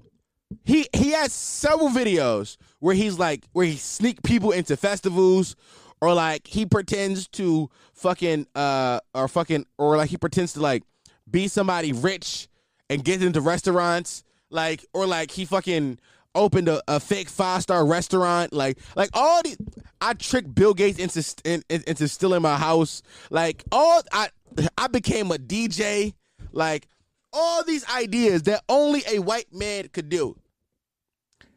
He 0.64 0.88
he 0.92 1.12
has 1.12 1.32
several 1.32 1.90
videos 1.90 2.56
where 2.80 2.94
he's 2.94 3.18
like 3.18 3.44
where 3.52 3.66
he 3.66 3.76
sneak 3.76 4.22
people 4.22 4.50
into 4.50 4.76
festivals 4.76 5.54
or 6.00 6.12
like 6.14 6.46
he 6.46 6.66
pretends 6.66 7.28
to 7.28 7.70
fucking 7.94 8.46
uh 8.56 8.98
or 9.14 9.28
fucking 9.28 9.66
or 9.78 9.96
like 9.96 10.10
he 10.10 10.16
pretends 10.16 10.54
to 10.54 10.60
like 10.60 10.82
be 11.30 11.46
somebody 11.46 11.92
rich 11.92 12.48
and 12.88 13.04
get 13.04 13.22
into 13.22 13.40
restaurants 13.40 14.24
like 14.50 14.84
or 14.92 15.06
like 15.06 15.30
he 15.30 15.44
fucking 15.44 15.98
opened 16.34 16.68
a, 16.68 16.82
a 16.88 17.00
fake 17.00 17.28
five 17.28 17.62
star 17.62 17.86
restaurant. 17.86 18.52
Like 18.52 18.78
like 18.96 19.10
all 19.14 19.42
the 19.42 19.56
I 20.00 20.14
tricked 20.14 20.54
Bill 20.54 20.74
Gates 20.74 20.98
into 20.98 21.34
in, 21.44 21.62
into 21.68 22.08
stealing 22.08 22.42
my 22.42 22.56
house. 22.56 23.02
Like 23.30 23.64
all 23.70 24.02
I 24.12 24.28
I 24.76 24.86
became 24.88 25.30
a 25.30 25.36
DJ. 25.36 26.14
Like 26.52 26.88
all 27.32 27.62
these 27.64 27.88
ideas 27.94 28.42
that 28.44 28.64
only 28.68 29.02
a 29.10 29.18
white 29.20 29.52
man 29.52 29.88
could 29.88 30.08
do. 30.08 30.36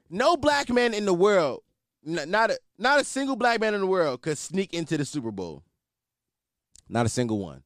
No 0.10 0.38
black 0.38 0.69
man 0.69 0.93
in 0.93 1.06
the 1.06 1.13
world, 1.13 1.63
not 2.03 2.51
a 2.51 2.60
not 2.77 2.99
a 2.99 3.03
single 3.03 3.36
black 3.36 3.60
man 3.60 3.73
in 3.73 3.82
the 3.82 3.88
world 3.88 4.21
could 4.21 4.38
sneak 4.38 4.73
into 4.73 4.97
the 4.97 5.06
Super 5.06 5.32
Bowl. 5.32 5.63
Not 6.89 7.06
a 7.06 7.10
single 7.10 7.39
one. 7.39 7.63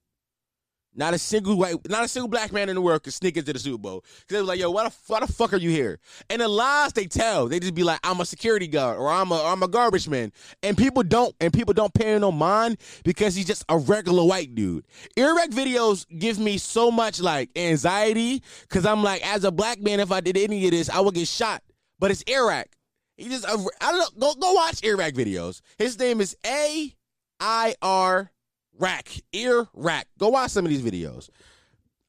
Not 0.97 1.13
a 1.13 1.19
single 1.19 1.55
white, 1.55 1.75
not 1.87 2.03
a 2.03 2.07
single 2.07 2.27
black 2.27 2.51
man 2.51 2.69
in 2.69 2.75
the 2.75 2.81
world 2.81 3.03
could 3.03 3.13
sneak 3.13 3.37
into 3.37 3.53
the 3.53 3.59
Super 3.59 3.77
Bowl 3.77 4.01
because 4.01 4.33
they 4.33 4.39
was 4.39 4.47
like, 4.47 4.59
"Yo, 4.59 4.71
why 4.71 4.83
the, 4.83 5.19
the 5.19 5.31
fuck 5.31 5.53
are 5.53 5.57
you 5.57 5.69
here?" 5.69 5.99
And 6.27 6.41
the 6.41 6.47
lies 6.47 6.91
they 6.93 7.05
tell, 7.05 7.47
they 7.47 7.59
just 7.59 7.75
be 7.75 7.83
like, 7.83 7.99
"I'm 8.03 8.19
a 8.19 8.25
security 8.25 8.67
guard" 8.67 8.97
or 8.97 9.07
"I'm 9.07 9.31
a 9.31 9.43
I'm 9.43 9.61
a 9.61 9.67
garbage 9.67 10.09
man," 10.09 10.33
and 10.63 10.75
people 10.75 11.03
don't 11.03 11.35
and 11.39 11.53
people 11.53 11.75
don't 11.75 11.93
pay 11.93 12.17
no 12.17 12.31
mind 12.31 12.77
because 13.03 13.35
he's 13.35 13.45
just 13.45 13.63
a 13.69 13.77
regular 13.77 14.23
white 14.23 14.55
dude. 14.55 14.85
Airrack 15.15 15.51
videos 15.51 16.07
give 16.17 16.39
me 16.39 16.57
so 16.57 16.89
much 16.89 17.21
like 17.21 17.51
anxiety 17.55 18.41
because 18.61 18.83
I'm 18.83 19.03
like, 19.03 19.21
as 19.25 19.43
a 19.43 19.51
black 19.51 19.79
man, 19.79 19.99
if 19.99 20.11
I 20.11 20.19
did 20.19 20.35
any 20.35 20.65
of 20.65 20.71
this, 20.71 20.89
I 20.89 20.99
would 20.99 21.13
get 21.13 21.27
shot. 21.27 21.61
But 21.99 22.09
it's 22.09 22.23
Airrack. 22.25 22.75
He 23.17 23.29
just 23.29 23.47
I 23.47 23.55
don't 23.55 23.95
know. 23.95 24.07
Go 24.19 24.33
go 24.33 24.53
watch 24.53 24.83
Airrack 24.83 25.13
videos. 25.13 25.61
His 25.77 25.99
name 25.99 26.21
is 26.21 26.35
A 26.43 26.91
I 27.39 27.75
R 27.83 28.31
rack, 28.77 29.09
ear 29.33 29.67
rack. 29.73 30.07
Go 30.17 30.29
watch 30.29 30.51
some 30.51 30.65
of 30.65 30.71
these 30.71 30.81
videos. 30.81 31.29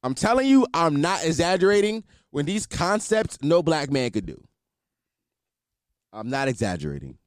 I'm 0.02 0.14
telling 0.14 0.46
you, 0.46 0.66
I'm 0.74 1.00
not 1.00 1.24
exaggerating 1.24 2.04
when 2.31 2.46
these 2.46 2.66
concepts 2.66 3.38
no 3.42 3.62
black 3.62 3.90
man 3.90 4.11
could 4.11 4.26
do. 4.26 4.42
I'm 6.12 6.31
not 6.31 6.48
exaggerating. 6.48 7.18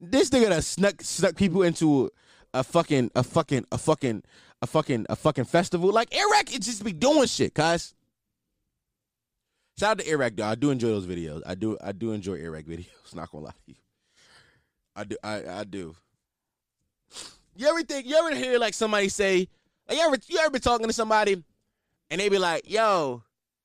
This 0.00 0.30
nigga 0.30 0.50
that 0.50 0.64
snuck 0.64 1.00
snuck 1.00 1.36
people 1.36 1.62
into 1.62 2.10
a, 2.52 2.62
fucking 2.62 3.10
a 3.14 3.22
fucking 3.22 3.64
a 3.72 3.78
fucking 3.78 4.22
a 4.60 4.66
fucking 4.66 5.06
a 5.08 5.16
fucking 5.16 5.44
festival. 5.44 5.90
Like 5.90 6.14
Airrack, 6.14 6.54
it 6.54 6.62
just 6.62 6.84
be 6.84 6.92
doing 6.92 7.26
shit, 7.26 7.54
cuz. 7.54 7.94
Shout 9.78 9.92
out 9.92 9.98
to 9.98 10.06
Airrack 10.06 10.36
though. 10.36 10.44
I 10.46 10.54
do 10.54 10.70
enjoy 10.70 10.88
those 10.88 11.06
videos. 11.06 11.42
I 11.46 11.54
do 11.54 11.78
I 11.82 11.92
do 11.92 12.12
enjoy 12.12 12.34
Airrack 12.34 12.66
videos, 12.66 12.86
not 13.14 13.30
gonna 13.30 13.46
lie 13.46 13.50
to 13.50 13.56
you. 13.66 13.74
I 14.94 15.04
do 15.04 15.16
I, 15.24 15.60
I 15.60 15.64
do. 15.64 15.96
You 17.56 17.68
ever 17.68 17.82
think 17.82 18.06
you 18.06 18.16
ever 18.16 18.34
hear 18.34 18.58
like 18.58 18.74
somebody 18.74 19.08
say, 19.08 19.48
like, 19.88 19.98
you 19.98 20.04
ever 20.04 20.16
you 20.26 20.38
ever 20.38 20.50
been 20.50 20.60
talking 20.60 20.86
to 20.86 20.92
somebody 20.92 21.42
and 22.10 22.20
they 22.20 22.28
be 22.28 22.38
like, 22.38 22.70
yo, 22.70 23.22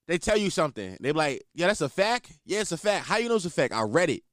they 0.08 0.18
tell 0.18 0.38
you 0.38 0.50
something. 0.50 0.98
They 1.00 1.12
be 1.12 1.18
like, 1.18 1.44
yeah, 1.54 1.68
that's 1.68 1.82
a 1.82 1.90
fact? 1.90 2.32
Yeah, 2.46 2.62
it's 2.62 2.72
a 2.72 2.78
fact. 2.78 3.06
How 3.06 3.18
you 3.18 3.30
know 3.30 3.36
it's 3.36 3.46
a 3.46 3.50
fact? 3.50 3.74
I 3.74 3.84
read 3.84 4.10
it. 4.10 4.24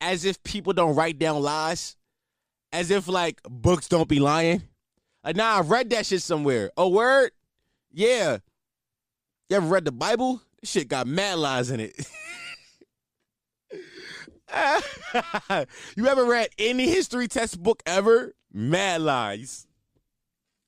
As 0.00 0.24
if 0.24 0.42
people 0.42 0.72
don't 0.72 0.94
write 0.94 1.18
down 1.18 1.42
lies. 1.42 1.96
As 2.72 2.90
if 2.90 3.08
like 3.08 3.40
books 3.48 3.88
don't 3.88 4.08
be 4.08 4.20
lying. 4.20 4.62
Like, 5.24 5.36
nah, 5.36 5.58
I 5.58 5.60
read 5.60 5.90
that 5.90 6.06
shit 6.06 6.22
somewhere. 6.22 6.70
A 6.76 6.88
word? 6.88 7.32
Yeah. 7.92 8.38
You 9.48 9.56
ever 9.56 9.66
read 9.66 9.84
the 9.84 9.92
Bible? 9.92 10.40
This 10.60 10.70
shit 10.70 10.88
got 10.88 11.06
mad 11.06 11.38
lies 11.38 11.70
in 11.70 11.80
it. 11.80 12.06
you 15.96 16.06
ever 16.06 16.24
read 16.24 16.48
any 16.58 16.88
history 16.88 17.28
textbook 17.28 17.82
ever? 17.86 18.34
Mad 18.52 19.02
lies. 19.02 19.66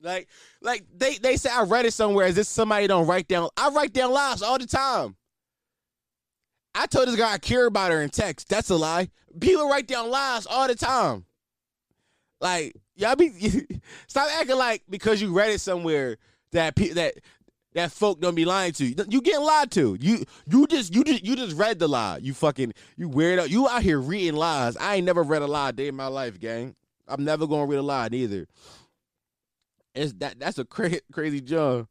Like, 0.01 0.29
like 0.61 0.85
they 0.95 1.19
they 1.19 1.37
say 1.37 1.51
I 1.51 1.63
read 1.63 1.87
it 1.87 1.93
somewhere 1.93 2.27
Is 2.27 2.35
this 2.35 2.49
somebody 2.49 2.87
don't 2.87 3.07
write 3.07 3.29
down. 3.29 3.49
I 3.57 3.69
write 3.71 3.93
down 3.93 4.13
lies 4.13 4.43
all 4.43 4.59
the 4.59 4.67
time. 4.67 5.17
I 6.75 6.87
told 6.87 7.09
this 7.09 7.17
guy 7.17 7.33
I 7.33 7.39
care 7.39 7.67
about 7.67 7.93
her 7.93 8.03
in 8.03 8.11
text. 8.11 8.49
That's 8.49 8.71
a 8.71 8.77
lie. 8.77 9.11
People 9.41 9.69
write 9.69 9.87
down 9.87 10.11
lies 10.11 10.47
all 10.47 10.67
the 10.67 10.75
time. 10.75 11.25
Like 12.41 12.75
y'all 12.97 13.17
be 13.17 13.31
stop 14.09 14.29
acting 14.33 14.57
like 14.57 14.83
because 14.91 15.23
you 15.23 15.33
read 15.33 15.51
it 15.51 15.61
somewhere 15.61 16.19
that 16.51 16.75
that 16.77 17.15
that 17.75 17.91
folk 17.93 18.21
don't 18.21 18.35
be 18.35 18.45
lying 18.45 18.73
to 18.73 18.85
you. 18.85 18.95
You 19.09 19.21
getting 19.23 19.45
lied 19.45 19.71
to. 19.73 19.97
You 20.01 20.25
you 20.47 20.67
just 20.67 20.95
you 20.95 21.05
just 21.05 21.25
you 21.25 21.37
just 21.37 21.57
read 21.57 21.79
the 21.79 21.89
lie. 21.89 22.19
You 22.19 22.35
fucking 22.35 22.73
you 22.97 23.09
weirdo. 23.09 23.49
You 23.49 23.69
out 23.69 23.83
here 23.83 24.01
reading 24.01 24.37
lies. 24.37 24.77
I 24.77 24.97
ain't 24.97 25.07
never 25.07 25.23
read 25.23 25.43
a 25.43 25.47
lie 25.47 25.71
a 25.71 25.73
day 25.73 25.89
in 25.89 25.97
my 25.97 26.07
life, 26.07 26.39
gang. 26.39 26.75
I'm 27.09 27.25
never 27.25 27.47
gonna 27.47 27.67
read 27.67 27.79
a 27.79 27.83
lie 27.83 28.09
neither. 28.09 28.47
It's 29.95 30.13
that 30.15 30.39
that's 30.39 30.59
a 30.59 30.65
cra- 30.65 31.01
crazy 31.13 31.41
job. 31.41 31.87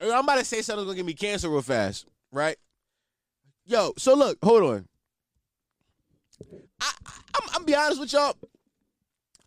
I'm 0.00 0.24
about 0.24 0.38
to 0.38 0.44
say 0.44 0.62
something 0.62 0.84
that's 0.84 0.94
gonna 0.94 0.96
get 0.96 1.06
me 1.06 1.14
cancer 1.14 1.48
real 1.48 1.62
fast, 1.62 2.06
right? 2.32 2.56
Yo, 3.64 3.92
so 3.96 4.14
look, 4.14 4.38
hold 4.42 4.62
on. 4.62 4.88
I, 6.80 6.92
I'm, 7.34 7.48
I'm 7.54 7.64
be 7.64 7.74
honest 7.74 8.00
with 8.00 8.12
y'all. 8.12 8.36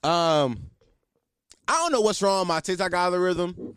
Um, 0.03 0.59
I 1.67 1.73
don't 1.73 1.91
know 1.91 2.01
what's 2.01 2.21
wrong 2.21 2.39
with 2.39 2.47
my 2.47 2.59
TikTok 2.59 2.93
algorithm. 2.93 3.75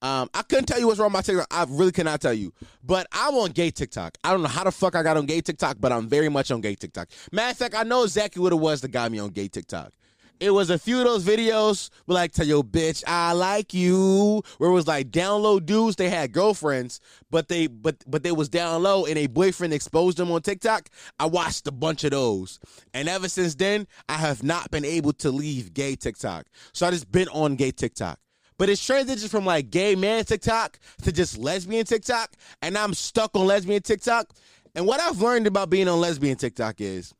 Um, 0.00 0.30
I 0.32 0.42
couldn't 0.42 0.66
tell 0.66 0.78
you 0.78 0.86
what's 0.86 1.00
wrong 1.00 1.08
with 1.08 1.14
my 1.14 1.22
TikTok. 1.22 1.46
I 1.50 1.66
really 1.68 1.92
cannot 1.92 2.20
tell 2.20 2.32
you. 2.32 2.52
But 2.84 3.06
I'm 3.12 3.34
on 3.34 3.50
gay 3.50 3.70
TikTok. 3.70 4.16
I 4.22 4.30
don't 4.30 4.42
know 4.42 4.48
how 4.48 4.64
the 4.64 4.72
fuck 4.72 4.94
I 4.94 5.02
got 5.02 5.16
on 5.16 5.26
gay 5.26 5.40
TikTok, 5.40 5.78
but 5.80 5.92
I'm 5.92 6.08
very 6.08 6.28
much 6.28 6.50
on 6.50 6.60
gay 6.60 6.74
TikTok. 6.74 7.08
Matter 7.32 7.50
of 7.50 7.56
fact, 7.56 7.74
I 7.74 7.82
know 7.82 8.04
exactly 8.04 8.42
what 8.42 8.52
it 8.52 8.56
was 8.56 8.80
that 8.82 8.88
got 8.88 9.10
me 9.10 9.18
on 9.18 9.30
gay 9.30 9.48
TikTok. 9.48 9.92
It 10.40 10.50
was 10.50 10.70
a 10.70 10.78
few 10.78 10.98
of 10.98 11.04
those 11.04 11.24
videos 11.24 11.90
like 12.06 12.30
tell 12.30 12.46
your 12.46 12.62
bitch 12.62 13.02
I 13.08 13.32
like 13.32 13.74
you, 13.74 14.42
where 14.58 14.70
it 14.70 14.72
was 14.72 14.86
like 14.86 15.10
down 15.10 15.42
low 15.42 15.58
dudes. 15.58 15.96
They 15.96 16.08
had 16.08 16.30
girlfriends, 16.32 17.00
but 17.28 17.48
they 17.48 17.66
but 17.66 17.96
but 18.06 18.22
they 18.22 18.30
was 18.30 18.48
down 18.48 18.84
low 18.84 19.04
and 19.04 19.18
a 19.18 19.26
boyfriend 19.26 19.74
exposed 19.74 20.16
them 20.16 20.30
on 20.30 20.42
TikTok. 20.42 20.90
I 21.18 21.26
watched 21.26 21.66
a 21.66 21.72
bunch 21.72 22.04
of 22.04 22.12
those, 22.12 22.60
and 22.94 23.08
ever 23.08 23.28
since 23.28 23.56
then, 23.56 23.88
I 24.08 24.14
have 24.14 24.44
not 24.44 24.70
been 24.70 24.84
able 24.84 25.12
to 25.14 25.32
leave 25.32 25.74
gay 25.74 25.96
TikTok. 25.96 26.46
So 26.72 26.86
I 26.86 26.92
just 26.92 27.10
been 27.10 27.28
on 27.30 27.56
gay 27.56 27.72
TikTok. 27.72 28.20
But 28.58 28.68
it's 28.68 28.86
transitioned 28.86 29.30
from 29.30 29.46
like 29.46 29.70
gay 29.70 29.94
man 29.94 30.24
TikTok 30.24 30.78
to 31.02 31.12
just 31.12 31.38
lesbian 31.38 31.84
TikTok, 31.84 32.32
and 32.60 32.76
I'm 32.76 32.92
stuck 32.94 33.36
on 33.36 33.46
lesbian 33.46 33.82
TikTok. 33.82 34.30
And 34.74 34.86
what 34.86 35.00
I've 35.00 35.20
learned 35.20 35.46
about 35.46 35.70
being 35.70 35.88
on 35.88 36.00
lesbian 36.00 36.36
TikTok 36.36 36.80
is, 36.80 37.14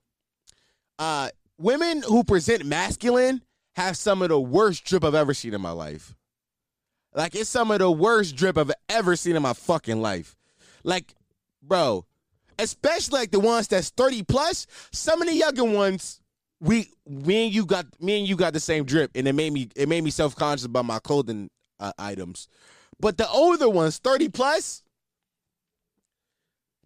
uh, 0.98 1.30
women 1.58 2.02
who 2.02 2.24
present 2.24 2.64
masculine 2.64 3.42
have 3.76 3.96
some 3.96 4.22
of 4.22 4.30
the 4.30 4.40
worst 4.40 4.84
drip 4.84 5.04
I've 5.04 5.14
ever 5.14 5.32
seen 5.32 5.54
in 5.54 5.60
my 5.60 5.70
life. 5.70 6.14
Like 7.14 7.34
it's 7.34 7.48
some 7.48 7.70
of 7.70 7.78
the 7.78 7.90
worst 7.90 8.36
drip 8.36 8.58
I've 8.58 8.72
ever 8.88 9.16
seen 9.16 9.36
in 9.36 9.42
my 9.42 9.52
fucking 9.52 10.00
life. 10.00 10.36
Like, 10.84 11.14
bro, 11.62 12.04
especially 12.58 13.20
like 13.20 13.30
the 13.30 13.40
ones 13.40 13.68
that's 13.68 13.90
30 13.90 14.24
plus, 14.24 14.66
some 14.92 15.22
of 15.22 15.28
the 15.28 15.34
younger 15.34 15.64
ones 15.64 16.20
we 16.60 16.90
me 17.06 17.46
and 17.46 17.54
you 17.54 17.64
got 17.64 17.86
me 18.00 18.18
and 18.18 18.28
you 18.28 18.36
got 18.36 18.52
the 18.52 18.60
same 18.60 18.84
drip, 18.84 19.10
and 19.14 19.26
it 19.28 19.34
made 19.34 19.52
me 19.52 19.68
it 19.76 19.88
made 19.88 20.02
me 20.04 20.10
self 20.10 20.34
conscious 20.34 20.64
about 20.66 20.84
my 20.84 20.98
clothing 20.98 21.50
uh, 21.80 21.92
items. 21.98 22.48
But 23.00 23.16
the 23.16 23.28
older 23.28 23.68
ones, 23.68 23.98
thirty 23.98 24.28
plus, 24.28 24.82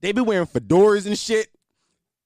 they 0.00 0.12
be 0.12 0.20
wearing 0.20 0.46
fedoras 0.46 1.06
and 1.06 1.18
shit. 1.18 1.48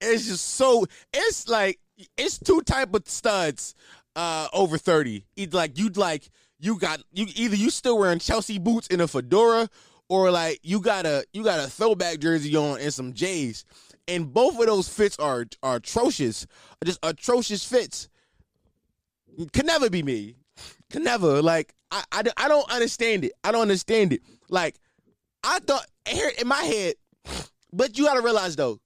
It's 0.01 0.27
just 0.27 0.45
so 0.45 0.87
it's 1.13 1.49
like 1.49 1.79
it's 2.17 2.39
two 2.39 2.61
type 2.63 2.95
of 2.95 3.09
studs 3.09 3.75
uh 4.17 4.49
over 4.53 4.79
30 4.79 5.25
either 5.37 5.57
like 5.57 5.79
you'd 5.79 5.97
like 5.97 6.31
you 6.59 6.79
got 6.79 7.01
you 7.13 7.27
either 7.37 7.57
you 7.57 7.71
still 7.71 7.99
wearing 7.99 8.19
chelsea 8.19 8.59
boots 8.59 8.87
in 8.89 9.01
a 9.01 9.07
fedora 9.07 9.69
or 10.09 10.31
like 10.31 10.59
you 10.63 10.81
got 10.81 11.05
a 11.05 11.25
you 11.33 11.45
got 11.45 11.59
a 11.59 11.69
throwback 11.69 12.19
jersey 12.19 12.57
on 12.57 12.81
and 12.81 12.93
some 12.93 13.13
j's 13.13 13.65
and 14.09 14.33
both 14.33 14.59
of 14.59 14.67
those 14.67 14.89
fits 14.89 15.19
are 15.19 15.47
are 15.63 15.77
atrocious, 15.77 16.47
just 16.85 16.99
atrocious 17.03 17.65
fits. 17.65 18.09
Can 19.53 19.67
never 19.67 19.91
be 19.91 20.03
me. 20.03 20.37
Can 20.91 21.05
never. 21.05 21.43
Like 21.43 21.75
I, 21.91 22.05
I, 22.13 22.23
I 22.37 22.49
don't 22.49 22.71
understand 22.71 23.25
it. 23.25 23.33
I 23.45 23.53
don't 23.53 23.63
understand 23.63 24.13
it. 24.13 24.23
Like 24.49 24.79
I 25.43 25.59
thought 25.61 25.87
here 26.09 26.31
in 26.39 26.49
my 26.49 26.63
head, 26.63 26.95
but 27.73 27.99
you 27.99 28.05
gotta 28.05 28.23
realize 28.23 28.57
though, 28.57 28.81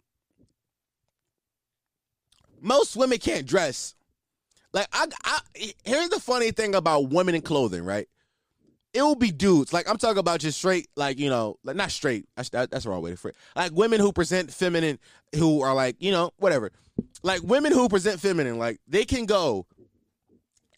most 2.61 2.97
women 2.97 3.19
can't 3.19 3.47
dress. 3.47 3.95
Like 4.73 4.87
I, 4.93 5.07
I 5.25 5.41
here's 5.85 6.11
the 6.11 6.21
funny 6.21 6.53
thing 6.53 6.75
about 6.75 7.11
women 7.11 7.35
in 7.35 7.43
clothing, 7.43 7.85
right? 7.85 8.09
It 8.93 9.03
will 9.03 9.15
be 9.15 9.31
dudes. 9.31 9.73
Like 9.73 9.89
I'm 9.89 9.99
talking 9.99 10.19
about 10.19 10.41
just 10.41 10.59
straight, 10.59 10.89
like 10.97 11.19
you 11.19 11.31
know, 11.31 11.57
like 11.65 11.77
not 11.77 11.91
straight. 11.91 12.27
That's 12.37 12.49
that's 12.51 12.85
the 12.85 12.91
wrong 12.91 13.03
way 13.03 13.11
to 13.11 13.17
phrase. 13.17 13.35
Like 13.55 13.73
women 13.73 14.01
who 14.01 14.13
present 14.13 14.53
feminine, 14.53 14.99
who 15.37 15.63
are 15.63 15.75
like 15.75 15.97
you 16.01 16.11
know 16.11 16.33
whatever. 16.39 16.73
Like 17.23 17.43
women 17.43 17.73
who 17.73 17.89
present 17.89 18.21
feminine, 18.21 18.59
like 18.59 18.81
they 18.89 19.05
can 19.05 19.27
go 19.27 19.67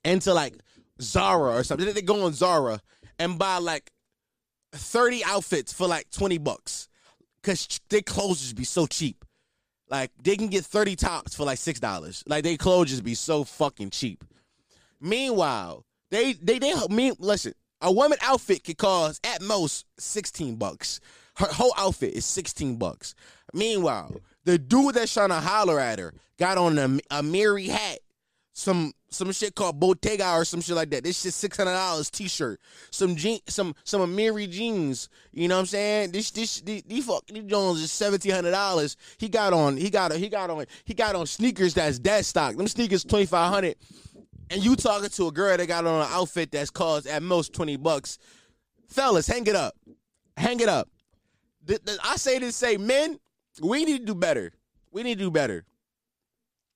into 0.05 0.35
like 0.35 0.55
Zara 1.01 1.55
or 1.55 1.65
something. 1.65 1.93
They 1.93 2.03
go 2.03 2.25
on 2.25 2.33
Zara 2.35 2.81
and 3.19 3.39
buy 3.39 3.59
like 3.59 3.91
30 4.73 5.25
outfits 5.25 5.73
for 5.73 5.87
like 5.87 6.11
20 6.11 6.39
bucks. 6.39 6.89
Cause 7.43 7.81
their 7.89 8.03
clothes 8.03 8.41
just 8.41 8.57
be 8.57 8.65
so 8.65 8.87
cheap. 8.87 9.25
Like 9.89 10.11
they 10.23 10.37
can 10.37 10.49
get 10.49 10.65
30 10.65 10.97
tops 10.97 11.35
for 11.35 11.45
like 11.45 11.59
six 11.59 11.81
dollars. 11.81 12.23
Like 12.27 12.45
they 12.45 12.57
clothes 12.57 12.91
just 12.91 13.05
be 13.05 13.15
so 13.15 13.45
fucking 13.45 13.91
cheap. 13.91 14.25
Meanwhile, 15.01 15.85
they 16.11 16.35
they 16.35 16.59
they 16.59 16.73
mean 16.89 17.15
listen, 17.19 17.55
a 17.83 17.93
woman 17.93 18.19
outfit 18.23 18.65
could 18.65 18.79
cost 18.79 19.25
at 19.27 19.43
most 19.43 19.87
16 19.99 20.57
bucks. 20.57 21.01
Her 21.37 21.47
whole 21.47 21.75
outfit 21.77 22.15
is 22.15 22.25
16 22.27 22.77
bucks. 22.77 23.15
Meanwhile, 23.53 24.17
the 24.45 24.59
dude 24.59 24.95
that's 24.95 25.13
trying 25.13 25.31
to 25.31 25.37
holler 25.37 25.79
at 25.79 25.99
her 25.99 26.15
got 26.39 26.59
on 26.59 26.79
a, 26.79 26.89
Amiri 27.11 27.69
hat 27.69 27.99
some 28.55 28.93
some 29.09 29.33
shit 29.33 29.55
called 29.55 29.79
Bottega 29.81 30.35
or 30.35 30.45
some 30.45 30.61
shit 30.61 30.77
like 30.77 30.91
that. 30.91 31.05
This 31.05 31.21
shit 31.21 31.33
six 31.33 31.57
hundred 31.57 31.73
dollars 31.73 32.11
t-shirt. 32.11 32.61
Some 32.91 33.17
jean 33.17 33.41
some 33.47 33.75
some 33.85 34.01
Amiri 34.03 34.49
jeans. 34.51 35.09
You 35.33 35.49
know 35.49 35.57
what 35.57 35.61
I'm 35.61 35.67
saying? 35.67 36.13
This 36.13 36.31
this 36.31 36.61
these, 36.61 37.05
fuck 37.05 37.27
these 37.27 37.45
Jones 37.45 37.81
is 37.81 37.91
seventeen 37.91 38.33
hundred 38.33 38.51
dollars. 38.51 38.97
He 39.19 39.29
got 39.29 39.53
on 39.53 39.77
he 39.77 39.91
got 39.91 40.13
a, 40.13 40.19
he 40.19 40.29
got 40.29 40.51
on 40.51 40.67
he 40.85 40.95
got 40.95 41.15
on 41.15 41.27
sneakers 41.27 41.75
that's 41.75 41.99
dead 41.99 42.25
stock. 42.25 42.57
Them 42.57 42.69
sneakers 42.69 43.05
twenty 43.05 43.27
five 43.27 43.53
hundred. 43.53 43.77
And 44.53 44.63
you 44.63 44.77
talking 44.77 45.09
to 45.09 45.29
a 45.29 45.33
girl 45.33 45.57
that 45.57 45.67
got 45.67 45.87
on 45.87 46.03
an 46.03 46.09
outfit 46.11 46.51
that's 46.51 46.69
cost 46.69 47.07
at 47.07 47.23
most 47.23 47.55
twenty 47.55 47.77
bucks. 47.77 48.19
Fellas, 48.87 49.27
hang 49.27 49.47
it 49.47 49.57
up. 49.57 49.75
Hang 50.37 50.61
it 50.61 50.69
up. 50.69 50.89
I 52.05 52.17
say 52.17 52.39
this 52.39 52.55
say 52.55 52.77
men, 52.77 53.19
we 53.63 53.87
need 53.87 54.01
to 54.01 54.05
do 54.05 54.15
better. 54.15 54.53
We 54.91 55.03
need 55.03 55.19
to 55.19 55.25
do 55.25 55.31
better. 55.31 55.65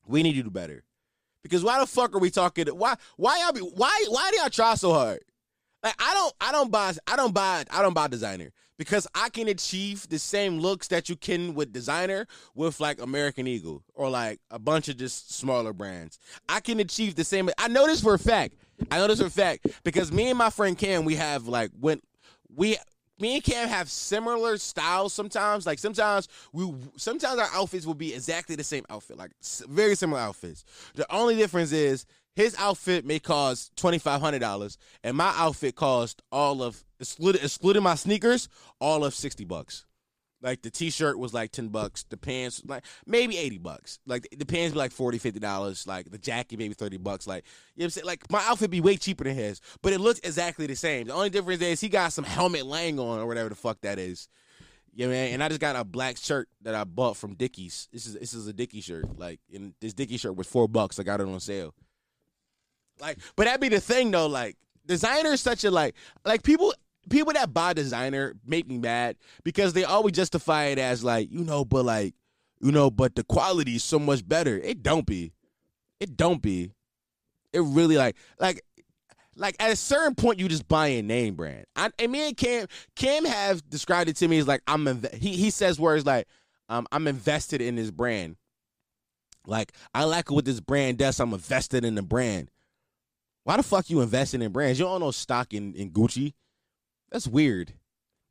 We 0.07 0.23
need 0.23 0.37
to 0.37 0.43
do 0.43 0.51
better. 0.51 0.85
Because 1.43 1.63
why 1.63 1.79
the 1.79 1.87
fuck 1.87 2.15
are 2.15 2.19
we 2.19 2.31
talking? 2.31 2.67
Why 2.69 2.95
why 3.17 3.41
y'all 3.41 3.53
be 3.53 3.61
why 3.61 4.05
why 4.09 4.31
do 4.31 4.39
y'all 4.39 4.49
try 4.49 4.75
so 4.75 4.95
hard? 4.95 5.21
Like 5.83 5.95
I 5.99 6.15
don't 6.15 6.33
I 6.41 6.53
don't 6.53 6.73
buy 6.73 6.95
I 7.07 7.17
don't 7.17 7.35
buy 7.35 7.65
I 7.71 7.83
don't 7.83 7.95
buy 7.95 8.09
designer 8.09 8.53
because 8.79 9.07
I 9.15 9.29
can 9.29 9.49
achieve 9.49 10.09
the 10.09 10.19
same 10.19 10.59
looks 10.59 10.89
that 10.89 11.09
you 11.09 11.17
can 11.17 11.55
with 11.55 11.73
designer 11.73 12.27
with 12.55 12.81
like 12.81 13.01
American 13.01 13.47
Eagle 13.47 13.83
or 13.95 14.11
like 14.11 14.41
a 14.51 14.59
bunch 14.59 14.89
of 14.89 14.97
just 14.97 15.35
smaller 15.35 15.73
brands. 15.73 16.19
I 16.49 16.61
can 16.61 16.81
achieve 16.81 17.15
the 17.15 17.25
same. 17.25 17.49
I 17.59 17.69
know 17.69 17.87
this 17.87 18.01
for 18.01 18.15
a 18.15 18.19
fact. 18.19 18.55
I 18.91 18.99
know 18.99 19.07
this 19.07 19.21
for 19.21 19.27
a 19.27 19.31
fact 19.31 19.67
because 19.85 20.13
me 20.13 20.29
and 20.29 20.39
my 20.39 20.51
friend 20.51 20.77
Cam 20.77 21.05
we 21.05 21.15
have 21.17 21.47
like 21.49 21.71
when 21.81 22.01
we 22.55 22.77
me 23.19 23.37
and 23.37 23.45
Cam 23.45 23.69
have 23.69 23.91
similar 23.91 24.59
styles 24.59 25.13
sometimes. 25.13 25.67
Like 25.67 25.79
sometimes 25.79 26.29
we, 26.53 26.73
sometimes 26.97 27.39
our 27.39 27.49
outfits 27.55 27.87
will 27.87 27.95
be 27.95 28.15
exactly 28.15 28.57
the 28.57 28.65
same 28.65 28.85
outfit, 28.91 29.17
like 29.17 29.31
very 29.69 29.95
similar 29.95 30.21
outfits. 30.21 30.65
The 30.95 31.11
only 31.15 31.37
difference 31.37 31.73
is 31.73 32.05
his 32.37 32.55
outfit 32.59 33.05
may 33.05 33.19
cost 33.19 33.75
twenty 33.77 33.99
five 33.99 34.21
hundred 34.21 34.41
dollars, 34.41 34.79
and 35.03 35.17
my 35.17 35.33
outfit 35.37 35.75
cost 35.75 36.23
all 36.31 36.63
of 36.63 36.85
excluding, 37.01 37.43
excluding 37.43 37.83
my 37.83 37.97
sneakers, 37.97 38.49
all 38.79 39.05
of 39.05 39.15
sixty 39.15 39.45
bucks. 39.45 39.87
Like 40.43 40.61
the 40.61 40.71
t-shirt 40.71 41.19
was 41.19 41.33
like 41.33 41.51
10 41.51 41.69
bucks, 41.69 42.05
the 42.05 42.19
pants 42.19 42.63
like 42.67 42.85
maybe 43.07 43.39
80 43.39 43.59
bucks. 43.59 43.99
Like 44.07 44.29
the 44.37 44.45
pants 44.45 44.75
be 44.75 44.79
like 44.79 44.93
40, 44.93 45.17
50 45.17 45.41
dollars, 45.41 45.87
like 45.87 46.11
the 46.11 46.19
jacket 46.19 46.59
maybe 46.59 46.75
30 46.75 46.99
bucks. 46.99 47.27
Like 47.27 47.45
you 47.75 47.81
know 47.81 47.85
what 47.85 47.87
I'm 47.87 47.91
saying? 47.91 48.07
Like 48.07 48.31
my 48.31 48.43
outfit 48.45 48.71
be 48.71 48.83
way 48.83 48.97
cheaper 48.97 49.25
than 49.25 49.35
his, 49.35 49.61
but 49.83 49.95
it 49.95 49.99
looks 49.99 50.21
exactly 50.21 50.67
the 50.67 50.77
same. 50.77 51.07
The 51.07 51.15
only 51.15 51.31
difference 51.31 51.63
is 51.63 51.81
he 51.81 51.89
got 51.89 52.13
some 52.13 52.25
Helmut 52.25 52.67
Lang 52.67 52.99
on 53.01 53.19
or 53.19 53.27
whatever 53.27 53.49
the 53.49 53.55
fuck 53.55 53.81
that 53.81 53.99
is. 53.99 54.29
Yeah, 54.95 55.09
man. 55.09 55.33
And 55.33 55.43
I 55.43 55.49
just 55.49 55.61
got 55.61 55.75
a 55.77 55.85
black 55.85 56.17
shirt 56.17 56.49
that 56.63 56.75
I 56.75 56.85
bought 56.85 57.17
from 57.17 57.35
Dickies. 57.35 57.89
This 57.93 58.07
is 58.07 58.15
this 58.15 58.33
is 58.33 58.47
a 58.47 58.53
Dickie 58.53 58.81
shirt. 58.81 59.19
Like, 59.19 59.41
and 59.53 59.75
this 59.81 59.95
Dickie 59.95 60.17
shirt 60.17 60.37
was 60.37 60.47
four 60.47 60.69
bucks. 60.69 60.99
I 60.99 61.03
got 61.03 61.21
it 61.21 61.29
on 61.29 61.41
sale. 61.41 61.75
Like, 63.01 63.19
but 63.37 63.45
that 63.45 63.61
be 63.61 63.69
the 63.69 63.81
thing 63.81 64.11
though. 64.11 64.27
Like, 64.27 64.57
designer 64.87 65.31
is 65.31 65.41
such 65.41 65.65
a 65.65 65.71
like 65.71 65.95
like 66.25 66.43
people 66.43 66.73
people 67.09 67.33
that 67.33 67.53
buy 67.53 67.73
designer 67.73 68.35
make 68.45 68.67
me 68.67 68.79
mad 68.79 69.17
because 69.45 69.73
they 69.73 69.85
always 69.85 70.15
justify 70.15 70.67
it 70.67 70.79
as 70.79 71.05
like, 71.05 71.31
you 71.31 71.45
know, 71.45 71.65
but 71.65 71.85
like, 71.85 72.15
you 72.61 72.73
know, 72.73 72.91
but 72.91 73.15
the 73.15 73.25
quality 73.25 73.77
is 73.77 73.85
so 73.85 73.99
much 73.99 74.27
better. 74.27 74.59
It 74.59 74.83
don't 74.83 75.07
be. 75.07 75.33
It 76.01 76.17
don't 76.17 76.43
be. 76.43 76.73
It 77.53 77.61
really 77.61 77.97
like 77.97 78.17
like 78.39 78.63
like 79.37 79.57
at 79.61 79.71
a 79.71 79.77
certain 79.77 80.15
point 80.15 80.39
you 80.39 80.49
just 80.49 80.69
buy 80.69 80.89
a 80.89 81.03
name 81.03 81.35
brand. 81.35 81.65
I, 81.75 81.91
and 81.99 82.13
me 82.13 82.29
and 82.29 82.37
Cam 82.37 82.67
Cam 82.95 83.25
have 83.25 83.69
described 83.69 84.11
it 84.11 84.17
to 84.17 84.29
me 84.29 84.39
as 84.39 84.49
like 84.49 84.63
I'm 84.67 84.85
inv- 84.85 85.15
he 85.15 85.37
he 85.37 85.51
says 85.51 85.79
words 85.79 86.05
like 86.05 86.27
um 86.69 86.87
I'm 86.93 87.07
invested 87.07 87.61
in 87.61 87.77
this 87.77 87.91
brand. 87.91 88.37
Like 89.47 89.73
I 89.95 90.05
like 90.05 90.31
what 90.31 90.45
this 90.45 90.61
brand 90.61 90.99
does. 90.99 91.21
I'm 91.21 91.33
invested 91.33 91.85
in 91.85 91.95
the 91.95 92.03
brand. 92.03 92.51
Why 93.47 93.57
the 93.57 93.63
fuck 93.63 93.89
you 93.89 94.01
investing 94.01 94.43
in 94.43 94.51
brands? 94.51 94.81
You 94.81 94.87
don't 94.87 94.99
know 94.99 95.13
stock 95.13 95.55
in, 95.55 95.73
in 95.75 95.93
Gucci. 95.93 96.35
That's 97.13 97.29
weird. 97.29 97.73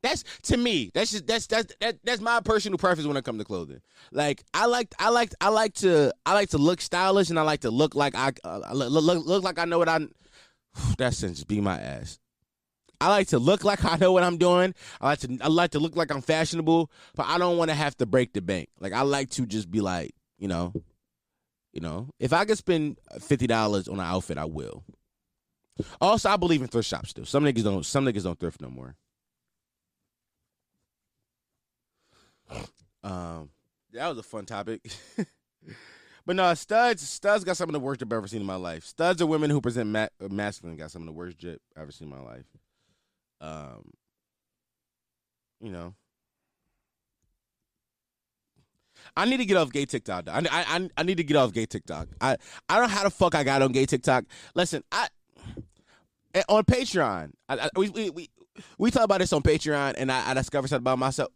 That's 0.02 0.24
to 0.42 0.58
me. 0.58 0.90
That's 0.92 1.10
just 1.10 1.26
that's 1.26 1.46
that's 1.46 1.74
that, 1.80 1.96
that's 2.04 2.20
my 2.20 2.40
personal 2.40 2.76
preference 2.76 3.08
when 3.08 3.16
it 3.16 3.24
comes 3.24 3.38
to 3.38 3.46
clothing. 3.46 3.80
Like 4.12 4.44
I 4.52 4.66
like 4.66 4.94
I 4.98 5.08
like 5.08 5.32
I 5.40 5.48
like 5.48 5.72
to 5.76 6.12
I 6.26 6.34
like 6.34 6.50
to 6.50 6.58
look 6.58 6.82
stylish 6.82 7.30
and 7.30 7.38
I 7.38 7.42
like 7.42 7.60
to 7.60 7.70
look 7.70 7.94
like 7.94 8.14
I 8.14 8.32
uh, 8.44 8.60
look, 8.74 8.90
look 8.90 9.24
look 9.24 9.42
like 9.42 9.58
I 9.58 9.64
know 9.64 9.78
what 9.78 9.88
I. 9.88 10.00
That 10.98 11.14
sentence 11.14 11.44
be 11.44 11.62
my 11.62 11.80
ass. 11.80 12.18
I 13.00 13.08
like 13.08 13.28
to 13.28 13.38
look 13.38 13.64
like 13.64 13.84
I 13.90 13.96
know 13.96 14.12
what 14.12 14.22
I'm 14.22 14.36
doing. 14.36 14.74
I 15.00 15.06
like 15.06 15.20
to 15.20 15.38
I 15.40 15.48
like 15.48 15.70
to 15.70 15.78
look 15.78 15.96
like 15.96 16.12
I'm 16.12 16.20
fashionable, 16.20 16.90
but 17.14 17.24
I 17.26 17.38
don't 17.38 17.56
want 17.56 17.70
to 17.70 17.74
have 17.74 17.96
to 17.96 18.06
break 18.06 18.34
the 18.34 18.42
bank. 18.42 18.68
Like 18.80 18.92
I 18.92 19.00
like 19.00 19.30
to 19.30 19.46
just 19.46 19.70
be 19.70 19.80
like, 19.80 20.14
you 20.38 20.48
know, 20.48 20.74
you 21.72 21.80
know, 21.80 22.10
if 22.20 22.34
I 22.34 22.44
could 22.44 22.58
spend 22.58 22.98
fifty 23.18 23.46
dollars 23.46 23.88
on 23.88 23.94
an 23.94 24.04
outfit, 24.04 24.36
I 24.36 24.44
will. 24.44 24.84
Also, 26.00 26.30
I 26.30 26.36
believe 26.36 26.62
in 26.62 26.68
thrift 26.68 26.88
shops 26.88 27.10
still. 27.10 27.26
Some 27.26 27.44
niggas 27.44 27.64
don't. 27.64 27.84
Some 27.84 28.04
niggas 28.04 28.24
don't 28.24 28.38
thrift 28.38 28.60
no 28.60 28.70
more. 28.70 28.94
Um, 33.04 33.50
that 33.92 34.08
was 34.08 34.18
a 34.18 34.22
fun 34.24 34.46
topic. 34.46 34.80
but 36.26 36.34
no, 36.34 36.52
studs. 36.54 37.08
Studs 37.08 37.44
got 37.44 37.56
some 37.56 37.68
of 37.68 37.72
the 37.72 37.78
worst 37.78 38.02
I've 38.02 38.12
ever 38.12 38.26
seen 38.26 38.40
in 38.40 38.46
my 38.46 38.56
life. 38.56 38.84
Studs 38.84 39.22
are 39.22 39.26
women 39.26 39.48
who 39.48 39.60
present 39.60 39.88
ma- 39.88 40.08
uh, 40.20 40.28
masculine. 40.28 40.76
Got 40.76 40.90
some 40.90 41.02
of 41.02 41.06
the 41.06 41.12
worst 41.12 41.38
drip 41.38 41.60
I've 41.76 41.82
ever 41.82 41.92
seen 41.92 42.10
in 42.10 42.18
my 42.18 42.22
life. 42.24 42.46
Um, 43.40 43.92
you 45.60 45.70
know. 45.70 45.94
I 49.16 49.24
need 49.24 49.36
to 49.36 49.46
get 49.46 49.56
off 49.56 49.70
gay 49.70 49.86
TikTok. 49.86 50.28
I, 50.28 50.42
I 50.50 50.88
I 50.96 51.02
need 51.04 51.18
to 51.18 51.24
get 51.24 51.36
off 51.36 51.52
gay 51.52 51.66
TikTok. 51.66 52.08
I 52.20 52.36
I 52.68 52.78
don't 52.78 52.88
know 52.88 52.94
how 52.94 53.04
the 53.04 53.10
fuck 53.10 53.34
I 53.34 53.44
got 53.44 53.62
on 53.62 53.72
gay 53.72 53.86
TikTok. 53.86 54.24
Listen, 54.54 54.82
I 54.90 55.08
on 56.48 56.64
Patreon, 56.64 57.32
I, 57.48 57.54
I, 57.58 57.70
we, 57.76 57.88
we 57.90 58.10
we 58.10 58.30
we 58.78 58.90
talk 58.90 59.04
about 59.04 59.20
this 59.20 59.32
on 59.32 59.42
Patreon, 59.42 59.94
and 59.96 60.10
I, 60.10 60.30
I 60.30 60.34
discovered 60.34 60.68
something 60.68 60.82
about 60.82 60.98
myself. 60.98 61.30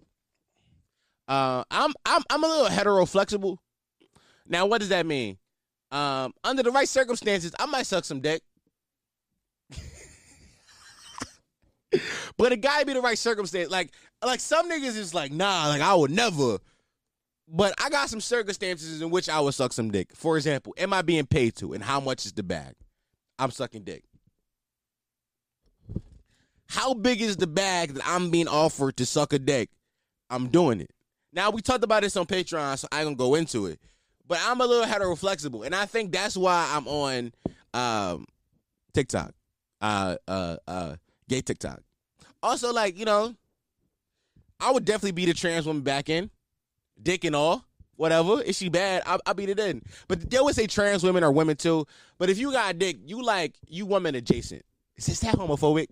Uh, 1.29 1.65
I'm 1.71 1.93
I'm 2.05 2.23
I'm 2.29 2.45
a 2.45 2.47
little 2.47 2.67
hetero 2.67 3.07
flexible. 3.07 3.61
Now, 4.47 4.67
what 4.67 4.81
does 4.81 4.89
that 4.89 5.07
mean? 5.07 5.39
Um, 5.93 6.35
under 6.45 6.63
the 6.63 6.71
right 6.71 6.89
circumstances, 6.89 7.53
I 7.59 7.67
might 7.67 7.87
suck 7.87 8.05
some 8.05 8.21
dick. 8.21 8.43
but 12.37 12.53
a 12.53 12.57
guy 12.57 12.85
be 12.85 12.93
the 12.93 13.01
right 13.01 13.19
circumstance. 13.19 13.71
Like 13.71 13.93
like 14.25 14.41
some 14.41 14.71
niggas 14.71 14.97
is 14.97 15.15
like, 15.15 15.33
nah, 15.33 15.69
like 15.69 15.81
I 15.81 15.95
would 15.95 16.11
never. 16.11 16.59
But 17.53 17.75
I 17.83 17.91
got 17.91 18.09
some 18.09 18.21
circumstances 18.21 19.03
in 19.03 19.11
which 19.11 19.29
I 19.29 19.41
would 19.41 19.55
suck 19.55 19.73
some 19.73 19.91
dick. 19.91 20.11
For 20.15 20.37
example, 20.37 20.75
am 20.79 20.93
I 20.93 21.03
being 21.03 21.27
paid 21.27 21.57
to, 21.57 21.73
and 21.73 21.83
how 21.83 21.99
much 21.99 22.25
is 22.25 22.33
the 22.33 22.45
bag? 22.45 22.75
I'm 23.39 23.51
sucking 23.51 23.83
dick. 23.83 24.05
How 26.71 26.95
big 26.95 27.21
is 27.21 27.37
the 27.37 27.49
bag 27.49 27.95
that 27.95 28.03
I'm 28.07 28.31
being 28.31 28.47
offered 28.47 28.97
to 28.99 29.05
suck 29.05 29.33
a 29.33 29.41
dick? 29.41 29.71
I'm 30.31 30.47
doing 30.51 30.81
it. 30.81 30.93
Now 31.33 31.51
we 31.51 31.63
talked 31.63 31.83
about 31.83 32.03
this 32.03 32.17
on 32.17 32.27
Patreon, 32.27 32.79
so 32.79 32.87
I 32.93 33.03
gonna 33.03 33.17
go 33.17 33.35
into 33.35 33.67
it. 33.67 33.81
But 34.25 34.39
I'm 34.41 34.61
a 34.61 34.67
little 34.67 34.87
hetero 34.87 35.17
flexible, 35.17 35.65
and 35.65 35.75
I 35.75 35.87
think 35.87 36.13
that's 36.13 36.37
why 36.37 36.71
I'm 36.73 36.87
on 36.87 37.33
um, 37.75 38.27
TikTok, 38.95 39.33
uh, 39.81 40.15
uh, 40.29 40.57
uh, 40.69 40.95
gay 41.29 41.41
TikTok. 41.41 41.81
Also, 42.41 42.73
like 42.73 42.97
you 42.97 43.05
know, 43.05 43.35
I 44.61 44.71
would 44.71 44.85
definitely 44.85 45.13
be 45.13 45.27
the 45.27 45.35
trans 45.35 45.67
woman 45.67 45.83
back 45.83 46.09
in, 46.09 46.31
dick 47.03 47.25
and 47.25 47.35
all. 47.35 47.65
whatever. 47.97 48.41
Is 48.43 48.57
she 48.57 48.69
bad? 48.69 49.03
I'll, 49.07 49.21
I'll 49.27 49.35
beat 49.35 49.51
it 49.51 49.59
in. 49.59 49.83
But 50.09 50.31
they 50.31 50.39
always 50.39 50.57
say 50.57 50.67
trans 50.67 51.03
women 51.03 51.23
are 51.23 51.33
women 51.33 51.57
too. 51.57 51.87
But 52.19 52.31
if 52.31 52.39
you 52.39 52.51
got 52.51 52.71
a 52.71 52.75
dick, 52.75 52.97
you 53.05 53.23
like 53.25 53.57
you 53.67 53.87
woman 53.87 54.15
adjacent. 54.15 54.63
Is 54.97 55.07
this 55.07 55.21
that 55.21 55.35
homophobic? 55.35 55.89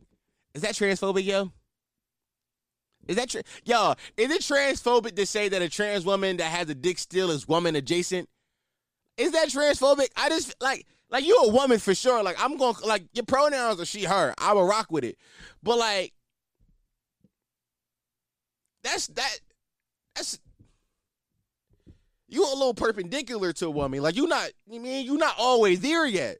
Is 0.55 0.63
that 0.63 0.75
transphobic, 0.75 1.25
yo? 1.25 1.53
Is 3.07 3.17
that 3.17 3.31
tra- 3.31 3.43
yo? 3.65 3.95
Is 4.17 4.31
it 4.31 4.43
transphobic 4.43 5.17
to 5.17 5.27
say 5.27 5.49
that 5.49 5.63
a 5.63 5.69
trans 5.69 6.05
woman 6.05 6.37
that 6.39 6.51
has 6.51 6.69
a 6.69 6.75
dick 6.75 6.99
still 6.99 7.31
is 7.31 7.49
woman 7.49 7.75
adjacent? 7.77 8.29
Is 9.17 9.33
that 9.33 9.49
transphobic? 9.49 10.09
I 10.17 10.29
just 10.29 10.55
like 10.61 10.87
like 11.11 11.25
you 11.27 11.37
a 11.37 11.49
woman 11.49 11.79
for 11.79 11.95
sure. 11.95 12.23
Like 12.23 12.37
I'm 12.39 12.57
going 12.57 12.75
to 12.75 12.87
like 12.87 13.05
your 13.15 13.25
pronouns 13.25 13.81
are 13.81 13.87
she 13.87 14.05
her. 14.05 14.35
I 14.39 14.53
will 14.53 14.67
rock 14.67 14.89
with 14.91 15.05
it. 15.05 15.17
But 15.63 15.79
like 15.79 16.13
that's 18.85 19.09
that 19.09 19.39
that's 20.15 20.39
you 22.29 22.45
a 22.45 22.55
little 22.55 22.75
perpendicular 22.75 23.53
to 23.55 23.67
a 23.67 23.71
woman. 23.71 24.03
Like 24.03 24.17
you 24.17 24.27
not 24.27 24.51
you 24.71 24.81
mean 24.81 25.07
you 25.07 25.17
not 25.17 25.35
always 25.39 25.81
there 25.81 26.07
yet. 26.07 26.39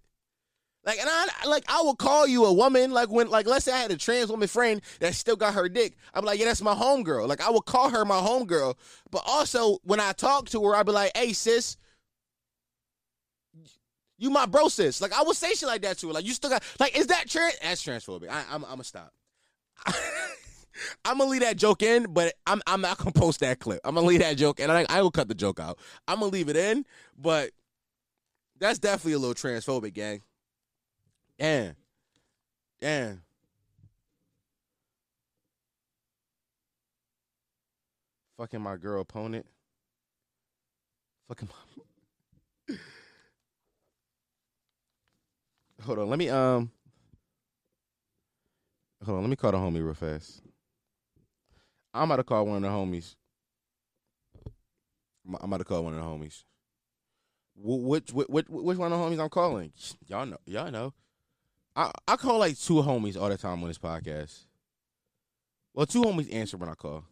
Like 0.89 1.01
and 1.01 1.11
I 1.11 1.47
like 1.47 1.65
I 1.69 1.83
would 1.83 1.99
call 1.99 2.27
you 2.27 2.47
a 2.47 2.53
woman. 2.53 2.93
Like 2.93 3.11
when 3.11 3.29
like 3.29 3.47
let's 3.47 3.67
say 3.67 3.73
I 3.73 3.77
had 3.77 3.91
a 3.91 3.97
trans 3.99 4.31
woman 4.31 4.49
friend 4.49 4.81
that 5.01 5.15
still 5.15 5.37
got 5.37 5.53
her 5.53 5.69
dick. 5.69 5.99
I'm 6.15 6.25
like, 6.25 6.39
yeah, 6.39 6.47
that's 6.47 6.63
my 6.63 6.73
homegirl. 6.73 7.29
Like 7.29 7.43
I 7.43 7.51
would 7.51 7.67
call 7.67 7.91
her 7.91 8.07
my 8.07 8.19
homegirl. 8.19 8.75
But 9.11 9.23
also 9.27 9.81
when 9.83 10.01
I 10.01 10.13
talk 10.13 10.49
to 10.49 10.65
her, 10.65 10.75
I'd 10.75 10.87
be 10.87 10.93
like, 10.93 11.15
hey 11.15 11.35
sis, 11.35 11.77
you 14.17 14.31
my 14.31 14.47
bro 14.47 14.69
sis. 14.69 15.03
Like 15.03 15.13
I 15.13 15.23
would 15.25 15.37
say 15.37 15.53
shit 15.53 15.69
like 15.69 15.83
that 15.83 15.99
to 15.99 16.07
her. 16.07 16.15
Like 16.15 16.25
you 16.25 16.33
still 16.33 16.49
got 16.49 16.65
like 16.81 16.97
is 16.97 17.09
that 17.09 17.29
trans? 17.29 17.59
That's 17.61 17.85
transphobic. 17.85 18.31
I, 18.31 18.45
I'm 18.51 18.65
I'm 18.65 18.71
gonna 18.71 18.85
stop. 18.85 19.13
I'm 21.05 21.19
gonna 21.19 21.27
leave 21.27 21.43
that 21.43 21.59
joke 21.59 21.83
in, 21.83 22.15
but 22.15 22.33
I'm 22.47 22.63
I'm 22.67 22.81
not 22.81 22.97
gonna 22.97 23.13
post 23.13 23.41
that 23.41 23.59
clip. 23.61 23.83
I'm 23.85 23.95
gonna 23.95 24.07
leave 24.07 24.21
that 24.21 24.39
joke, 24.39 24.59
and 24.59 24.73
I 24.73 24.87
I 24.89 25.03
will 25.03 25.11
cut 25.11 25.29
the 25.29 25.35
joke 25.35 25.61
out. 25.61 25.79
I'm 26.07 26.21
gonna 26.21 26.33
leave 26.33 26.49
it 26.49 26.57
in, 26.57 26.87
but 27.15 27.51
that's 28.59 28.79
definitely 28.79 29.13
a 29.13 29.19
little 29.19 29.35
transphobic, 29.35 29.93
gang. 29.93 30.23
Yeah, 31.39 31.73
Damn. 32.81 33.23
Fucking 38.37 38.61
my 38.61 38.77
girl 38.77 39.01
opponent. 39.01 39.47
Fucking 41.29 41.49
my. 41.49 42.77
Hold 45.85 45.99
on, 46.01 46.09
let 46.09 46.19
me 46.19 46.29
um. 46.29 46.71
Hold 49.05 49.19
on, 49.19 49.25
let 49.25 49.31
me 49.31 49.37
call 49.37 49.53
the 49.53 49.59
homie 49.59 49.85
real 49.85 49.95
fast. 49.95 50.43
I'm 51.95 52.11
about 52.11 52.17
to 52.17 52.25
call 52.25 52.47
one 52.47 52.57
of 52.57 52.63
the 52.63 52.69
homies. 52.69 53.17
I'm 55.27 55.37
I'm 55.41 55.45
about 55.53 55.59
to 55.59 55.65
call 55.65 55.85
one 55.85 55.95
of 55.95 56.01
the 56.01 56.05
homies. 56.05 56.45
Which 57.57 58.13
which 58.13 58.29
which, 58.29 58.47
which 58.49 58.79
one 58.79 58.93
of 58.93 58.99
the 58.99 59.05
homies 59.05 59.21
I'm 59.23 59.29
calling? 59.29 59.73
Y'all 60.07 60.27
know. 60.27 60.39
Y'all 60.47 60.71
know. 60.71 60.95
I 61.79 61.93
I 62.09 62.17
call 62.17 62.41
like 62.41 62.59
two 62.59 62.75
homies 62.75 63.17
all 63.17 63.29
the 63.29 63.39
time 63.39 63.63
on 63.63 63.69
this 63.69 63.79
podcast. 63.79 64.47
Well, 65.73 65.87
two 65.87 66.03
homies 66.03 66.33
answer 66.35 66.57
when 66.57 66.69
I 66.69 66.75
call. 66.75 67.05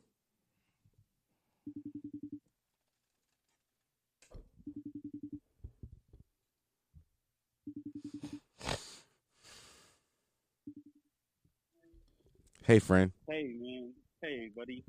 Hey, 12.65 12.81
friend. 12.81 13.13
Hey 13.31 13.55
man, 13.57 13.93
hey 14.21 14.51
buddy. 14.57 14.83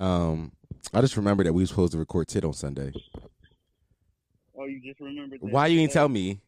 Um, 0.00 0.52
I 0.94 1.02
just 1.02 1.18
remembered 1.18 1.46
that 1.46 1.52
we 1.52 1.64
were 1.64 1.66
supposed 1.66 1.92
to 1.92 1.98
record 1.98 2.28
Tit 2.28 2.46
on 2.46 2.54
Sunday. 2.54 2.92
Oh, 4.58 4.64
you 4.64 4.80
just 4.80 4.98
remembered. 5.00 5.42
That 5.42 5.52
Why 5.52 5.66
you 5.66 5.80
ain't 5.80 5.90
today? 5.90 6.00
tell 6.00 6.08
me? 6.08 6.40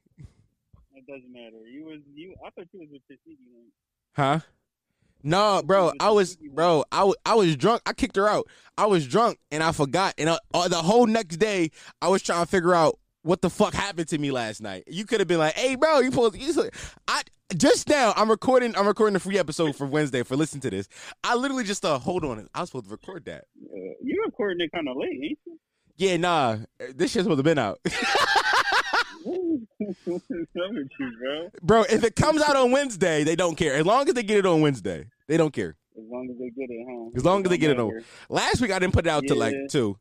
It 1.00 1.06
doesn't 1.06 1.32
matter. 1.32 1.66
You 1.66 1.86
was 1.86 2.00
you. 2.14 2.34
I 2.44 2.50
thought 2.50 2.66
you 2.72 2.80
was 2.80 2.88
with 2.92 3.02
Tashigi. 3.10 3.38
man. 3.54 3.70
Huh? 4.14 4.40
No, 5.22 5.62
bro. 5.64 5.92
I 5.98 6.10
was, 6.10 6.36
bro. 6.36 6.84
I 6.92 7.04
was, 7.04 7.16
I 7.24 7.34
was 7.34 7.56
drunk. 7.56 7.80
I 7.86 7.94
kicked 7.94 8.16
her 8.16 8.28
out. 8.28 8.48
I 8.76 8.86
was 8.86 9.06
drunk 9.06 9.38
and 9.50 9.62
I 9.62 9.72
forgot. 9.72 10.14
And 10.18 10.28
uh, 10.28 10.38
uh, 10.52 10.68
the 10.68 10.76
whole 10.76 11.06
next 11.06 11.36
day, 11.36 11.70
I 12.02 12.08
was 12.08 12.22
trying 12.22 12.44
to 12.44 12.50
figure 12.50 12.74
out 12.74 12.98
what 13.22 13.40
the 13.40 13.48
fuck 13.48 13.72
happened 13.72 14.08
to 14.08 14.18
me 14.18 14.30
last 14.30 14.60
night. 14.60 14.84
You 14.86 15.06
could 15.06 15.20
have 15.20 15.28
been 15.28 15.38
like, 15.38 15.54
"Hey, 15.54 15.74
bro, 15.74 16.00
you 16.00 16.10
supposed." 16.10 16.36
You 16.36 16.70
I 17.08 17.22
just 17.56 17.88
now. 17.88 18.12
I'm 18.16 18.30
recording. 18.30 18.76
I'm 18.76 18.86
recording 18.86 19.16
a 19.16 19.20
free 19.20 19.38
episode 19.38 19.74
for 19.76 19.86
Wednesday. 19.86 20.22
For 20.22 20.36
listen 20.36 20.60
to 20.60 20.70
this. 20.70 20.86
I 21.24 21.34
literally 21.34 21.64
just 21.64 21.80
thought, 21.82 22.02
hold 22.02 22.24
on. 22.24 22.46
I 22.54 22.60
was 22.60 22.70
supposed 22.70 22.86
to 22.86 22.90
record 22.90 23.24
that. 23.24 23.44
Uh, 23.62 23.76
you 24.02 24.22
recording 24.26 24.60
it 24.60 24.70
kind 24.72 24.88
of 24.88 24.96
late, 24.96 25.18
ain't 25.22 25.38
you? 25.46 25.58
Yeah, 25.96 26.16
nah. 26.18 26.56
This 26.94 27.12
shit's 27.12 27.24
supposed 27.24 27.26
to 27.26 27.36
have 27.36 27.44
been 27.44 27.58
out. 27.58 27.78
What's 27.84 27.94
wrong 27.94 28.00
with 28.00 29.09
you, 29.09 29.09
bro? 29.24 29.60
bro, 31.62 31.82
if 31.90 32.04
it 32.04 32.16
comes 32.16 32.42
out 32.42 32.56
on 32.56 32.70
Wednesday, 32.70 33.24
they 33.24 33.36
don't 33.36 33.56
care. 33.56 33.74
As 33.74 33.86
long 33.86 34.08
as 34.08 34.14
they 34.14 34.22
get 34.22 34.38
it 34.38 34.46
on 34.46 34.60
Wednesday, 34.60 35.06
they 35.28 35.36
don't 35.36 35.52
care. 35.52 35.76
As 35.96 36.04
long 36.08 36.28
as 36.30 36.38
they 36.38 36.50
get 36.50 36.70
it, 36.70 36.86
huh? 36.88 37.10
As 37.16 37.24
long 37.24 37.44
as 37.44 37.50
they 37.50 37.58
get 37.58 37.70
it 37.70 37.80
on- 37.80 38.04
Last 38.28 38.60
week 38.60 38.70
I 38.70 38.78
didn't 38.78 38.94
put 38.94 39.06
it 39.06 39.10
out 39.10 39.24
till 39.26 39.36
like 39.36 39.54
Yeah. 39.54 39.66
two. 39.68 39.96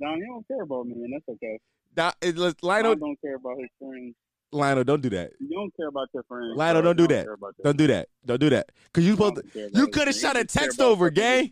Don, 0.00 0.18
you 0.18 0.26
don't 0.26 0.46
care 0.46 0.62
about 0.62 0.86
me, 0.86 0.94
and 0.94 1.12
that's 1.12 1.28
okay. 1.28 1.58
Nah, 1.96 2.12
it, 2.20 2.36
let's- 2.36 2.60
Don 2.60 2.68
Lionel, 2.68 2.96
don't 2.96 3.20
care 3.20 3.36
about 3.36 3.58
his 3.58 3.68
friends. 3.78 4.14
Lionel, 4.52 4.84
don't 4.84 5.00
do 5.00 5.10
that. 5.10 5.32
You 5.38 5.48
don't 5.50 5.74
care 5.76 5.88
about 5.88 6.08
your 6.12 6.24
friends. 6.24 6.56
Lionel, 6.56 6.82
bro. 6.82 6.92
don't 6.92 6.96
do 6.96 7.14
that. 7.14 7.24
care 7.24 7.34
about 7.34 7.54
your 7.58 7.64
Don't 7.64 7.76
do 7.76 7.86
that. 7.86 8.08
Don't 8.26 8.40
do 8.40 8.50
that. 8.50 8.72
Cause 8.92 9.04
you 9.04 9.12
supposed 9.12 9.36
to. 9.36 9.42
Don't 9.42 9.52
care 9.52 9.66
about 9.68 9.78
you 9.78 9.88
coulda 9.88 10.12
shot 10.12 10.36
a 10.36 10.40
He 10.40 10.44
just 10.44 10.54
care 10.56 10.64
text 10.66 10.80
over, 10.80 11.10
gang. 11.10 11.50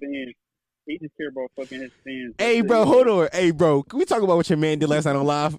He 0.86 0.98
just 0.98 1.14
care 1.18 1.28
about 1.28 1.50
fucking 1.54 1.80
his 1.80 1.92
fans. 2.02 2.34
Hey, 2.38 2.62
bro, 2.62 2.84
hold 2.86 3.08
on. 3.08 3.28
Hey, 3.32 3.50
bro, 3.50 3.82
can 3.82 3.98
we 3.98 4.04
talk 4.04 4.22
about 4.22 4.36
what 4.36 4.48
your 4.48 4.56
man 4.56 4.78
did 4.78 4.88
last 4.88 5.04
night 5.04 5.16
on 5.16 5.26
live? 5.26 5.58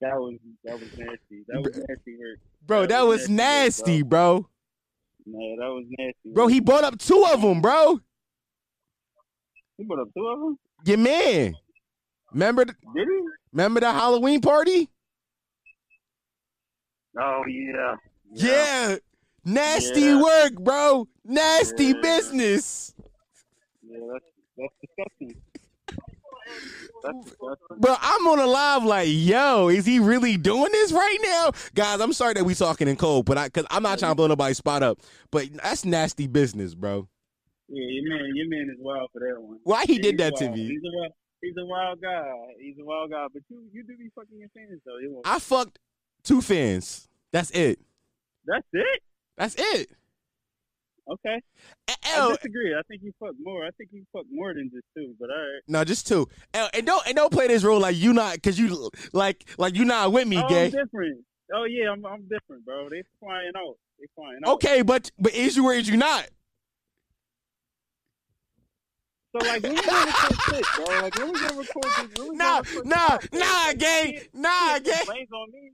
That 0.00 0.14
was 0.14 0.36
that 0.64 0.74
was 0.78 0.88
nasty. 0.96 1.44
That 1.48 1.60
was 1.60 1.76
nasty 1.76 2.16
work. 2.18 2.38
Bro, 2.66 2.80
That 2.82 2.88
that 2.90 3.00
was 3.06 3.20
was 3.22 3.28
nasty, 3.28 3.82
nasty, 3.92 4.02
bro. 4.02 4.48
No, 5.26 5.56
that 5.58 5.66
was 5.74 5.84
nasty. 5.98 6.30
Bro, 6.32 6.46
he 6.46 6.60
brought 6.60 6.84
up 6.84 6.98
two 6.98 7.24
of 7.32 7.42
them, 7.42 7.60
bro. 7.60 7.98
he 9.76 9.84
put 9.84 9.98
up 9.98 10.08
two 10.16 10.26
of 10.26 10.38
them. 10.40 10.58
Your 10.84 10.98
man. 10.98 11.54
Remember, 12.32 12.64
the, 12.64 12.74
Did 12.94 13.08
he? 13.08 13.20
remember 13.52 13.80
the 13.80 13.90
Halloween 13.92 14.40
party? 14.40 14.88
Oh 17.20 17.42
yeah. 17.48 17.96
Yeah. 18.32 18.96
Nasty 19.44 20.00
Yeah. 20.02 20.22
work, 20.22 20.52
bro. 20.54 21.08
Nasty 21.24 21.86
Yeah. 21.86 22.00
business. 22.02 22.94
Yeah, 23.82 23.98
that's 24.12 24.24
that's 24.56 24.74
disgusting. 24.80 25.42
Bro, 27.78 27.96
I'm 28.00 28.26
on 28.26 28.38
a 28.40 28.46
live 28.46 28.84
like, 28.84 29.08
yo, 29.10 29.68
is 29.68 29.86
he 29.86 29.98
really 29.98 30.36
doing 30.36 30.70
this 30.72 30.92
right 30.92 31.18
now? 31.22 31.52
Guys, 31.74 32.00
I'm 32.00 32.12
sorry 32.12 32.34
that 32.34 32.44
we 32.44 32.54
talking 32.54 32.88
in 32.88 32.96
code, 32.96 33.24
but 33.24 33.38
I 33.38 33.48
cause 33.48 33.66
I'm 33.70 33.82
not 33.82 33.98
trying 33.98 34.12
to 34.12 34.16
blow 34.16 34.26
nobody's 34.26 34.58
spot 34.58 34.82
up. 34.82 34.98
But 35.30 35.52
that's 35.62 35.84
nasty 35.84 36.26
business, 36.26 36.74
bro. 36.74 37.08
Yeah, 37.68 37.84
your 37.88 38.08
man, 38.08 38.32
your 38.34 38.48
man 38.48 38.74
is 38.74 38.78
wild 38.80 39.10
for 39.12 39.20
that 39.20 39.40
one. 39.40 39.58
Why 39.62 39.84
he 39.84 39.94
Yeah, 39.96 40.02
did 40.02 40.18
that 40.18 40.36
to 40.36 40.50
me? 40.50 40.66
He's 40.68 40.80
a 40.80 40.96
wild, 40.96 41.12
he's 41.42 41.54
a 41.58 41.66
wild 41.66 42.00
guy. 42.00 42.32
He's 42.58 42.76
a 42.80 42.84
wild 42.84 43.10
guy. 43.10 43.26
But 43.32 43.42
you, 43.48 43.62
you 43.72 43.84
do 43.84 43.96
be 43.96 44.10
fucking 44.14 44.38
your 44.38 44.48
fans 44.54 44.80
though. 44.84 45.22
I 45.24 45.38
fucked 45.38 45.78
two 46.24 46.40
fans. 46.40 47.08
That's 47.30 47.50
it. 47.50 47.78
That's 48.46 48.66
it. 48.72 49.02
That's 49.36 49.54
it. 49.56 49.90
Okay. 51.10 51.40
I 51.88 51.94
L, 52.16 52.34
disagree. 52.34 52.74
I 52.74 52.82
think 52.88 53.02
you 53.02 53.12
fuck 53.18 53.34
more. 53.42 53.64
I 53.64 53.70
think 53.78 53.90
you 53.92 54.04
fuck 54.12 54.24
more 54.30 54.52
than 54.52 54.70
just 54.72 54.84
two. 54.96 55.14
But 55.18 55.30
all 55.30 55.36
right. 55.36 55.62
no, 55.66 55.84
just 55.84 56.06
two. 56.06 56.28
L, 56.54 56.68
and 56.74 56.86
don't 56.86 57.06
and 57.06 57.16
don't 57.16 57.32
play 57.32 57.46
this 57.46 57.64
role 57.64 57.80
like 57.80 57.96
you 57.96 58.12
not 58.12 58.42
cause 58.42 58.58
you 58.58 58.90
like 59.12 59.44
like 59.58 59.74
you 59.76 59.84
not 59.84 60.12
with 60.12 60.28
me, 60.28 60.36
oh, 60.36 60.42
I'm 60.42 60.70
different. 60.70 61.24
Oh 61.54 61.64
yeah, 61.64 61.90
I'm 61.90 62.04
I'm 62.04 62.22
different, 62.28 62.64
bro. 62.66 62.88
They 62.90 63.02
flying 63.20 63.52
out. 63.56 63.76
They 63.98 64.06
flying 64.14 64.40
out. 64.46 64.54
Okay, 64.54 64.82
but 64.82 65.10
but 65.18 65.32
is 65.34 65.56
you 65.56 65.64
or 65.66 65.72
is 65.72 65.88
you 65.88 65.96
not? 65.96 66.28
So 69.32 69.46
like, 69.46 69.62
when 69.62 69.74
we 69.74 69.82
gonna 69.82 70.06
record 70.06 70.36
shit, 70.56 70.64
bro? 70.76 71.00
Like, 71.02 71.18
when 71.18 71.32
we 71.32 71.40
gonna 71.40 71.58
record 71.58 71.84
this? 71.84 72.18
When 72.18 72.28
we 72.30 72.36
Nah, 72.36 72.62
gonna 72.62 72.62
record 72.62 72.86
nah, 72.86 73.18
this? 73.18 73.40
nah, 73.40 73.72
gang, 73.74 74.20
nah, 74.34 74.78
gang. 74.78 75.06
Blames 75.06 75.28
on 75.32 75.52
me. 75.52 75.72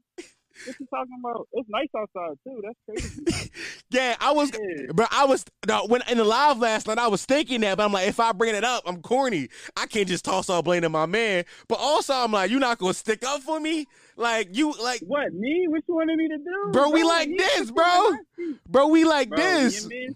What 0.67 0.77
you 0.79 0.87
talking 0.87 1.21
about? 1.21 1.49
It's 1.53 1.69
nice 1.69 1.89
outside 1.97 2.39
too. 2.45 2.63
That's 2.65 2.79
crazy. 3.27 3.51
Yeah, 3.91 4.17
I 4.21 4.33
was 4.33 4.51
Yeah. 4.53 4.87
But 4.95 5.09
I 5.13 5.25
was 5.25 5.45
no, 5.69 5.87
when 5.87 6.03
in 6.11 6.19
the 6.19 6.25
live 6.25 6.59
last 6.59 6.87
night, 6.89 6.99
I 6.99 7.07
was 7.07 7.25
thinking 7.25 7.61
that, 7.61 7.77
but 7.77 7.85
I'm 7.85 7.93
like, 7.93 8.09
if 8.09 8.19
I 8.19 8.33
bring 8.33 8.55
it 8.55 8.65
up, 8.65 8.83
I'm 8.87 9.03
corny. 9.03 9.49
I 9.77 9.87
can't 9.87 10.09
just 10.09 10.25
toss 10.25 10.49
all 10.51 10.63
blame 10.63 10.83
to 10.83 10.89
my 10.89 11.07
man. 11.07 11.45
But 11.69 11.79
also, 11.79 12.13
I'm 12.15 12.33
like, 12.33 12.51
you're 12.51 12.61
not 12.61 12.79
gonna 12.79 12.95
stick 12.95 13.25
up 13.25 13.43
for 13.43 13.61
me, 13.61 13.87
like 14.17 14.57
you, 14.57 14.73
like, 14.83 15.01
What 15.07 15.33
me? 15.33 15.67
What 15.69 15.83
you 15.87 15.95
wanted 15.95 16.17
me 16.17 16.29
to 16.29 16.39
do, 16.39 16.71
Bro, 16.73 16.91
we 16.91 17.05
like 17.05 17.29
this, 17.37 17.59
put 17.59 17.65
me 17.67 17.69
in 17.69 17.75
bro. 17.75 17.85
the 17.85 17.91
hot 18.17 18.21
seat. 18.37 18.59
bro, 18.69 18.89
we 18.89 19.05
like 19.05 19.29
Bro, 19.29 19.39
this. 19.39 19.83
When 19.85 19.93
your 19.93 20.01
man, 20.09 20.15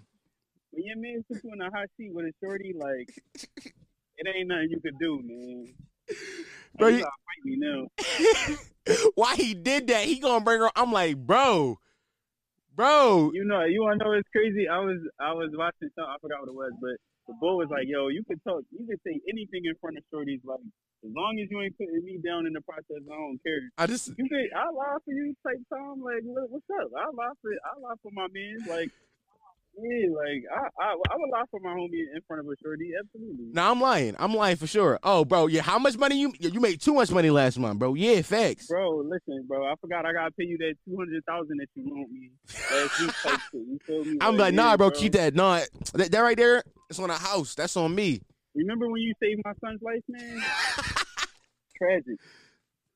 when 0.73 0.85
your 0.85 0.97
man 0.97 1.25
put 1.33 1.45
you 1.45 1.53
in 1.53 1.61
a 1.61 1.71
hot 1.71 1.89
seat 1.97 2.11
with 2.13 2.27
a 2.27 2.33
shorty, 2.43 2.75
like 2.77 3.15
it 4.17 4.27
ain't 4.37 4.49
nothing 4.49 4.69
you 4.71 4.81
could 4.81 4.99
do, 4.99 5.21
man. 5.23 5.75
Bro, 6.79 6.89
Like, 6.89 6.93
you- 6.93 6.99
you 6.99 7.05
gotta 7.05 7.23
fight 7.27 7.45
me 7.45 7.57
now. 7.59 9.07
Why 9.15 9.35
he 9.37 9.55
did 9.55 9.87
that? 9.89 10.05
He 10.05 10.19
gonna 10.19 10.45
bring 10.45 10.61
her. 10.61 10.71
I'm 10.75 10.93
like, 10.93 11.17
bro, 11.19 11.79
bro. 12.75 13.31
You 13.35 13.45
know, 13.45 13.65
you 13.65 13.83
wanna 13.83 13.97
know 14.05 14.13
it's 14.13 14.29
crazy? 14.31 14.69
I 14.69 14.79
was 14.79 14.99
I 15.21 15.33
was 15.33 15.51
watching 15.55 15.91
something. 15.95 16.09
I 16.09 16.17
forgot 16.21 16.41
what 16.41 16.49
it 16.49 16.55
was, 16.55 16.73
but 16.81 16.97
the 17.27 17.35
boy 17.41 17.57
was 17.61 17.69
like, 17.71 17.85
"Yo, 17.87 18.09
you 18.09 18.25
could 18.25 18.43
talk, 18.45 18.65
you 18.73 18.87
could 18.89 19.01
say 19.05 19.21
anything 19.29 19.65
in 19.65 19.75
front 19.81 19.99
of 19.99 20.05
shorties, 20.13 20.41
like 20.45 20.61
as 21.05 21.13
long 21.15 21.39
as 21.43 21.51
you 21.51 21.61
ain't 21.61 21.77
putting 21.77 22.01
me 22.03 22.19
down 22.25 22.47
in 22.47 22.53
the 22.55 22.63
process, 22.63 23.05
I 23.05 23.15
don't 23.15 23.39
care." 23.45 23.61
I 23.77 23.87
just 23.87 24.09
You 24.17 24.25
could, 24.29 24.49
I 24.57 24.71
lie 24.73 24.97
for 25.05 25.13
you, 25.13 25.35
type 25.45 25.61
time. 25.69 26.01
Like, 26.01 26.25
what- 26.25 26.49
what's 26.51 26.65
up? 26.81 26.89
I 26.97 27.11
lie 27.13 27.37
for, 27.43 27.53
I 27.53 27.73
lie 27.81 27.99
for 28.03 28.11
my 28.13 28.27
man. 28.33 28.57
Like, 28.67 28.89
yeah, 29.81 30.09
like 30.17 30.45
I, 30.53 30.83
I, 30.83 30.93
I 30.93 31.17
would 31.17 31.31
lie 31.31 31.45
for 31.51 31.61
my 31.61 31.71
homie 31.71 32.05
in 32.15 32.21
front 32.27 32.41
of 32.41 32.47
a 32.47 32.55
shorty. 32.63 32.93
Absolutely. 32.99 33.47
no, 33.53 33.71
I'm 33.71 33.81
lying. 33.81 34.17
I'm 34.19 34.35
lying 34.35 34.57
for 34.57 34.67
sure. 34.67 34.99
Oh, 35.03 35.25
bro, 35.25 35.47
yeah. 35.47 35.63
How 35.63 35.79
much 35.79 35.97
money 35.97 36.19
you 36.21 36.33
you 36.39 36.61
made? 36.61 36.81
Too 36.81 36.95
much 36.95 37.11
money 37.11 37.31
last 37.31 37.59
month, 37.59 37.79
bro. 37.79 37.95
Yeah, 37.95 38.23
facts. 38.23 38.67
Bro, 38.67 39.05
listen, 39.09 39.45
bro. 39.47 39.67
I 39.67 39.75
forgot 39.81 40.07
I 40.07 40.13
gotta 40.13 40.31
pay 40.33 40.45
you 40.45 40.59
that 40.59 40.75
two 40.87 40.97
hundred 40.97 41.25
thousand 41.25 41.59
that 41.59 41.69
you 41.75 41.85
loaned 41.89 42.13
me 42.13 42.31
last 42.71 43.01
week. 43.01 43.11
Type 43.23 43.41
shit. 43.53 43.61
You 43.61 43.79
feel 43.87 44.05
me? 44.05 44.19
I'm 44.21 44.37
like, 44.37 44.55
nah, 44.55 44.77
bro, 44.77 44.91
keep 44.91 45.13
that. 45.13 45.35
No, 45.35 45.63
that, 45.95 46.11
that 46.11 46.21
right 46.21 46.37
there, 46.37 46.63
it's 46.91 46.99
on 46.99 47.11
a 47.11 47.17
house. 47.17 47.55
That's 47.55 47.77
on 47.77 47.95
me. 47.95 48.21
Remember 48.55 48.89
when 48.89 49.01
you 49.03 49.15
saved 49.23 49.41
my 49.45 49.53
son's 49.65 49.81
life, 49.83 50.03
man? 50.09 50.43
Tragic. 51.77 52.19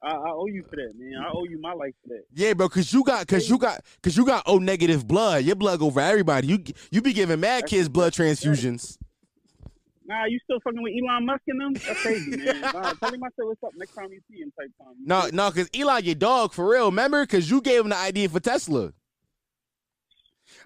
I, 0.03 0.11
I 0.11 0.31
owe 0.31 0.47
you 0.47 0.65
for 0.69 0.77
that, 0.77 0.93
man. 0.97 1.23
I 1.25 1.31
owe 1.33 1.45
you 1.45 1.61
my 1.61 1.73
life 1.73 1.95
for 2.03 2.09
that. 2.09 2.25
Yeah, 2.35 2.55
bro, 2.55 2.69
cause 2.69 2.93
you 2.93 3.05
got, 3.05 3.27
cause 3.27 3.49
you 3.49 3.57
got, 3.57 3.81
cause 4.03 4.17
you 4.17 4.27
got 4.27 4.43
O 4.47 4.59
negative 4.59 5.07
blood. 5.07 5.45
Your 5.45 5.55
blood 5.55 5.79
for 5.79 6.01
everybody. 6.01 6.49
You 6.49 6.65
you 6.91 7.03
be 7.03 7.13
giving 7.13 7.39
mad 7.39 7.67
kids 7.67 7.89
blood 7.89 8.13
transfusions. 8.13 8.99
Nah, 10.05 10.25
you 10.25 10.41
still 10.43 10.59
fucking 10.65 10.83
with 10.83 10.93
Elon 11.01 11.25
Musk 11.25 11.43
and 11.47 11.61
them? 11.61 11.75
That's 11.75 12.03
crazy, 12.03 12.37
man. 12.37 12.61
Nah, 12.75 12.93
tell 12.95 13.13
him 13.13 13.23
I 13.23 13.29
said 13.29 13.45
what's 13.45 13.63
up 13.63 13.71
next 13.77 13.95
time 13.95 14.09
you 14.11 14.21
see 14.29 14.43
him 14.43 14.53
type 14.59 14.71
time. 14.79 14.95
No, 15.05 15.29
no, 15.33 15.51
cause 15.53 15.71
Eli 15.75 15.99
your 15.99 16.17
dog 16.17 16.53
for 16.53 16.69
real. 16.69 16.87
Remember, 16.87 17.25
cause 17.25 17.49
you 17.49 17.61
gave 17.61 17.83
him 17.83 17.91
the 17.91 17.97
idea 17.97 18.29
for 18.29 18.41
Tesla. 18.41 18.93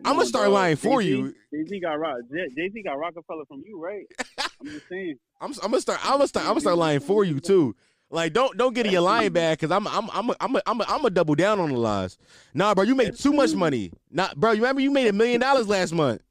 I'ma 0.04 0.22
start 0.22 0.50
lying 0.50 0.76
for 0.76 1.02
you. 1.02 1.34
Jay 1.52 1.64
Z 1.68 1.80
got 1.80 1.94
rock. 1.94 2.16
Jay 2.32 2.70
Z 2.70 2.82
got 2.82 2.94
Rockefeller 2.98 3.44
from 3.46 3.62
you, 3.66 3.80
right? 3.82 4.06
I'm 4.60 4.66
just 4.66 4.88
saying. 4.88 5.18
I'm, 5.40 5.52
I'm 5.62 5.70
gonna 5.70 5.80
start. 5.80 6.00
I'm 6.02 6.12
gonna 6.12 6.28
start. 6.28 6.46
I'm 6.46 6.52
gonna 6.52 6.60
start 6.60 6.78
lying 6.78 7.00
for 7.00 7.24
you 7.24 7.40
too. 7.40 7.76
Like, 8.16 8.32
don't 8.32 8.56
don't 8.56 8.74
get 8.74 8.86
in 8.86 8.92
your 8.92 9.02
lying 9.02 9.30
bag, 9.30 9.58
cause 9.58 9.70
I'm 9.70 9.86
I'm 9.86 10.08
I'm 10.10 10.30
I'm 10.40 10.56
I'm 10.66 10.80
I'm 10.80 11.04
a 11.04 11.10
double 11.10 11.34
down 11.34 11.60
on 11.60 11.68
the 11.68 11.76
lies. 11.76 12.16
Nah, 12.54 12.74
bro, 12.74 12.82
you 12.84 12.94
made 12.94 13.14
too 13.14 13.34
much 13.34 13.52
money. 13.54 13.92
Not, 14.10 14.40
bro. 14.40 14.52
You 14.52 14.62
remember 14.62 14.80
you 14.80 14.90
made 14.90 15.08
a 15.08 15.12
million 15.12 15.38
dollars 15.38 15.68
last 15.68 15.92
month. 15.92 16.22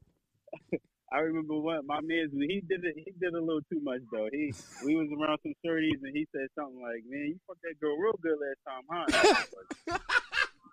I 1.12 1.18
remember 1.20 1.54
what 1.54 1.86
my 1.86 2.00
man 2.02 2.28
he 2.32 2.60
did 2.68 2.84
it. 2.84 2.96
He 2.96 3.12
did 3.20 3.32
a 3.34 3.40
little 3.40 3.60
too 3.72 3.78
much 3.84 4.00
though. 4.10 4.28
He 4.32 4.52
we 4.84 4.96
was 4.96 5.06
around 5.16 5.38
some 5.44 5.54
thirties 5.64 5.94
and 6.02 6.12
he 6.12 6.26
said 6.34 6.48
something 6.58 6.82
like, 6.82 7.04
"Man, 7.08 7.26
you 7.28 7.38
fucked 7.46 7.62
that 7.62 7.78
girl 7.80 7.96
real 7.96 8.18
good 8.20 8.32
last 8.32 8.58
time, 8.66 8.82
huh?" 8.90 9.04
And 9.06 9.14
I 9.14 9.22
was 9.22 9.46
like, 9.86 10.00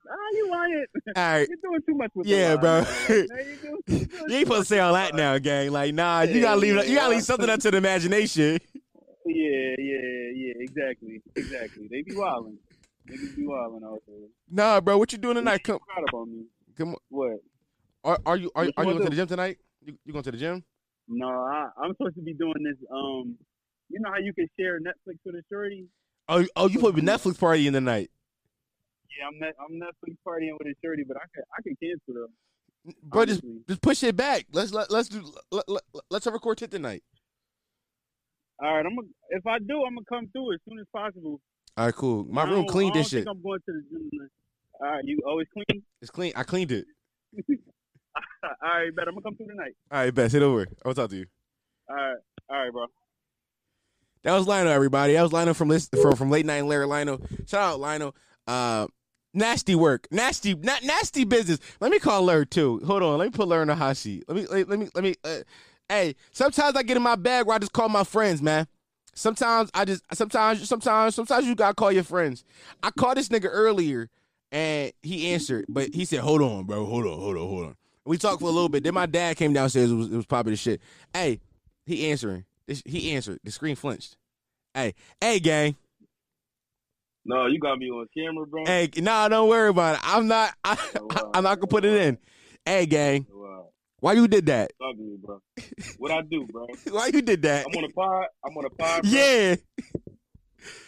Ah, 0.09 0.29
you 0.33 0.51
lying? 0.51 0.85
All 0.95 1.13
right. 1.15 1.47
You're 1.47 1.57
doing 1.63 1.81
too 1.87 1.95
much 1.95 2.11
with 2.15 2.25
Yeah, 2.27 2.55
the 2.55 2.57
bro. 2.57 2.79
Like, 2.79 3.07
you 3.07 3.55
doing- 3.61 3.77
you 3.87 4.05
doing 4.07 4.29
You 4.29 4.35
ain't 4.37 4.47
supposed 4.47 4.67
to 4.67 4.75
say 4.75 4.79
all 4.79 4.93
that 4.93 5.13
now, 5.13 5.37
gang. 5.37 5.69
Like, 5.71 5.93
nah, 5.93 6.21
you 6.21 6.41
gotta 6.41 6.59
leave. 6.59 6.87
You 6.89 6.95
gotta 6.95 7.11
leave 7.13 7.23
something 7.23 7.49
up 7.49 7.59
to 7.59 7.69
the 7.71 7.77
imagination. 7.77 8.59
Yeah, 9.25 9.75
yeah, 9.77 10.31
yeah. 10.35 10.53
Exactly, 10.59 11.21
exactly. 11.35 11.87
They 11.89 12.01
be 12.01 12.15
wilding. 12.15 12.57
Niggas 13.09 13.35
be 13.35 13.45
wilding 13.45 13.83
out 13.85 14.01
there. 14.07 14.27
Nah, 14.49 14.81
bro, 14.81 14.97
what 14.97 15.11
you 15.11 15.17
doing 15.17 15.35
tonight? 15.35 15.63
Come, 15.63 15.79
Proud 15.79 16.05
about 16.09 16.27
me. 16.27 16.45
come 16.77 16.89
on. 16.89 16.97
What? 17.09 17.39
Are, 18.03 18.17
are 18.25 18.37
you 18.37 18.51
are, 18.55 18.65
you 18.65 18.71
are 18.77 18.83
you 18.85 18.91
going 18.91 19.03
to 19.03 19.09
the 19.09 19.15
gym 19.15 19.27
tonight? 19.27 19.57
You, 19.85 19.97
you 20.05 20.13
going 20.13 20.23
to 20.23 20.31
the 20.31 20.37
gym? 20.37 20.63
No, 21.07 21.27
I, 21.27 21.69
I'm 21.81 21.91
supposed 21.91 22.15
to 22.15 22.21
be 22.21 22.33
doing 22.33 22.63
this. 22.63 22.77
Um, 22.91 23.35
you 23.89 23.99
know 23.99 24.09
how 24.09 24.17
you 24.19 24.33
can 24.33 24.47
share 24.59 24.79
Netflix 24.79 25.17
with 25.25 25.35
a 25.35 25.43
shorty? 25.51 25.87
Oh, 26.29 26.45
oh, 26.55 26.67
you 26.67 26.79
put 26.79 26.97
a 26.97 27.01
Netflix 27.01 27.37
party 27.39 27.67
in 27.67 27.73
the 27.73 27.81
night, 27.81 28.09
Yeah, 29.17 29.27
I'm 29.27 29.39
net, 29.39 29.53
I'm 29.59 29.75
Netflix 29.75 30.15
partying 30.25 30.53
with 30.57 30.67
a 30.67 30.73
shorty, 30.83 31.03
but 31.05 31.17
I 31.17 31.25
can 31.33 31.43
I 31.57 31.61
can 31.61 31.75
cancel 31.81 32.21
them. 32.85 32.95
bro. 33.03 33.25
Just 33.25 33.41
just 33.67 33.81
push 33.81 34.03
it 34.03 34.15
back. 34.15 34.45
Let's 34.53 34.71
let 34.73 34.89
let's 34.91 35.09
do 35.09 35.23
let, 35.51 35.67
let, 35.67 35.83
let's 36.09 36.25
have 36.25 36.33
a 36.33 36.39
quartet 36.39 36.71
tonight. 36.71 37.03
All 38.63 38.77
right, 38.77 38.85
I'm 38.85 38.95
gonna, 38.95 39.07
if 39.29 39.45
I 39.45 39.59
do, 39.59 39.83
I'm 39.85 39.95
gonna 39.95 40.05
come 40.07 40.29
through 40.31 40.53
as 40.53 40.59
soon 40.67 40.79
as 40.79 40.85
possible. 40.93 41.41
All 41.75 41.85
right, 41.85 41.93
cool. 41.93 42.25
My 42.29 42.43
I 42.43 42.49
room 42.49 42.65
cleaned 42.65 42.95
this 42.95 43.09
shit. 43.09 43.27
I'm 43.27 43.41
going 43.41 43.59
to 43.65 43.73
the 43.73 43.81
gym. 43.91 44.29
All 44.79 44.87
right, 44.87 45.03
you 45.03 45.19
always 45.27 45.47
clean. 45.53 45.83
It's 46.01 46.11
clean. 46.11 46.31
I 46.35 46.43
cleaned 46.43 46.71
it. 46.71 46.85
All 48.43 48.49
right, 48.63 48.95
bet 48.95 49.07
I'm 49.07 49.15
gonna 49.15 49.23
come 49.23 49.35
through 49.35 49.47
tonight. 49.47 49.73
All 49.91 49.99
right, 49.99 50.15
best 50.15 50.33
hit 50.33 50.43
over. 50.43 50.67
I'll 50.85 50.93
talk 50.93 51.09
to 51.09 51.15
you. 51.15 51.25
All 51.89 51.95
right, 51.95 52.15
all 52.49 52.63
right, 52.63 52.71
bro. 52.71 52.85
That 54.23 54.33
was 54.33 54.47
Lino, 54.47 54.69
everybody. 54.69 55.13
That 55.13 55.23
was 55.23 55.33
Lino 55.33 55.53
from 55.53 55.67
list 55.67 55.93
from 56.01 56.15
from 56.15 56.29
late 56.29 56.45
night 56.45 56.57
and 56.57 56.69
Larry 56.69 56.85
Lionel. 56.85 57.19
Shout 57.45 57.61
out 57.61 57.79
Lino. 57.81 58.13
Uh, 58.47 58.87
nasty 59.33 59.75
work, 59.75 60.07
nasty, 60.11 60.53
not 60.53 60.83
nasty 60.83 61.25
business. 61.25 61.59
Let 61.81 61.91
me 61.91 61.99
call 61.99 62.23
Larry 62.23 62.45
too. 62.45 62.79
Hold 62.85 63.03
on, 63.03 63.17
let 63.17 63.25
me 63.25 63.31
put 63.31 63.49
Larry 63.49 63.63
in 63.63 63.67
the 63.67 63.75
hot 63.75 63.97
seat. 63.97 64.23
Let 64.29 64.37
me 64.37 64.47
let, 64.47 64.69
let 64.69 64.79
me 64.79 64.89
let 64.95 65.03
me. 65.03 65.15
Uh, 65.25 65.39
hey, 65.93 66.15
sometimes 66.31 66.75
I 66.75 66.83
get 66.83 66.97
in 66.97 67.03
my 67.03 67.15
bag 67.15 67.45
where 67.45 67.55
I 67.55 67.59
just 67.59 67.73
call 67.73 67.89
my 67.89 68.03
friends, 68.03 68.41
man. 68.41 68.67
Sometimes 69.15 69.69
I 69.73 69.85
just 69.85 70.03
sometimes 70.13 70.67
sometimes 70.67 71.13
sometimes 71.13 71.45
you 71.45 71.53
gotta 71.53 71.75
call 71.75 71.91
your 71.91 72.03
friends. 72.03 72.43
I 72.81 72.89
called 72.89 73.17
this 73.17 73.29
nigga 73.29 73.47
earlier 73.51 74.09
and 74.51 74.91
he 75.03 75.31
answered, 75.31 75.65
but 75.69 75.93
he 75.93 76.03
said, 76.05 76.21
"Hold 76.21 76.41
on, 76.41 76.63
bro. 76.65 76.83
Hold 76.85 77.05
on, 77.05 77.19
hold 77.19 77.37
on, 77.37 77.47
hold 77.47 77.65
on." 77.67 77.75
We 78.05 78.17
talked 78.17 78.41
for 78.41 78.47
a 78.49 78.51
little 78.51 78.69
bit. 78.69 78.83
Then 78.83 78.95
my 78.95 79.05
dad 79.05 79.37
came 79.37 79.53
downstairs. 79.53 79.91
It 79.91 79.95
was 79.95 80.07
it 80.11 80.15
was 80.15 80.25
probably 80.25 80.53
the 80.53 80.57
shit. 80.57 80.81
Hey, 81.13 81.39
he 81.85 82.09
answering. 82.09 82.45
He 82.85 83.11
answered. 83.13 83.39
The 83.43 83.51
screen 83.51 83.75
flinched. 83.75 84.17
Hey, 84.73 84.95
hey, 85.21 85.39
gang. 85.39 85.75
No, 87.25 87.45
you 87.45 87.59
got 87.59 87.77
me 87.77 87.89
on 87.89 88.07
camera, 88.17 88.47
bro. 88.47 88.65
Hey, 88.65 88.89
nah, 88.97 89.27
don't 89.27 89.47
worry 89.47 89.69
about 89.69 89.95
it. 89.95 90.01
I'm 90.03 90.27
not. 90.27 90.53
I, 90.63 90.75
Oh, 90.99 91.07
wow. 91.09 91.31
I'm 91.35 91.43
not 91.43 91.59
gonna 91.59 91.67
put 91.67 91.85
it 91.85 91.93
in. 91.93 92.17
Hey, 92.65 92.85
gang. 92.85 93.27
Oh, 93.31 93.39
wow, 93.39 93.69
Why 94.03 94.11
you 94.11 94.27
did 94.27 94.47
that? 94.47 94.73
to 94.81 94.93
me, 94.97 95.15
bro. 95.23 95.39
What 95.97 96.11
I 96.11 96.21
do, 96.23 96.45
bro? 96.51 96.67
Why 96.91 97.07
you 97.07 97.21
did 97.21 97.41
that? 97.43 97.65
I'm 97.67 97.73
on 97.77 97.85
a 97.85 97.93
pod. 97.93 98.25
I'm 98.45 98.57
on 98.57 98.65
a 98.65 98.69
pod. 98.69 99.01
Bro. 99.03 99.09
Yeah, 99.11 99.55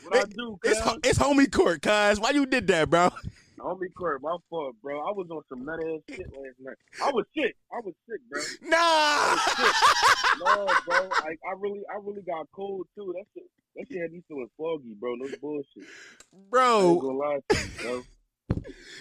What 0.04 0.18
I 0.18 0.24
do, 0.26 0.58
it's 0.66 0.82
cuz? 0.82 0.90
ho- 0.90 1.00
it's 1.02 1.18
homie 1.18 1.50
court, 1.50 1.82
cuz. 1.82 2.20
Why 2.20 2.32
you 2.32 2.46
did 2.46 2.68
that, 2.68 2.90
bro? 2.90 3.10
Homie 3.58 3.88
court, 3.98 4.22
my 4.22 4.36
fault, 4.50 4.76
bro. 4.84 5.00
I 5.00 5.12
was 5.14 5.28
on 5.32 5.42
some 5.48 5.64
nut 5.64 5.80
ass 5.80 6.02
shit 6.10 6.28
last 6.34 6.56
night. 6.60 6.76
I 7.02 7.10
was 7.12 7.24
sick. 7.36 7.56
I 7.72 7.80
was 7.86 7.94
sick, 8.06 8.20
bro. 8.30 8.42
Nah. 8.70 9.38
No, 10.46 10.66
bro. 10.86 11.08
Like 11.24 11.40
I 11.50 11.54
really, 11.58 11.82
I 11.90 11.98
really 12.04 12.22
got 12.24 12.48
cold 12.54 12.86
too. 12.98 13.16
That 13.16 13.24
shit, 13.34 13.50
that 13.78 13.86
shit 13.88 14.02
had 14.02 14.12
me 14.12 14.22
feeling 14.28 14.50
foggy, 14.58 14.94
bro. 15.00 15.16
No 15.16 15.28
bullshit. 15.42 15.86
I 16.54 16.82
ain't 16.82 17.02
gonna 17.02 17.18
lie 17.18 17.40
to 17.48 17.56
you, 17.58 17.70
bro. 17.82 18.04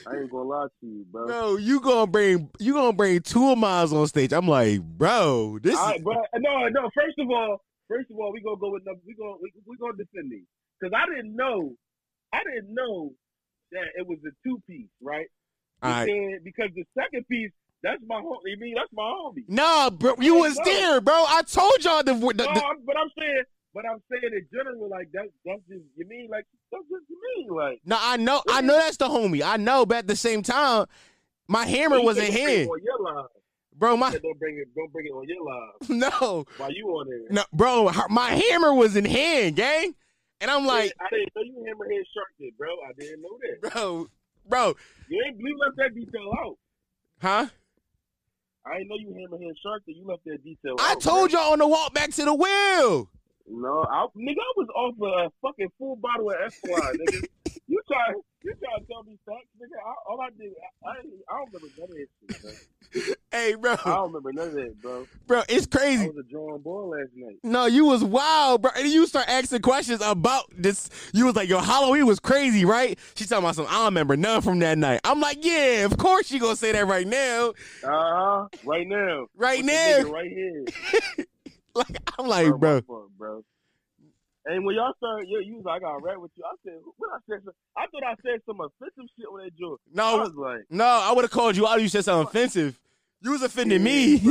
I 0.07 0.17
ain't 0.17 0.31
gonna 0.31 0.49
lie 0.49 0.67
to 0.81 0.87
you, 0.87 1.07
bro. 1.11 1.27
bro, 1.27 1.57
you 1.57 1.81
gonna 1.81 2.07
bring 2.07 2.51
you 2.59 2.75
gonna 2.75 2.93
bring 2.93 3.21
two 3.21 3.51
of 3.51 3.59
mine 3.59 3.89
on 3.89 4.07
stage. 4.07 4.33
I'm 4.33 4.49
like, 4.49 4.81
bro, 4.83 5.59
this 5.63 5.79
All 5.79 5.87
is 5.87 5.91
right, 5.93 6.05
bro. 6.05 6.15
No, 6.37 6.69
no. 6.69 6.91
First 6.95 7.19
of 7.19 7.31
all, 7.31 7.63
first 7.89 8.11
of 8.11 8.19
all, 8.19 8.33
we 8.33 8.41
gonna 8.43 8.57
go 8.61 8.71
with 8.71 8.85
number. 8.85 9.01
We 9.07 9.15
gonna 9.15 9.37
we, 9.41 9.51
we 9.67 9.77
gonna 9.79 9.97
defend 9.97 10.31
these 10.31 10.45
because 10.79 10.93
I 10.95 11.07
didn't 11.15 11.35
know. 11.35 11.73
I 12.33 12.41
didn't 12.45 12.75
know 12.75 13.13
that 13.73 13.85
it 13.97 14.07
was 14.07 14.19
a 14.27 14.31
two 14.47 14.61
piece, 14.67 14.89
right? 15.03 15.27
right. 15.83 16.05
Because, 16.05 16.43
because 16.45 16.71
the 16.75 16.85
second 16.99 17.27
piece, 17.29 17.53
that's 17.83 18.03
my 18.07 18.21
home. 18.21 18.39
You 18.45 18.59
mean 18.59 18.75
that's 18.77 18.93
my 18.93 19.03
homie? 19.03 19.45
Nah, 19.49 19.91
bro, 19.91 20.15
you 20.21 20.37
was 20.37 20.57
No. 20.57 20.65
there, 20.65 21.01
bro. 21.01 21.15
I 21.15 21.43
told 21.43 21.85
y'all 21.85 22.03
the, 22.03 22.15
the, 22.15 22.21
No, 22.21 22.33
the 22.33 22.45
I'm, 22.45 22.85
but 22.85 22.97
I'm 22.97 23.11
saying, 23.19 23.45
but 23.75 23.85
I'm 23.91 24.01
saying 24.11 24.33
in 24.33 24.47
general, 24.53 24.89
like 24.89 25.11
that. 25.13 25.27
That's 25.45 25.61
just 25.69 25.83
you 25.97 26.07
mean 26.09 26.29
like 26.31 26.47
that's 26.73 26.85
just 26.85 27.05
you 27.11 27.19
mean 27.37 27.49
like. 27.57 27.81
No, 27.85 27.97
I 28.01 28.17
know, 28.17 28.43
I 28.49 28.61
know 28.61 28.75
that's 28.75 28.97
the 28.97 29.09
homie. 29.09 29.43
I 29.43 29.57
know, 29.57 29.85
but 29.85 29.99
at 29.99 30.07
the 30.07 30.17
same 30.17 30.43
time, 30.43 30.87
my 31.49 31.67
hammer 31.67 31.99
You 31.99 32.05
was 32.05 32.19
in 32.19 32.25
said 32.33 32.33
don't 32.33 32.43
bring 32.45 32.49
it 32.55 32.59
hand, 32.59 32.71
On 32.71 32.81
your 32.83 33.15
live. 33.15 33.27
bro. 33.77 33.97
My 33.97 34.11
don't 34.13 34.39
bring 34.39 34.59
it. 34.59 34.69
Don't 34.75 34.93
bring 34.93 35.07
it 35.07 35.11
on 35.11 35.27
your 35.29 35.45
live 35.45 35.89
no, 36.21 36.45
while 36.57 36.73
you 36.73 36.87
on 36.89 37.09
there. 37.09 37.19
no, 37.31 37.43
bro. 37.53 37.91
My 38.09 38.31
hammer 38.31 38.73
was 38.75 38.97
in 38.97 39.05
hand, 39.05 39.57
gang, 39.57 39.95
and 40.41 40.51
I'm 40.51 40.65
like, 40.67 40.93
I 41.01 41.07
didn't 41.11 41.33
know 41.37 41.43
you 41.43 41.67
hammerhead 41.69 42.05
shark 42.15 42.29
did, 42.39 42.57
bro. 42.57 42.69
I 42.89 42.93
didn't 42.99 43.23
know 43.23 43.39
that. 43.61 43.73
bro, 43.73 44.09
bro, 44.49 44.75
You 45.09 45.23
ain't 45.27 45.39
you 45.39 45.57
left 45.59 45.77
that 45.79 45.95
detail 45.95 46.31
out. 46.39 46.57
huh? 47.21 47.47
I 48.67 48.79
didn't 48.79 48.89
know 48.89 48.97
you 48.97 49.09
hammerhead 49.09 49.53
shark 49.63 49.83
did. 49.87 49.97
You 49.97 50.07
left 50.07 50.25
that 50.25 50.43
detail 50.43 50.77
I 50.79 50.93
out. 50.93 51.01
told 51.01 51.33
y'all 51.33 51.53
on 51.53 51.59
the 51.59 51.67
walk 51.69 51.93
back 51.93 52.11
to 52.13 52.25
the 52.25 52.35
wheel. 52.35 53.11
No, 53.47 53.85
I, 53.91 54.07
nigga, 54.17 54.39
I 54.39 54.53
was 54.57 54.69
off 54.75 54.95
a 55.03 55.31
fucking 55.43 55.69
full 55.79 55.97
bottle 55.97 56.31
of 56.31 56.37
Esquire, 56.47 56.93
nigga. 56.95 57.25
You 57.67 57.81
try, 57.89 58.13
you 58.43 58.53
try 58.55 58.79
to 58.79 58.85
tell 58.85 59.03
me 59.05 59.19
facts, 59.25 59.47
nigga. 59.59 59.79
I, 59.85 59.95
all 60.07 60.21
I 60.21 60.29
did, 60.39 60.53
I, 60.85 60.89
I, 60.89 60.93
I 60.93 61.39
don't 61.39 61.55
remember 61.55 61.69
none 61.79 61.89
of 61.89 61.97
that 61.97 62.07
shit, 62.21 62.43
bro. 62.93 63.15
Hey, 63.33 63.55
bro, 63.55 63.73
I 63.73 63.77
don't 63.97 64.13
remember 64.13 64.33
none 64.33 64.49
of 64.49 64.55
that, 64.55 64.83
bro. 64.83 65.07
bro, 65.27 65.43
it's 65.49 65.67
crazy. 65.67 66.05
I 66.05 66.09
was 66.09 66.19
a 66.19 66.31
drawing 66.31 66.61
ball 66.61 66.91
last 66.91 67.11
night. 67.17 67.37
No, 67.43 67.65
you 67.67 67.87
was 67.87 68.05
wild, 68.05 68.63
bro. 68.63 68.71
And 68.77 68.87
you 68.87 69.07
start 69.07 69.29
asking 69.29 69.63
questions 69.63 70.01
about 70.05 70.45
this. 70.57 70.91
You 71.15 71.25
was 71.25 71.37
like, 71.37 71.49
yo, 71.49 71.59
Halloween 71.59 72.07
was 72.07 72.21
crazy, 72.21 72.65
right? 72.65 72.99
She 73.15 73.25
talking 73.25 73.45
about 73.45 73.55
some, 73.57 73.67
I 73.67 73.77
don't 73.77 73.87
remember 73.87 74.17
none 74.17 74.43
from 74.43 74.59
that 74.59 74.77
night. 74.77 75.01
I'm 75.05 75.21
like, 75.21 75.39
yeah, 75.45 75.85
of 75.85 75.97
course 75.97 76.31
you 76.31 76.39
gonna 76.39 76.57
say 76.57 76.73
that 76.73 76.87
right 76.87 77.07
now. 77.07 77.55
Uh 77.83 77.89
huh. 77.89 78.49
Right 78.65 78.87
now. 78.87 79.27
Right 79.37 79.65
With 79.65 79.67
now. 79.67 80.11
Right 80.11 80.31
here. 80.31 80.65
Like, 81.77 81.99
I'm 82.19 82.29
like, 82.29 82.55
bro. 82.57 82.83
bro. 83.19 83.43
And 84.47 84.65
when 84.65 84.77
y'all 84.77 84.93
started, 84.99 85.27
you, 85.29 85.41
you 85.41 85.57
was 85.57 85.65
like, 85.65 85.83
I 85.83 85.87
got 85.87 86.03
rap 86.03 86.19
with 86.19 86.31
you. 86.37 86.45
I 86.45 86.55
said, 86.65 86.79
what 86.99 87.11
I 87.13 87.19
said? 87.29 87.41
I 87.77 87.87
thought 87.87 88.05
I 88.05 88.15
said 88.23 88.41
some 88.47 88.61
offensive 88.61 89.11
shit 89.19 89.33
when 89.33 89.43
they 89.43 89.51
joke. 89.59 89.81
I 89.89 89.95
No, 89.95 90.19
was 90.19 90.35
like, 90.37 90.61
no, 90.71 90.85
I 90.85 91.13
would 91.13 91.23
have 91.25 91.33
called 91.33 91.57
you 91.57 91.67
out. 91.67 91.81
You 91.83 91.89
said 91.89 92.05
something 92.05 92.29
offensive. 92.29 92.79
You 93.23 93.33
was 93.33 93.43
offending 93.43 93.83
me. 93.83 94.17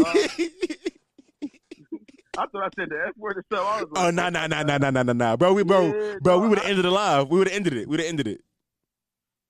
I 2.35 2.45
thought 2.47 2.63
I 2.63 2.69
said 2.75 2.89
the 2.89 3.05
F 3.09 3.17
word 3.17 3.37
or 3.37 3.45
something. 3.51 3.67
I 3.67 3.81
was 3.81 3.89
oh, 3.95 4.01
like, 4.01 4.05
Oh 4.05 4.09
no 4.11 4.29
no 4.29 4.47
no 4.47 4.63
no 4.63 4.77
no 4.77 4.89
no 4.89 5.03
no 5.03 5.13
no, 5.13 5.37
bro. 5.37 5.53
We 5.53 5.63
bro 5.63 5.93
Yeah, 5.93 6.15
bro. 6.21 6.39
We 6.39 6.47
would 6.47 6.59
have 6.59 6.67
ended 6.67 6.85
it 6.85 6.89
live. 6.89 7.29
We 7.29 7.37
would 7.39 7.47
have 7.47 7.55
ended 7.55 7.73
it. 7.73 7.87
We 7.87 7.91
would 7.91 7.99
have 7.99 8.09
ended 8.09 8.27
it. 8.27 8.41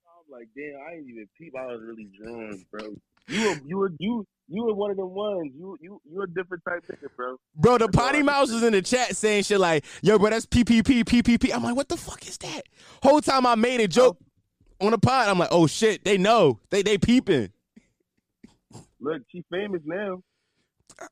I'm 0.08 0.32
like, 0.32 0.48
damn, 0.56 0.76
I 0.88 0.96
ain't 0.96 1.08
even 1.10 1.28
peep. 1.38 1.54
I 1.58 1.66
was 1.68 1.82
really 1.82 2.10
drunk, 2.18 2.66
bro. 2.72 2.96
You 3.28 3.50
were, 3.50 3.56
you 3.66 3.78
were, 3.78 3.92
you, 4.00 4.28
you 4.48 4.64
were 4.66 4.74
one 4.74 4.92
of 4.92 4.98
them 4.98 5.10
ones. 5.12 5.52
You, 5.58 5.78
you, 5.82 6.02
you're 6.12 6.26
a 6.26 6.30
different 6.30 6.64
type 6.68 6.84
nigga, 6.92 7.08
bro. 7.16 7.38
Bro, 7.56 7.78
the 7.80 7.88
potty 7.88 8.22
mouse 8.22 8.52
was 8.52 8.64
in 8.64 8.74
the 8.74 8.82
chat 8.82 9.16
saying 9.16 9.44
shit 9.44 9.60
like, 9.60 9.86
"Yo, 10.02 10.20
bro, 10.20 10.30
that's 10.30 10.46
PPP 10.46 11.06
PPP." 11.06 11.54
I'm 11.54 11.64
like, 11.64 11.76
"What 11.76 11.90
the 11.90 11.98
fuck 11.98 12.28
is 12.28 12.38
that?" 12.40 12.64
Whole 13.02 13.22
time 13.22 13.46
I 13.46 13.56
made 13.56 13.80
a 13.80 13.88
joke 13.88 14.18
on 14.82 14.92
the 14.92 14.98
pod. 14.98 15.30
I'm 15.30 15.40
like, 15.40 15.50
"Oh 15.52 15.68
shit, 15.68 16.04
they 16.04 16.18
know. 16.18 16.60
They 16.70 16.82
they 16.84 16.98
peeping." 16.98 17.52
Look, 19.00 19.22
she 19.32 19.44
famous 19.52 19.82
now. 19.86 20.22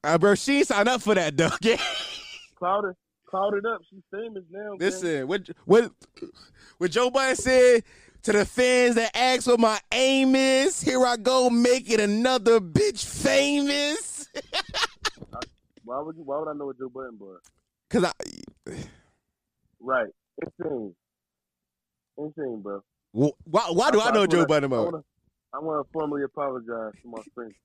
Uh, 0.03 0.17
bro, 0.17 0.35
she 0.35 0.59
ain't 0.59 0.67
signed 0.67 0.89
up 0.89 1.01
for 1.01 1.15
that 1.15 1.35
though. 1.37 1.49
Yeah. 1.61 1.77
Cloud 2.57 2.85
it, 2.85 2.95
cloud 3.27 3.55
it 3.55 3.65
up. 3.65 3.81
She's 3.89 4.03
famous 4.11 4.43
now. 4.51 4.71
man. 4.71 4.77
Listen, 4.79 5.27
what 5.27 5.49
what 5.65 5.91
what 6.77 6.91
Joe 6.91 7.09
Biden 7.09 7.35
said 7.37 7.83
to 8.23 8.31
the 8.31 8.45
fans 8.45 8.95
that 8.95 9.15
ask 9.15 9.47
what 9.47 9.59
my 9.59 9.79
aim 9.91 10.35
is? 10.35 10.81
Here 10.81 11.05
I 11.05 11.17
go, 11.17 11.49
making 11.49 11.99
another 11.99 12.59
bitch 12.59 13.03
famous. 13.05 14.27
Why 15.83 15.99
would 15.99 16.15
you? 16.15 16.23
Why 16.23 16.39
would 16.39 16.47
I 16.47 16.53
know 16.53 16.65
what 16.67 16.77
Joe 16.77 16.89
Button 16.89 17.17
was? 17.19 17.39
Cause 17.89 18.05
I 18.05 18.11
Right. 19.81 20.07
Insane. 20.41 20.95
Insane, 22.17 22.61
bro. 22.61 22.81
wh- 23.13 23.35
why 23.45 23.67
why 23.71 23.91
do 23.91 23.99
I 23.99 24.11
know 24.11 24.25
Joe 24.27 24.45
Biden 24.45 24.71
I 24.71 25.57
I 25.57 25.59
want 25.59 25.85
to 25.85 25.91
formally 25.91 26.23
apologize 26.23 26.93
to 27.01 27.09
my 27.09 27.21
friends. 27.35 27.55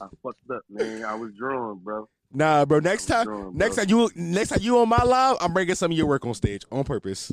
I 0.00 0.06
fucked 0.22 0.50
up, 0.54 0.62
man. 0.68 1.04
I 1.04 1.14
was 1.14 1.32
drunk, 1.36 1.82
bro. 1.82 2.08
Nah, 2.32 2.64
bro. 2.64 2.78
Next 2.78 3.06
time, 3.06 3.26
drunk, 3.26 3.54
next 3.56 3.74
bro. 3.74 3.84
time 3.84 3.90
you 3.90 4.10
next 4.14 4.50
time 4.50 4.58
you 4.62 4.78
on 4.78 4.88
my 4.88 5.02
live, 5.02 5.38
I'm 5.40 5.52
bringing 5.52 5.74
some 5.74 5.90
of 5.90 5.96
your 5.96 6.06
work 6.06 6.24
on 6.24 6.34
stage 6.34 6.62
on 6.70 6.84
purpose. 6.84 7.32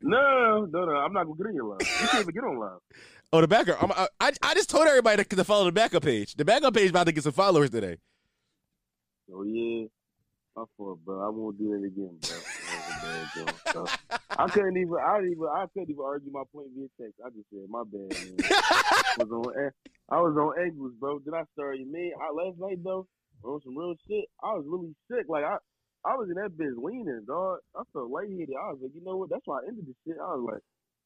No, 0.00 0.64
no, 0.66 0.84
no. 0.84 0.92
I'm 0.92 1.12
not 1.12 1.24
gonna 1.24 1.36
get 1.36 1.46
in 1.48 1.54
your 1.54 1.64
live. 1.64 1.80
You 1.80 2.08
can't 2.08 2.20
even 2.22 2.34
get 2.34 2.44
on 2.44 2.58
live. 2.58 2.78
Oh, 3.30 3.42
the 3.42 3.46
backup. 3.48 3.82
I'm, 3.82 3.92
I, 3.92 4.08
I 4.20 4.32
I 4.42 4.54
just 4.54 4.70
told 4.70 4.86
everybody 4.86 5.22
to, 5.22 5.36
to 5.36 5.44
follow 5.44 5.66
the 5.66 5.72
backup 5.72 6.02
page. 6.02 6.32
The 6.34 6.46
backup 6.46 6.72
page 6.72 6.88
about 6.88 7.04
to 7.08 7.12
get 7.12 7.22
some 7.24 7.34
followers 7.34 7.68
today. 7.68 7.98
Oh 9.30 9.42
yeah, 9.42 9.84
my 10.56 10.64
fault, 10.78 10.98
bro. 11.04 11.20
I 11.20 11.28
won't 11.28 11.58
do 11.58 11.68
that 11.68 11.86
again, 11.86 12.16
bro. 12.22 12.38
That 12.38 13.44
was 13.44 13.44
a 13.44 13.44
bad. 13.44 13.54
So, 13.74 13.86
I 14.30 14.48
couldn't 14.48 14.78
even. 14.78 14.94
I 15.06 15.16
didn't 15.18 15.32
even. 15.32 15.44
I 15.54 15.66
couldn't 15.74 15.90
even 15.90 16.02
argue 16.02 16.32
my 16.32 16.44
point 16.50 16.68
via 16.74 16.88
text. 16.98 17.20
I 17.22 17.28
just 17.28 17.50
said 17.50 17.68
my 17.68 17.82
bad, 17.84 18.08
man. 18.08 18.36
I 19.20 19.24
was 19.24 19.30
on. 19.30 19.70
I 20.08 20.20
was 20.22 20.36
on 20.38 20.64
angles, 20.64 20.92
bro. 20.98 21.18
Did 21.18 21.34
I 21.34 21.42
start 21.52 21.76
you, 21.76 21.92
Man, 21.92 22.12
I, 22.16 22.32
last 22.32 22.56
night 22.58 22.82
though, 22.82 23.06
on 23.44 23.60
some 23.62 23.76
real 23.76 23.94
shit. 24.08 24.24
I 24.42 24.54
was 24.54 24.64
really 24.66 24.94
sick. 25.10 25.26
Like 25.28 25.44
I, 25.44 25.58
I 26.08 26.16
was 26.16 26.28
in 26.28 26.34
that 26.36 26.56
bitch 26.56 26.74
leaning, 26.82 27.24
dog. 27.26 27.58
I 27.76 27.82
felt 27.92 28.10
lightheaded. 28.10 28.54
I 28.58 28.70
was 28.72 28.78
like, 28.82 28.92
you 28.94 29.04
know 29.04 29.16
what? 29.16 29.30
That's 29.30 29.42
why 29.44 29.58
I 29.60 29.68
ended 29.68 29.84
the 29.86 29.94
shit. 30.06 30.16
I 30.20 30.34
was 30.34 30.48
like, 30.52 30.62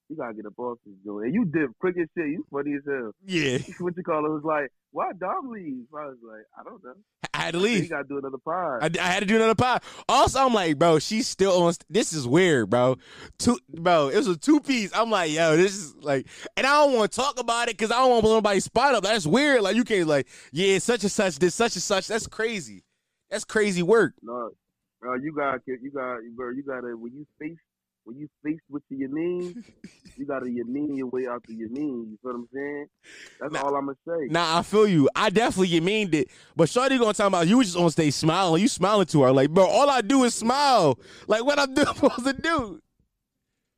you 0.08 0.16
gotta 0.16 0.34
get 0.34 0.46
up 0.46 0.58
off 0.58 0.78
this 0.84 0.94
joint. 1.04 1.26
And 1.26 1.34
you 1.34 1.44
did 1.44 1.70
quick 1.80 1.96
as 1.98 2.06
shit. 2.16 2.28
You 2.28 2.44
funny 2.52 2.74
as 2.74 2.82
hell. 2.86 3.12
yeah, 3.26 3.58
What 3.80 3.96
you 3.96 4.02
call 4.02 4.24
it? 4.26 4.28
Was 4.28 4.44
like, 4.44 4.70
why 4.90 5.10
dog 5.18 5.48
leave? 5.48 5.84
I 5.96 6.06
was 6.06 6.18
like, 6.22 6.44
I 6.58 6.62
don't 6.64 6.82
know. 6.84 6.94
I 7.34 7.38
had 7.46 7.52
to 7.54 7.60
leave. 7.60 7.84
You 7.84 7.88
gotta 7.88 8.04
do 8.06 8.18
another 8.18 8.36
pod. 8.44 8.82
I, 8.98 9.02
I 9.02 9.06
had 9.06 9.20
to 9.20 9.26
do 9.26 9.36
another 9.36 9.54
pod. 9.54 9.82
Also, 10.08 10.38
I'm 10.38 10.52
like, 10.52 10.78
bro, 10.78 10.98
she's 10.98 11.26
still 11.26 11.62
on. 11.62 11.72
st- 11.72 11.86
This 11.88 12.12
is 12.12 12.28
weird, 12.28 12.68
bro. 12.68 12.96
Two, 13.38 13.58
bro, 13.70 14.08
it 14.08 14.16
was 14.16 14.28
a 14.28 14.36
two 14.36 14.60
piece. 14.60 14.90
I'm 14.94 15.10
like, 15.10 15.32
yo, 15.32 15.56
this 15.56 15.74
is 15.74 15.94
like, 15.96 16.26
and 16.58 16.66
I 16.66 16.70
don't 16.84 16.92
want 16.94 17.10
to 17.10 17.16
talk 17.16 17.40
about 17.40 17.68
it 17.68 17.78
because 17.78 17.90
I 17.90 17.96
don't 17.98 18.10
want 18.10 18.20
to 18.20 18.26
blow 18.26 18.34
nobody's 18.36 18.64
spot 18.64 18.94
up. 18.94 19.02
That's 19.04 19.26
weird. 19.26 19.62
Like, 19.62 19.76
you 19.76 19.84
can't 19.84 20.06
like, 20.06 20.28
yeah, 20.52 20.78
such 20.78 21.02
and 21.04 21.10
such, 21.12 21.38
this 21.38 21.54
such 21.54 21.74
and 21.74 21.82
such. 21.82 22.06
That's 22.06 22.26
crazy. 22.26 22.84
That's 23.30 23.44
crazy 23.46 23.82
work. 23.82 24.12
No, 24.20 24.50
no, 25.02 25.14
you 25.14 25.32
got 25.34 25.60
you 25.66 25.90
got 25.94 26.18
bro, 26.36 26.50
you 26.50 26.62
gotta 26.62 26.96
when 26.96 27.12
you 27.12 27.26
face 27.38 27.58
when 28.04 28.16
you 28.16 28.28
face 28.44 28.58
with 28.68 28.82
the 28.90 28.96
yamin, 28.96 29.62
you 30.16 30.26
gotta 30.26 30.46
yamin 30.46 30.96
your 30.96 31.06
way 31.08 31.26
out 31.28 31.42
the 31.46 31.54
yamin. 31.54 32.10
You 32.10 32.18
feel 32.22 32.32
what 32.32 32.34
I'm 32.34 32.48
saying? 32.52 32.86
That's 33.40 33.52
Nah. 33.54 33.62
all 33.62 33.76
I'm 33.76 33.86
gonna 33.86 33.96
say. 34.06 34.26
Nah, 34.28 34.58
I 34.58 34.62
feel 34.62 34.88
you. 34.88 35.08
I 35.14 35.30
definitely 35.30 35.78
meaned 35.80 36.14
it. 36.14 36.28
But 36.56 36.68
Shorty 36.68 36.98
gonna 36.98 37.12
talk 37.14 37.28
about 37.28 37.46
you 37.46 37.58
was 37.58 37.68
just 37.68 37.78
on 37.78 37.90
stage 37.90 38.14
smiling. 38.14 38.60
You 38.62 38.68
smiling 38.68 39.06
to 39.06 39.22
her. 39.22 39.32
Like, 39.32 39.50
bro, 39.50 39.66
all 39.66 39.88
I 39.90 40.00
do 40.00 40.24
is 40.24 40.34
smile. 40.34 40.98
Like, 41.28 41.44
what 41.44 41.58
I'm 41.58 41.72
doing 41.74 41.86
supposed 41.94 42.24
to 42.24 42.32
do? 42.32 42.80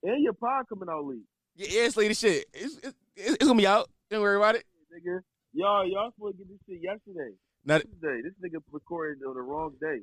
And 0.03 0.23
your 0.23 0.33
pod 0.35 0.67
coming 0.69 0.89
out 0.91 1.05
late, 1.07 1.19
Yeah, 1.57 1.83
it's 1.87 1.97
lady 1.97 2.15
shit. 2.15 2.47
It's, 2.53 2.77
it's, 2.83 2.95
it's 3.17 3.45
gonna 3.45 3.57
be 3.59 3.67
out. 3.67 3.89
Don't 4.11 4.21
worry 4.23 4.37
about 4.37 4.55
it. 4.55 4.65
nigga. 4.95 5.21
Y'all, 5.53 5.87
y'all 5.87 6.11
supposed 6.17 6.37
to 6.39 6.45
get 6.45 6.49
this 6.49 6.59
shit 6.69 6.83
yesterday. 6.83 7.35
Now, 7.65 7.79
Tuesday. 7.79 8.21
This 8.23 8.33
nigga 8.43 8.61
recorded 8.73 9.23
on 9.27 9.35
the 9.35 9.41
wrong 9.41 9.73
day. 9.81 10.01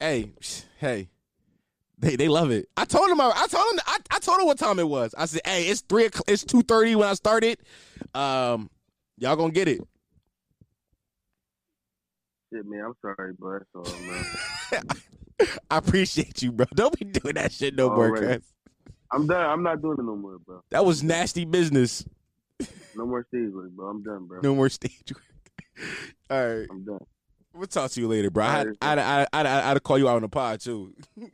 hey, 0.00 0.32
hey, 0.78 1.08
they 1.98 2.16
they 2.16 2.28
love 2.28 2.50
it. 2.50 2.68
I 2.76 2.84
told 2.84 3.10
him. 3.10 3.20
I, 3.20 3.32
I 3.34 3.46
told 3.46 3.72
him. 3.72 3.80
I, 3.86 3.98
I 4.10 4.18
told 4.18 4.40
him 4.40 4.46
what 4.46 4.58
time 4.58 4.78
it 4.78 4.88
was. 4.88 5.14
I 5.16 5.26
said, 5.26 5.42
hey, 5.44 5.64
it's 5.68 5.80
three. 5.82 6.06
o'clock- 6.06 6.24
It's 6.28 6.44
two 6.44 6.62
thirty 6.62 6.94
when 6.96 7.08
I 7.08 7.14
started. 7.14 7.58
Um, 8.14 8.70
y'all 9.18 9.36
gonna 9.36 9.52
get 9.52 9.68
it. 9.68 9.80
Shit, 12.52 12.66
man. 12.66 12.84
I'm 12.84 12.94
sorry, 13.00 13.32
bro. 13.34 13.58
That's 13.58 13.70
all, 13.92 14.00
man. 14.00 14.86
I 15.70 15.78
appreciate 15.78 16.42
you, 16.42 16.52
bro. 16.52 16.66
Don't 16.74 16.96
be 16.98 17.04
doing 17.06 17.34
that 17.34 17.52
shit 17.52 17.74
no 17.74 17.88
All 17.90 17.96
more, 17.96 18.12
right. 18.12 18.40
cuz. 18.40 18.52
I'm 19.12 19.26
done. 19.26 19.44
I'm 19.50 19.62
not 19.62 19.80
doing 19.82 19.96
it 19.98 20.04
no 20.04 20.16
more, 20.16 20.38
bro. 20.38 20.62
That 20.70 20.84
was 20.84 21.02
nasty 21.02 21.44
business. 21.44 22.04
No 22.94 23.06
more 23.06 23.24
stage 23.28 23.50
work, 23.52 23.70
bro. 23.72 23.88
I'm 23.88 24.02
done, 24.02 24.26
bro. 24.26 24.40
No 24.42 24.54
more 24.54 24.68
stage 24.68 25.12
work. 25.12 25.24
All 26.30 26.46
right. 26.58 26.66
I'm 26.70 26.84
done. 26.84 26.98
We'll 27.54 27.66
talk 27.68 27.90
to 27.92 28.00
you 28.00 28.08
later, 28.08 28.30
bro. 28.30 28.44
I 28.44 28.50
had, 28.50 28.68
I 28.82 28.92
I 28.92 29.26
I 29.32 29.36
had, 29.38 29.46
I 29.46 29.60
had 29.68 29.74
to 29.74 29.80
call 29.80 29.98
you 29.98 30.08
out 30.08 30.16
on 30.16 30.22
the 30.22 30.28
pod 30.28 30.60
too. 30.60 30.94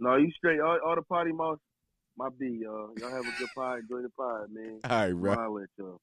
No, 0.00 0.14
you 0.14 0.30
straight. 0.30 0.60
All, 0.60 0.78
all 0.86 0.94
the 0.94 1.02
party 1.02 1.32
mouse. 1.32 1.58
My 2.16 2.28
B, 2.38 2.60
y'all. 2.62 2.90
Y'all 2.98 3.10
have 3.10 3.26
a 3.26 3.38
good 3.38 3.48
pod. 3.54 3.80
Enjoy 3.80 4.02
the 4.02 4.10
pod, 4.10 4.46
man. 4.52 4.78
All 4.84 4.90
right, 4.90 5.12
bro. 5.12 5.32
I'll 5.34 5.54
let 5.54 5.68
y'all. 5.76 6.00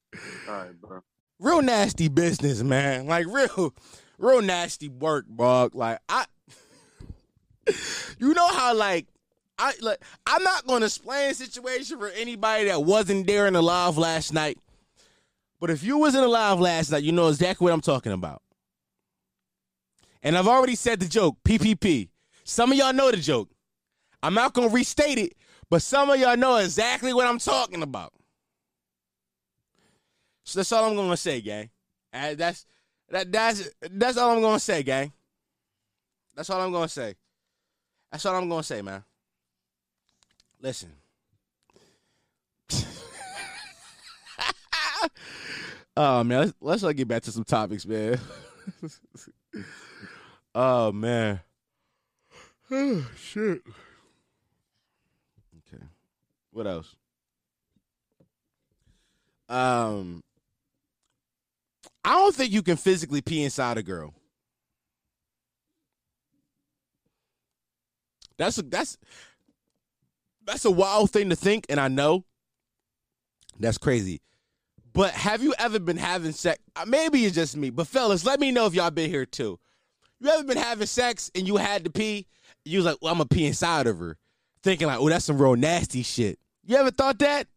All 0.49 0.53
right, 0.53 0.81
bro. 0.81 0.99
Real 1.39 1.61
nasty 1.61 2.07
business, 2.09 2.61
man. 2.61 3.07
Like 3.07 3.25
real, 3.27 3.73
real 4.17 4.41
nasty 4.41 4.89
work, 4.89 5.27
bro. 5.27 5.69
Like 5.73 5.99
I, 6.09 6.25
you 8.19 8.33
know 8.33 8.47
how 8.49 8.73
like 8.75 9.07
I 9.57 9.73
like 9.81 10.03
I'm 10.25 10.43
not 10.43 10.67
gonna 10.67 10.85
explain 10.85 11.29
the 11.29 11.35
situation 11.35 11.97
for 11.97 12.09
anybody 12.09 12.65
that 12.65 12.83
wasn't 12.83 13.27
there 13.27 13.47
in 13.47 13.53
the 13.53 13.61
live 13.63 13.97
last 13.97 14.33
night. 14.33 14.57
But 15.59 15.69
if 15.69 15.83
you 15.83 15.97
was 15.97 16.15
in 16.15 16.21
the 16.21 16.27
live 16.27 16.59
last 16.59 16.91
night, 16.91 17.03
you 17.03 17.11
know 17.13 17.27
exactly 17.29 17.63
what 17.63 17.73
I'm 17.73 17.81
talking 17.81 18.11
about. 18.11 18.41
And 20.25 20.35
I've 20.35 20.47
already 20.47 20.75
said 20.75 20.99
the 20.99 21.07
joke, 21.07 21.37
PPP. 21.45 22.09
Some 22.43 22.71
of 22.71 22.77
y'all 22.79 22.91
know 22.93 23.11
the 23.11 23.17
joke. 23.17 23.51
I'm 24.23 24.33
not 24.33 24.53
gonna 24.53 24.69
restate 24.69 25.19
it, 25.19 25.35
but 25.69 25.83
some 25.83 26.09
of 26.09 26.19
y'all 26.19 26.35
know 26.35 26.55
exactly 26.55 27.13
what 27.13 27.27
I'm 27.27 27.37
talking 27.37 27.83
about. 27.83 28.11
So 30.43 30.57
that's 30.59 30.71
all 30.71 30.89
I'm 30.89 30.95
gonna 30.95 31.15
say, 31.15 31.41
gang. 31.41 31.69
And 32.11 32.39
that's 32.39 32.65
that 33.09 33.31
that's 33.31 33.69
that's 33.81 34.17
all 34.17 34.31
I'm 34.31 34.41
gonna 34.41 34.59
say, 34.59 34.81
gang. 34.81 35.13
That's 36.33 36.49
all 36.49 36.59
I'm 36.59 36.71
gonna 36.71 36.87
say. 36.87 37.13
That's 38.11 38.25
all 38.25 38.35
I'm 38.35 38.49
gonna 38.49 38.63
say, 38.63 38.81
man. 38.81 39.03
Listen. 40.59 40.91
oh 45.95 46.23
man, 46.23 46.51
let's 46.59 46.81
let's 46.81 46.95
get 46.95 47.07
back 47.07 47.21
to 47.23 47.31
some 47.31 47.43
topics, 47.43 47.85
man. 47.85 48.19
oh 50.55 50.91
man. 50.91 51.41
Oh 52.71 53.05
shit. 53.17 53.61
Okay. 55.67 55.83
What 56.51 56.65
else? 56.65 56.95
Um 59.47 60.23
I 62.03 62.13
don't 62.13 62.35
think 62.35 62.51
you 62.51 62.61
can 62.61 62.77
physically 62.77 63.21
pee 63.21 63.43
inside 63.43 63.77
a 63.77 63.83
girl. 63.83 64.13
That's 68.37 68.57
a 68.57 68.61
that's 68.63 68.97
that's 70.45 70.65
a 70.65 70.71
wild 70.71 71.11
thing 71.11 71.29
to 71.29 71.35
think, 71.35 71.65
and 71.69 71.79
I 71.79 71.87
know 71.87 72.25
that's 73.59 73.77
crazy. 73.77 74.21
But 74.93 75.11
have 75.11 75.43
you 75.43 75.53
ever 75.57 75.79
been 75.79 75.97
having 75.97 76.31
sex? 76.31 76.61
Maybe 76.85 77.25
it's 77.25 77.35
just 77.35 77.57
me, 77.57 77.69
but 77.69 77.87
fellas, 77.87 78.25
let 78.25 78.39
me 78.39 78.51
know 78.51 78.65
if 78.65 78.73
y'all 78.73 78.91
been 78.91 79.09
here 79.09 79.25
too. 79.25 79.59
You 80.25 80.31
ever 80.31 80.43
been 80.43 80.57
having 80.57 80.87
sex 80.87 81.29
and 81.35 81.45
you 81.47 81.57
had 81.57 81.83
to 81.83 81.91
pee? 81.91 82.25
You 82.63 82.79
was 82.79 82.85
like, 82.87 82.97
"Well, 82.99 83.11
I'm 83.11 83.19
gonna 83.19 83.27
pee 83.27 83.45
inside 83.45 83.85
of 83.85 83.99
her," 83.99 84.17
thinking 84.63 84.87
like, 84.87 84.99
"Oh, 84.99 85.07
that's 85.07 85.25
some 85.25 85.39
real 85.39 85.55
nasty 85.55 86.01
shit." 86.01 86.39
You 86.65 86.77
ever 86.77 86.89
thought 86.89 87.19
that? 87.19 87.47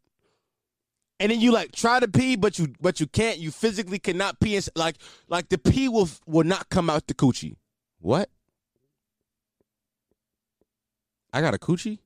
and 1.18 1.32
then 1.32 1.40
you 1.40 1.50
like 1.50 1.72
try 1.72 1.98
to 1.98 2.06
pee, 2.06 2.36
but 2.36 2.58
you 2.58 2.74
but 2.78 3.00
you 3.00 3.06
can't. 3.06 3.38
You 3.38 3.50
physically 3.50 3.98
cannot 3.98 4.38
pee. 4.38 4.54
Ins- 4.56 4.68
like 4.76 4.96
like 5.28 5.48
the 5.48 5.56
pee 5.56 5.88
will 5.88 6.10
will 6.26 6.44
not 6.44 6.68
come 6.68 6.90
out 6.90 7.06
the 7.06 7.14
coochie. 7.14 7.56
What? 8.00 8.28
I 11.32 11.40
got 11.40 11.54
a 11.54 11.58
coochie. 11.58 11.98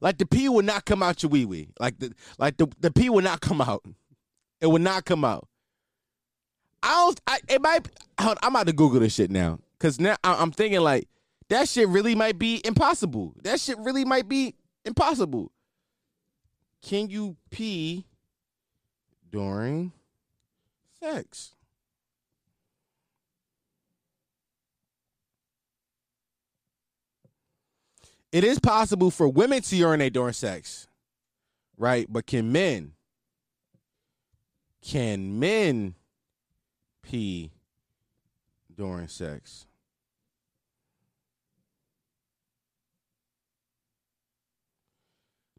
Like 0.00 0.18
the 0.18 0.26
pee 0.26 0.50
will 0.50 0.62
not 0.62 0.84
come 0.84 1.02
out 1.02 1.22
your 1.22 1.30
wee 1.30 1.46
wee. 1.46 1.70
Like 1.80 1.98
the 1.98 2.12
like 2.38 2.58
the 2.58 2.68
the 2.78 2.92
pee 2.92 3.08
will 3.08 3.22
not 3.22 3.40
come 3.40 3.62
out. 3.62 3.84
It 4.60 4.66
will 4.66 4.78
not 4.78 5.06
come 5.06 5.24
out. 5.24 5.48
I 6.84 6.88
don't. 6.90 7.20
I, 7.26 7.38
it 7.48 7.62
might. 7.62 7.88
Hold, 8.20 8.38
I'm 8.42 8.54
about 8.54 8.66
to 8.66 8.72
Google 8.72 9.00
this 9.00 9.14
shit 9.14 9.30
now 9.30 9.58
because 9.78 9.98
now 9.98 10.16
I, 10.22 10.34
I'm 10.34 10.52
thinking 10.52 10.80
like 10.80 11.08
that 11.48 11.68
shit 11.68 11.88
really 11.88 12.14
might 12.14 12.38
be 12.38 12.60
impossible. 12.64 13.34
That 13.42 13.58
shit 13.58 13.78
really 13.78 14.04
might 14.04 14.28
be 14.28 14.54
impossible. 14.84 15.50
Can 16.82 17.08
you 17.08 17.36
pee 17.50 18.04
during 19.30 19.92
sex? 21.00 21.54
It 28.30 28.44
is 28.44 28.58
possible 28.58 29.10
for 29.10 29.28
women 29.28 29.62
to 29.62 29.76
urinate 29.76 30.12
during 30.12 30.34
sex, 30.34 30.86
right? 31.78 32.06
But 32.10 32.26
can 32.26 32.52
men? 32.52 32.92
Can 34.82 35.38
men 35.38 35.94
pee 37.04 37.52
during 38.74 39.08
sex? 39.08 39.66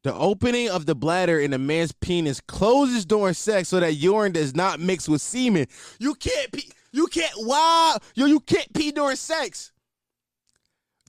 The 0.03 0.13
opening 0.13 0.69
of 0.69 0.85
the 0.85 0.93
bladder 0.93 1.39
in 1.39 1.51
a 1.53 1.57
man's 1.57 1.91
penis 1.91 2.39
closes 2.39 3.05
during 3.05 3.33
sex 3.33 3.69
so 3.69 3.79
that 3.79 3.93
urine 3.95 4.33
does 4.33 4.53
not 4.53 4.79
mix 4.79 5.09
with 5.09 5.19
semen. 5.19 5.65
You 5.97 6.13
can't 6.13 6.51
pee. 6.51 6.71
You 6.91 7.07
can't. 7.07 7.33
Wow. 7.37 7.97
Yo, 8.13 8.27
you 8.27 8.39
can't 8.39 8.71
pee 8.73 8.91
during 8.91 9.15
sex. 9.15 9.71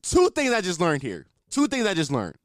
Two 0.02 0.30
things 0.30 0.52
I 0.52 0.62
just 0.62 0.80
learned 0.80 1.02
here. 1.02 1.26
Two 1.50 1.68
things 1.68 1.86
I 1.86 1.92
just 1.92 2.10
learned. 2.10 2.36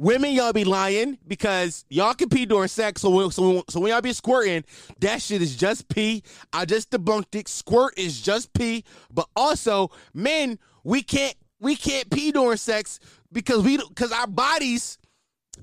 Women, 0.00 0.32
y'all 0.32 0.54
be 0.54 0.64
lying 0.64 1.18
because 1.28 1.84
y'all 1.90 2.14
can 2.14 2.30
pee 2.30 2.46
during 2.46 2.68
sex. 2.68 3.02
So 3.02 3.10
when, 3.10 3.30
so, 3.30 3.62
so 3.68 3.80
when 3.80 3.92
y'all 3.92 4.00
be 4.00 4.14
squirting, 4.14 4.64
that 5.00 5.20
shit 5.20 5.42
is 5.42 5.54
just 5.54 5.90
pee. 5.90 6.22
I 6.54 6.64
just 6.64 6.90
debunked 6.90 7.34
it. 7.34 7.48
Squirt 7.48 7.98
is 7.98 8.18
just 8.18 8.50
pee. 8.54 8.82
But 9.12 9.28
also, 9.36 9.90
men, 10.14 10.58
we 10.84 11.02
can't 11.02 11.34
we 11.60 11.76
can't 11.76 12.08
pee 12.08 12.32
during 12.32 12.56
sex 12.56 12.98
because 13.30 13.62
we 13.62 13.76
because 13.76 14.10
our 14.10 14.26
bodies 14.26 14.96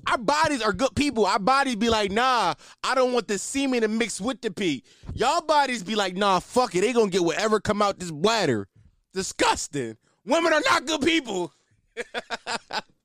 our 0.06 0.18
bodies 0.18 0.62
are 0.62 0.72
good 0.72 0.94
people. 0.94 1.26
Our 1.26 1.40
bodies 1.40 1.74
be 1.74 1.90
like, 1.90 2.12
nah, 2.12 2.54
I 2.84 2.94
don't 2.94 3.12
want 3.12 3.26
the 3.26 3.38
semen 3.38 3.80
to 3.80 3.88
mix 3.88 4.20
with 4.20 4.40
the 4.40 4.52
pee. 4.52 4.84
Y'all 5.14 5.40
bodies 5.40 5.82
be 5.82 5.96
like, 5.96 6.14
nah, 6.14 6.38
fuck 6.38 6.76
it. 6.76 6.82
They 6.82 6.92
gonna 6.92 7.10
get 7.10 7.24
whatever 7.24 7.58
come 7.58 7.82
out 7.82 7.98
this 7.98 8.12
bladder. 8.12 8.68
Disgusting. 9.12 9.96
Women 10.24 10.52
are 10.52 10.62
not 10.70 10.86
good 10.86 11.00
people. 11.00 11.52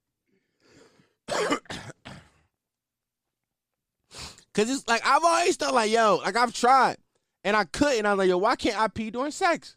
Cause 4.53 4.69
it's 4.69 4.87
like 4.87 5.01
I've 5.05 5.23
always 5.23 5.55
thought 5.55 5.73
like, 5.73 5.91
yo, 5.91 6.17
like 6.23 6.35
I've 6.35 6.53
tried 6.53 6.97
and 7.43 7.55
I 7.55 7.65
couldn't. 7.65 8.05
I'm 8.05 8.17
like, 8.17 8.29
yo, 8.29 8.37
why 8.37 8.55
can't 8.55 8.79
I 8.79 8.87
pee 8.87 9.09
during 9.09 9.31
sex? 9.31 9.75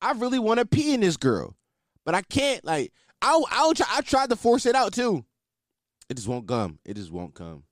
I 0.00 0.12
really 0.12 0.38
want 0.38 0.60
to 0.60 0.66
pee 0.66 0.94
in 0.94 1.00
this 1.00 1.16
girl, 1.16 1.56
but 2.04 2.14
I 2.14 2.22
can't. 2.22 2.64
Like, 2.64 2.92
I 3.20 3.42
I 3.50 3.72
try, 3.74 3.86
I 3.90 4.00
tried 4.02 4.30
to 4.30 4.36
force 4.36 4.66
it 4.66 4.74
out 4.74 4.92
too. 4.92 5.24
It 6.08 6.14
just 6.14 6.28
won't 6.28 6.46
come. 6.46 6.78
It 6.84 6.94
just 6.94 7.10
won't 7.10 7.34
come. 7.34 7.64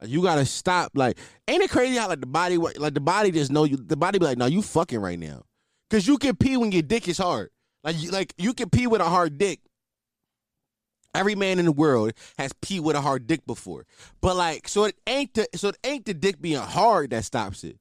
Like, 0.00 0.10
you 0.10 0.22
gotta 0.22 0.44
stop. 0.44 0.92
Like, 0.94 1.18
ain't 1.46 1.62
it 1.62 1.70
crazy 1.70 1.96
how 1.96 2.08
like 2.08 2.20
the 2.20 2.26
body 2.26 2.56
like 2.56 2.94
the 2.94 3.00
body 3.00 3.30
just 3.30 3.52
know 3.52 3.64
you. 3.64 3.76
The 3.76 3.96
body 3.96 4.18
be 4.18 4.24
like, 4.26 4.38
no, 4.38 4.46
you 4.46 4.62
fucking 4.62 4.98
right 4.98 5.18
now, 5.18 5.44
cause 5.90 6.06
you 6.06 6.18
can 6.18 6.36
pee 6.36 6.56
when 6.56 6.72
your 6.72 6.82
dick 6.82 7.06
is 7.08 7.18
hard. 7.18 7.50
Like, 7.84 8.00
you, 8.00 8.10
like 8.10 8.34
you 8.38 8.54
can 8.54 8.70
pee 8.70 8.86
with 8.86 9.00
a 9.00 9.08
hard 9.08 9.38
dick. 9.38 9.60
Every 11.14 11.34
man 11.34 11.58
in 11.58 11.66
the 11.66 11.72
world 11.72 12.12
has 12.38 12.52
pee 12.62 12.80
with 12.80 12.96
a 12.96 13.00
hard 13.00 13.26
dick 13.26 13.44
before, 13.46 13.84
but 14.20 14.34
like, 14.34 14.66
so 14.66 14.84
it 14.84 14.96
ain't 15.06 15.34
the 15.34 15.46
so 15.54 15.68
it 15.68 15.78
ain't 15.84 16.06
the 16.06 16.14
dick 16.14 16.40
being 16.40 16.58
hard 16.58 17.10
that 17.10 17.24
stops 17.24 17.64
it. 17.64 17.78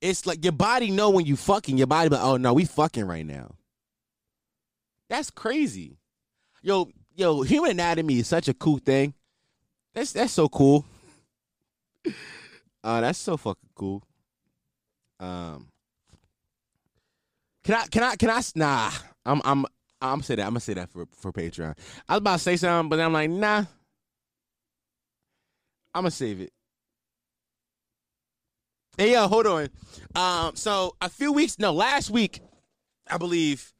It's 0.00 0.26
like 0.26 0.44
your 0.44 0.52
body 0.52 0.90
know 0.90 1.10
when 1.10 1.24
you 1.24 1.36
fucking. 1.36 1.78
Your 1.78 1.86
body 1.86 2.08
be 2.08 2.16
like, 2.16 2.24
oh 2.24 2.36
no, 2.36 2.52
we 2.52 2.64
fucking 2.64 3.06
right 3.06 3.24
now. 3.24 3.54
That's 5.08 5.30
crazy. 5.30 5.98
Yo, 6.62 6.90
yo, 7.14 7.42
human 7.42 7.72
anatomy 7.72 8.18
is 8.18 8.26
such 8.26 8.48
a 8.48 8.54
cool 8.54 8.78
thing. 8.78 9.14
That's 9.94 10.12
that's 10.12 10.32
so 10.32 10.48
cool. 10.48 10.84
Uh, 12.82 13.00
that's 13.00 13.18
so 13.18 13.36
fucking 13.36 13.70
cool. 13.74 14.02
Um, 15.20 15.68
can 17.62 17.76
I 17.76 17.86
can 17.86 18.02
I 18.02 18.16
can 18.16 18.30
I 18.30 18.42
nah? 18.56 18.90
I'm 19.24 19.40
I'm 19.44 19.66
I'm 20.00 20.16
gonna 20.16 20.22
say 20.22 20.34
that 20.36 20.42
I'm 20.42 20.50
gonna 20.50 20.60
say 20.60 20.74
that 20.74 20.90
for 20.90 21.06
for 21.16 21.32
Patreon. 21.32 21.76
I 22.08 22.14
was 22.14 22.18
about 22.18 22.36
to 22.38 22.42
say 22.42 22.56
something, 22.56 22.90
but 22.90 23.00
I'm 23.00 23.12
like 23.12 23.30
nah. 23.30 23.64
I'm 25.94 26.02
gonna 26.02 26.10
save 26.10 26.40
it. 26.40 26.52
Hey 28.96 29.12
yo, 29.12 29.26
hold 29.26 29.46
on. 29.46 29.68
Um, 30.14 30.54
so 30.54 30.94
a 31.00 31.08
few 31.08 31.32
weeks, 31.32 31.58
no, 31.58 31.72
last 31.72 32.10
week, 32.10 32.40
I 33.08 33.18
believe. 33.18 33.72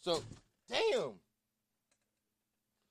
So, 0.00 0.22
damn. 0.68 1.12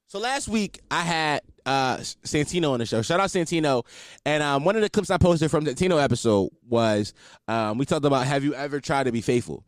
So 0.07 0.19
last 0.19 0.47
week 0.47 0.79
I 0.91 1.01
had 1.01 1.41
uh 1.65 1.97
Santino 1.97 2.71
on 2.71 2.79
the 2.79 2.85
show. 2.85 3.01
Shout 3.01 3.19
out 3.19 3.29
Santino. 3.29 3.83
And 4.25 4.43
um, 4.43 4.63
one 4.63 4.75
of 4.75 4.83
the 4.83 4.89
clips 4.89 5.09
I 5.09 5.17
posted 5.17 5.49
from 5.49 5.63
the 5.63 5.73
Santino 5.73 6.01
episode 6.01 6.49
was 6.67 7.13
um, 7.47 7.79
we 7.79 7.85
talked 7.85 8.05
about 8.05 8.27
have 8.27 8.43
you 8.43 8.53
ever 8.53 8.79
tried 8.79 9.05
to 9.05 9.11
be 9.11 9.21
faithful? 9.21 9.63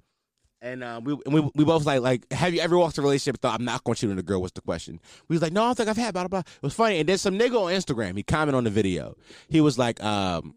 And 0.66 0.84
um, 0.84 1.04
we, 1.04 1.16
and 1.28 1.34
we 1.34 1.42
we 1.54 1.64
both 1.64 1.86
like 1.86 2.02
like 2.02 2.26
have 2.34 2.52
you 2.52 2.60
ever 2.60 2.76
walked 2.76 2.98
a 2.98 3.02
relationship 3.04 3.40
thought 3.40 3.60
I'm 3.60 3.66
not 3.66 3.84
going 3.84 3.94
to 3.94 4.02
cheat 4.02 4.10
on 4.10 4.18
a 4.18 4.24
girl? 4.24 4.42
What's 4.42 4.54
the 4.54 4.62
question? 4.62 5.00
We 5.28 5.36
was 5.36 5.44
like 5.44 5.54
no, 5.54 5.62
I 5.62 5.66
don't 5.68 5.76
think 5.76 5.90
I've 5.90 5.96
had. 5.96 6.16
Blah, 6.16 6.24
blah, 6.24 6.42
blah. 6.42 6.54
It 6.56 6.64
was 6.64 6.74
funny. 6.74 7.00
And 7.00 7.08
then 7.08 7.20
some 7.20 7.38
nigga 7.38 7.52
on 7.52 7.72
Instagram 7.72 8.18
he 8.18 8.24
commented 8.24 8.56
on 8.56 8.64
the 8.64 8.72
video. 8.72 9.16
He 9.48 9.62
was 9.62 9.78
like 9.78 10.04
um 10.04 10.56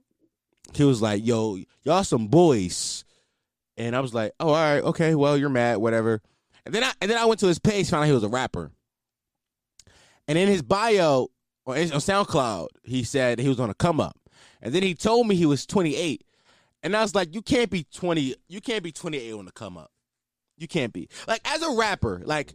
he 0.72 0.82
was 0.82 1.02
like 1.02 1.26
yo 1.26 1.58
y'all 1.82 2.04
some 2.04 2.28
boys, 2.28 3.04
and 3.76 3.94
I 3.94 4.00
was 4.00 4.14
like 4.14 4.32
oh 4.40 4.48
all 4.48 4.54
right 4.54 4.82
okay 4.82 5.14
well 5.14 5.36
you're 5.36 5.50
mad 5.50 5.76
whatever. 5.76 6.22
And 6.64 6.74
then 6.74 6.84
I 6.84 6.92
and 7.02 7.10
then 7.10 7.18
I 7.18 7.26
went 7.26 7.40
to 7.40 7.46
his 7.46 7.58
page 7.58 7.90
found 7.90 8.04
out 8.04 8.06
he 8.06 8.12
was 8.12 8.24
a 8.24 8.30
rapper. 8.30 8.70
And 10.26 10.38
in 10.38 10.48
his 10.48 10.62
bio 10.62 11.28
on 11.66 11.76
SoundCloud, 11.76 12.68
he 12.82 13.04
said 13.04 13.40
he 13.40 13.48
was 13.50 13.60
on 13.60 13.68
a 13.68 13.74
come 13.74 14.00
up. 14.00 14.16
And 14.62 14.74
then 14.74 14.82
he 14.82 14.94
told 14.94 15.26
me 15.26 15.34
he 15.34 15.44
was 15.44 15.66
28. 15.66 16.24
And 16.82 16.96
I 16.96 17.02
was 17.02 17.14
like, 17.14 17.34
you 17.34 17.42
can't 17.42 17.70
be 17.70 17.84
20, 17.94 18.34
you 18.48 18.60
can't 18.60 18.82
be 18.82 18.92
28 18.92 19.32
on 19.32 19.44
the 19.44 19.52
come 19.52 19.76
up. 19.76 19.90
You 20.58 20.68
can't 20.68 20.92
be. 20.92 21.08
Like 21.26 21.40
as 21.44 21.62
a 21.62 21.70
rapper, 21.72 22.20
like 22.24 22.54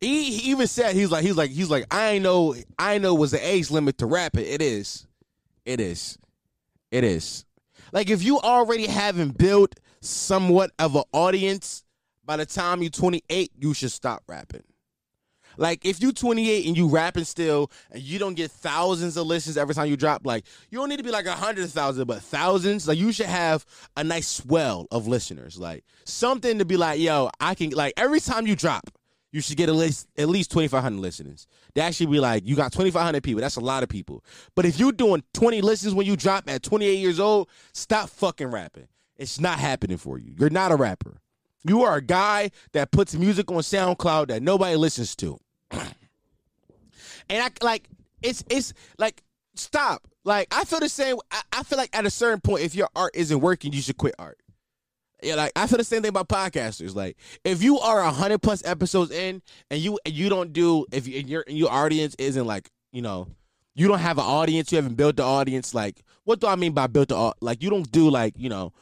he, 0.00 0.32
he 0.32 0.50
even 0.50 0.66
said 0.66 0.94
he's 0.94 1.10
like 1.10 1.24
he's 1.24 1.36
like 1.36 1.50
he's 1.50 1.70
like 1.70 1.86
I 1.90 2.18
know 2.18 2.54
I 2.78 2.98
know 2.98 3.14
was 3.14 3.30
the 3.30 3.46
age 3.46 3.70
limit 3.70 3.98
to 3.98 4.06
rap 4.06 4.36
it. 4.36 4.46
It 4.46 4.62
is. 4.62 5.06
It 5.64 5.80
is. 5.80 6.18
It 6.90 7.04
is. 7.04 7.44
Like 7.92 8.10
if 8.10 8.22
you 8.22 8.40
already 8.40 8.86
haven't 8.86 9.38
built 9.38 9.78
somewhat 10.00 10.70
of 10.78 10.96
an 10.96 11.04
audience 11.12 11.84
by 12.24 12.36
the 12.36 12.46
time 12.46 12.82
you're 12.82 12.90
28, 12.90 13.52
you 13.58 13.74
should 13.74 13.92
stop 13.92 14.22
rapping. 14.26 14.64
Like 15.56 15.84
if 15.84 16.00
you 16.00 16.12
28 16.12 16.66
and 16.66 16.76
you 16.76 16.88
rapping 16.88 17.24
still 17.24 17.70
and 17.90 18.02
you 18.02 18.18
don't 18.18 18.34
get 18.34 18.50
thousands 18.50 19.16
of 19.16 19.26
listens 19.26 19.56
every 19.56 19.74
time 19.74 19.88
you 19.88 19.96
drop, 19.96 20.26
like 20.26 20.44
you 20.70 20.78
don't 20.78 20.88
need 20.88 20.98
to 20.98 21.02
be 21.02 21.10
like 21.10 21.26
a 21.26 21.32
hundred 21.32 21.68
thousand, 21.70 22.06
but 22.06 22.22
thousands. 22.22 22.88
Like 22.88 22.98
you 22.98 23.12
should 23.12 23.26
have 23.26 23.64
a 23.96 24.04
nice 24.04 24.28
swell 24.28 24.86
of 24.90 25.06
listeners. 25.06 25.58
Like 25.58 25.84
something 26.04 26.58
to 26.58 26.64
be 26.64 26.76
like, 26.76 27.00
yo, 27.00 27.30
I 27.40 27.54
can 27.54 27.70
like 27.70 27.94
every 27.96 28.20
time 28.20 28.46
you 28.46 28.56
drop, 28.56 28.90
you 29.32 29.40
should 29.40 29.56
get 29.56 29.68
at 29.68 29.74
least 29.74 30.08
at 30.16 30.28
least 30.28 30.50
2,500 30.50 30.98
listeners. 30.98 31.46
That 31.74 31.94
should 31.94 32.10
be 32.10 32.20
like 32.20 32.46
you 32.46 32.56
got 32.56 32.72
2,500 32.72 33.22
people. 33.22 33.40
That's 33.40 33.56
a 33.56 33.60
lot 33.60 33.82
of 33.82 33.88
people. 33.88 34.24
But 34.54 34.64
if 34.64 34.78
you're 34.78 34.92
doing 34.92 35.22
20 35.34 35.60
listens 35.60 35.94
when 35.94 36.06
you 36.06 36.16
drop 36.16 36.48
at 36.48 36.62
28 36.62 36.94
years 36.94 37.20
old, 37.20 37.48
stop 37.72 38.08
fucking 38.08 38.48
rapping. 38.48 38.88
It's 39.16 39.40
not 39.40 39.58
happening 39.58 39.96
for 39.96 40.18
you. 40.18 40.34
You're 40.38 40.50
not 40.50 40.72
a 40.72 40.76
rapper. 40.76 41.20
You 41.68 41.82
are 41.82 41.96
a 41.96 42.02
guy 42.02 42.50
that 42.72 42.92
puts 42.92 43.14
music 43.14 43.50
on 43.50 43.58
SoundCloud 43.58 44.28
that 44.28 44.42
nobody 44.42 44.76
listens 44.76 45.16
to. 45.16 45.38
And 47.28 47.42
I 47.42 47.50
like 47.64 47.88
it's 48.22 48.44
it's 48.50 48.72
like 48.98 49.22
stop. 49.54 50.06
Like 50.24 50.48
I 50.50 50.64
feel 50.64 50.80
the 50.80 50.88
same. 50.88 51.16
I, 51.30 51.42
I, 51.52 51.62
feel 51.62 51.78
like 51.78 51.96
at 51.96 52.04
a 52.04 52.10
certain 52.10 52.40
point, 52.40 52.64
if 52.64 52.74
your 52.74 52.88
art 52.96 53.12
isn't 53.14 53.40
working, 53.40 53.72
you 53.72 53.80
should 53.80 53.96
quit 53.96 54.14
art. 54.18 54.38
Yeah, 55.22 55.36
like 55.36 55.52
I 55.56 55.66
feel 55.66 55.78
the 55.78 55.84
same 55.84 56.02
thing 56.02 56.10
about 56.10 56.28
podcasters. 56.28 56.94
Like 56.94 57.16
if 57.44 57.62
you 57.62 57.78
are 57.78 58.00
a 58.00 58.10
hundred 58.10 58.42
plus 58.42 58.64
episodes 58.64 59.10
in 59.10 59.40
and 59.70 59.80
you 59.80 59.98
you 60.04 60.28
don't 60.28 60.52
do 60.52 60.84
if 60.92 61.06
you, 61.06 61.20
your 61.20 61.44
your 61.46 61.70
audience 61.70 62.14
isn't 62.18 62.44
like 62.44 62.70
you 62.92 63.02
know 63.02 63.28
you 63.74 63.88
don't 63.88 63.98
have 63.98 64.18
an 64.18 64.24
audience, 64.24 64.72
you 64.72 64.76
haven't 64.76 64.96
built 64.96 65.16
the 65.16 65.22
audience. 65.22 65.74
Like 65.74 66.02
what 66.24 66.40
do 66.40 66.46
I 66.46 66.56
mean 66.56 66.72
by 66.72 66.86
built 66.86 67.08
the 67.08 67.32
like 67.40 67.62
you 67.62 67.70
don't 67.70 67.90
do 67.90 68.10
like 68.10 68.34
you 68.36 68.48
know 68.48 68.72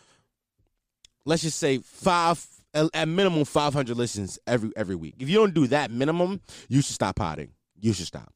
let's 1.24 1.42
just 1.42 1.58
say 1.58 1.78
five 1.78 2.44
at 2.74 3.06
minimum 3.06 3.44
500 3.44 3.96
listens 3.96 4.38
every 4.46 4.72
every 4.76 4.96
week. 4.96 5.14
If 5.18 5.28
you 5.28 5.36
don't 5.36 5.54
do 5.54 5.66
that 5.68 5.90
minimum, 5.90 6.40
you 6.68 6.82
should 6.82 6.94
stop 6.94 7.16
potting. 7.16 7.52
You 7.84 7.92
should 7.92 8.06
stop. 8.06 8.32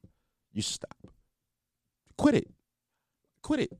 You 0.52 0.60
should 0.60 0.74
stop. 0.74 1.10
Quit 2.18 2.34
it. 2.34 2.50
Quit 3.40 3.60
it. 3.60 3.72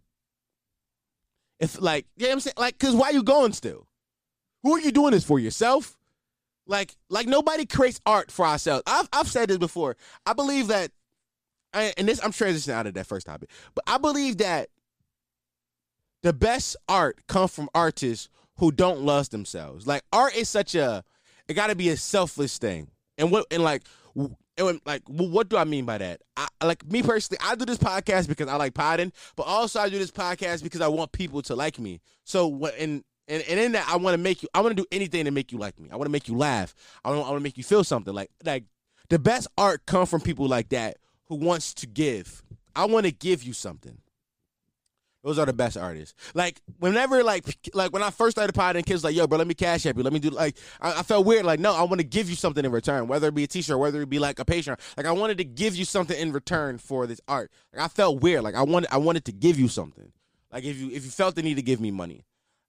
If 1.60 1.78
like, 1.78 2.06
yeah, 2.16 2.22
you 2.22 2.28
know 2.28 2.32
I'm 2.32 2.40
saying 2.40 2.54
like, 2.56 2.78
cause 2.78 2.94
why 2.94 3.10
you 3.10 3.22
going 3.22 3.52
still? 3.52 3.86
Who 4.62 4.72
are 4.72 4.80
you 4.80 4.90
doing 4.90 5.10
this 5.10 5.24
for? 5.24 5.38
Yourself? 5.38 5.98
Like, 6.66 6.96
like 7.10 7.26
nobody 7.26 7.66
creates 7.66 8.00
art 8.06 8.30
for 8.30 8.46
ourselves. 8.46 8.84
I've 8.86 9.10
I've 9.12 9.28
said 9.28 9.50
this 9.50 9.58
before. 9.58 9.98
I 10.24 10.32
believe 10.32 10.68
that, 10.68 10.90
and 11.74 12.08
this 12.08 12.24
I'm 12.24 12.32
transitioning 12.32 12.72
out 12.72 12.86
of 12.86 12.94
that 12.94 13.06
first 13.06 13.26
topic, 13.26 13.50
but 13.74 13.84
I 13.86 13.98
believe 13.98 14.38
that 14.38 14.70
the 16.22 16.32
best 16.32 16.76
art 16.88 17.26
comes 17.26 17.54
from 17.54 17.68
artists 17.74 18.30
who 18.56 18.72
don't 18.72 19.02
love 19.02 19.28
themselves. 19.28 19.86
Like 19.86 20.02
art 20.14 20.34
is 20.34 20.48
such 20.48 20.74
a 20.74 21.04
it 21.46 21.52
got 21.52 21.66
to 21.66 21.76
be 21.76 21.90
a 21.90 21.96
selfless 21.98 22.56
thing. 22.56 22.88
And 23.18 23.30
what 23.30 23.44
and 23.50 23.62
like 23.62 23.82
and 24.58 24.80
like 24.84 25.02
what 25.06 25.48
do 25.48 25.56
I 25.56 25.64
mean 25.64 25.84
by 25.84 25.98
that? 25.98 26.22
I, 26.36 26.48
like 26.62 26.84
me 26.86 27.02
personally, 27.02 27.38
I 27.44 27.54
do 27.54 27.64
this 27.64 27.78
podcast 27.78 28.28
because 28.28 28.48
I 28.48 28.56
like 28.56 28.74
podding, 28.74 29.12
but 29.36 29.44
also 29.44 29.80
I 29.80 29.88
do 29.88 29.98
this 29.98 30.10
podcast 30.10 30.62
because 30.62 30.80
I 30.80 30.88
want 30.88 31.12
people 31.12 31.42
to 31.42 31.54
like 31.54 31.78
me. 31.78 32.00
So 32.24 32.46
what 32.46 32.74
and 32.78 33.04
and, 33.28 33.42
and 33.48 33.60
in 33.60 33.72
that 33.72 33.88
I 33.88 33.96
want 33.96 34.14
to 34.14 34.18
make 34.18 34.42
you 34.42 34.48
I 34.54 34.60
want 34.60 34.76
to 34.76 34.82
do 34.82 34.86
anything 34.90 35.24
to 35.24 35.30
make 35.30 35.52
you 35.52 35.58
like 35.58 35.78
me. 35.78 35.88
I 35.90 35.96
want 35.96 36.06
to 36.06 36.12
make 36.12 36.28
you 36.28 36.36
laugh. 36.36 36.74
I 37.04 37.10
want 37.10 37.20
I 37.20 37.30
want 37.30 37.40
to 37.40 37.44
make 37.44 37.56
you 37.56 37.64
feel 37.64 37.84
something. 37.84 38.12
Like 38.12 38.30
like 38.44 38.64
the 39.08 39.18
best 39.18 39.48
art 39.56 39.86
come 39.86 40.06
from 40.06 40.20
people 40.20 40.48
like 40.48 40.70
that 40.70 40.96
who 41.26 41.36
wants 41.36 41.74
to 41.74 41.86
give. 41.86 42.42
I 42.74 42.86
want 42.86 43.06
to 43.06 43.12
give 43.12 43.42
you 43.42 43.52
something. 43.52 43.98
Those 45.28 45.38
are 45.38 45.44
the 45.44 45.52
best 45.52 45.76
artists. 45.76 46.14
Like 46.32 46.58
whenever, 46.78 47.22
like, 47.22 47.44
like 47.74 47.92
when 47.92 48.02
I 48.02 48.08
first 48.08 48.34
started 48.34 48.54
potting, 48.54 48.82
kids 48.82 49.04
like, 49.04 49.14
"Yo, 49.14 49.26
bro, 49.26 49.36
let 49.36 49.46
me 49.46 49.52
cash 49.52 49.84
app 49.84 49.98
you. 49.98 50.02
Let 50.02 50.14
me 50.14 50.20
do." 50.20 50.30
Like, 50.30 50.56
I, 50.80 51.00
I 51.00 51.02
felt 51.02 51.26
weird. 51.26 51.44
Like, 51.44 51.60
no, 51.60 51.74
I 51.74 51.82
want 51.82 52.00
to 52.00 52.06
give 52.06 52.30
you 52.30 52.34
something 52.34 52.64
in 52.64 52.72
return, 52.72 53.08
whether 53.08 53.28
it 53.28 53.34
be 53.34 53.44
a 53.44 53.46
T-shirt, 53.46 53.78
whether 53.78 54.00
it 54.00 54.08
be 54.08 54.18
like 54.18 54.38
a 54.38 54.46
Patreon. 54.46 54.80
Like, 54.96 55.04
I 55.04 55.12
wanted 55.12 55.36
to 55.36 55.44
give 55.44 55.76
you 55.76 55.84
something 55.84 56.18
in 56.18 56.32
return 56.32 56.78
for 56.78 57.06
this 57.06 57.20
art. 57.28 57.52
Like, 57.74 57.84
I 57.84 57.88
felt 57.88 58.22
weird. 58.22 58.42
Like, 58.42 58.54
I 58.54 58.62
wanted, 58.62 58.88
I 58.90 58.96
wanted 58.96 59.26
to 59.26 59.32
give 59.32 59.60
you 59.60 59.68
something. 59.68 60.12
Like, 60.50 60.64
if 60.64 60.78
you 60.78 60.90
if 60.92 61.04
you 61.04 61.10
felt 61.10 61.34
the 61.34 61.42
need 61.42 61.56
to 61.56 61.62
give 61.62 61.78
me 61.78 61.90
money, 61.90 62.24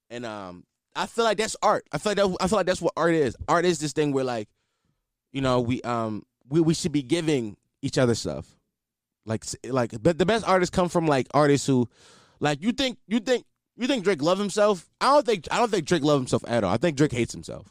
and 0.09 0.25
um, 0.25 0.65
I 0.97 1.05
feel 1.05 1.23
like 1.23 1.37
that's 1.37 1.55
art. 1.63 1.87
I 1.93 1.97
feel 1.97 2.09
like 2.09 2.17
that, 2.17 2.37
I 2.43 2.47
feel 2.49 2.57
like 2.57 2.65
that's 2.65 2.81
what 2.81 2.91
art 2.97 3.13
is. 3.13 3.37
Art 3.47 3.63
is 3.63 3.79
this 3.79 3.93
thing 3.93 4.11
where 4.11 4.25
like, 4.25 4.49
you 5.31 5.39
know, 5.39 5.61
we 5.61 5.81
um 5.83 6.25
we 6.49 6.59
we 6.59 6.73
should 6.73 6.91
be 6.91 7.03
giving 7.03 7.55
each 7.81 7.97
other 7.97 8.15
stuff. 8.15 8.53
Like 9.25 9.45
like, 9.63 9.93
but 10.03 10.17
the 10.17 10.25
best 10.25 10.45
artists 10.45 10.75
come 10.75 10.89
from 10.89 11.07
like 11.07 11.27
artists 11.33 11.65
who 11.65 11.87
like 12.39 12.61
you 12.61 12.71
think 12.71 12.97
you 13.07 13.19
think 13.19 13.45
you 13.75 13.87
think 13.87 14.03
Drake 14.03 14.21
love 14.21 14.39
himself? 14.39 14.89
I 14.99 15.13
don't 15.13 15.25
think 15.25 15.47
I 15.51 15.57
don't 15.57 15.71
think 15.71 15.85
Drake 15.85 16.03
love 16.03 16.19
himself 16.19 16.43
at 16.47 16.63
all. 16.63 16.73
I 16.73 16.77
think 16.77 16.97
Drake 16.97 17.11
hates 17.11 17.33
himself. 17.33 17.67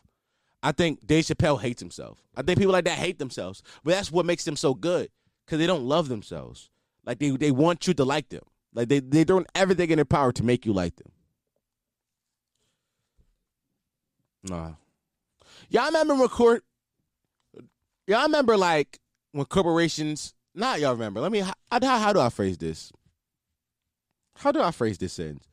I 0.62 0.72
think 0.72 1.06
Dave 1.06 1.24
Chappelle 1.24 1.60
hates 1.60 1.80
himself. 1.80 2.18
I 2.36 2.42
think 2.42 2.58
people 2.58 2.72
like 2.72 2.84
that 2.86 2.98
hate 2.98 3.18
themselves. 3.18 3.62
But 3.84 3.92
that's 3.92 4.10
what 4.10 4.26
makes 4.26 4.44
them 4.44 4.56
so 4.56 4.74
good. 4.74 5.10
Cause 5.46 5.58
they 5.58 5.66
don't 5.66 5.84
love 5.84 6.08
themselves. 6.08 6.70
Like 7.04 7.18
they 7.18 7.30
they 7.30 7.50
want 7.50 7.86
you 7.86 7.94
to 7.94 8.04
like 8.04 8.28
them. 8.28 8.42
Like 8.74 8.88
they 8.88 9.00
they 9.00 9.24
doing 9.24 9.46
everything 9.54 9.90
in 9.90 9.96
their 9.96 10.04
power 10.04 10.32
to 10.32 10.44
make 10.44 10.66
you 10.66 10.72
like 10.72 10.96
them. 10.96 11.12
Nah. 14.44 14.72
Y'all 15.68 15.86
remember 15.86 16.14
record 16.14 16.62
Y'all 18.06 18.22
remember 18.22 18.56
like 18.56 18.98
when 19.32 19.44
corporations 19.44 20.34
not 20.54 20.80
y'all 20.80 20.92
remember. 20.92 21.20
Let 21.20 21.30
me 21.30 21.40
how, 21.40 21.52
how 21.70 22.12
do 22.12 22.20
I 22.20 22.30
phrase 22.30 22.58
this? 22.58 22.90
How 24.38 24.52
do 24.52 24.60
I 24.60 24.70
phrase 24.70 24.98
this 24.98 25.12
sentence? 25.14 25.46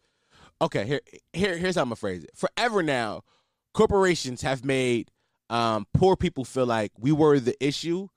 Okay, 0.62 0.86
here, 0.86 1.02
here, 1.34 1.58
here's 1.58 1.76
how 1.76 1.82
I'm 1.82 1.88
gonna 1.88 1.96
phrase 1.98 2.24
it. 2.24 2.32
Forever 2.36 2.82
now, 2.82 3.24
corporations 3.74 4.42
have 4.42 4.64
made 4.64 5.12
um, 5.50 5.86
poor 5.94 6.16
people 6.16 6.46
feel 6.46 6.66
like 6.66 6.92
we 6.98 7.12
were 7.12 7.40
the 7.40 7.56
issue 7.64 8.08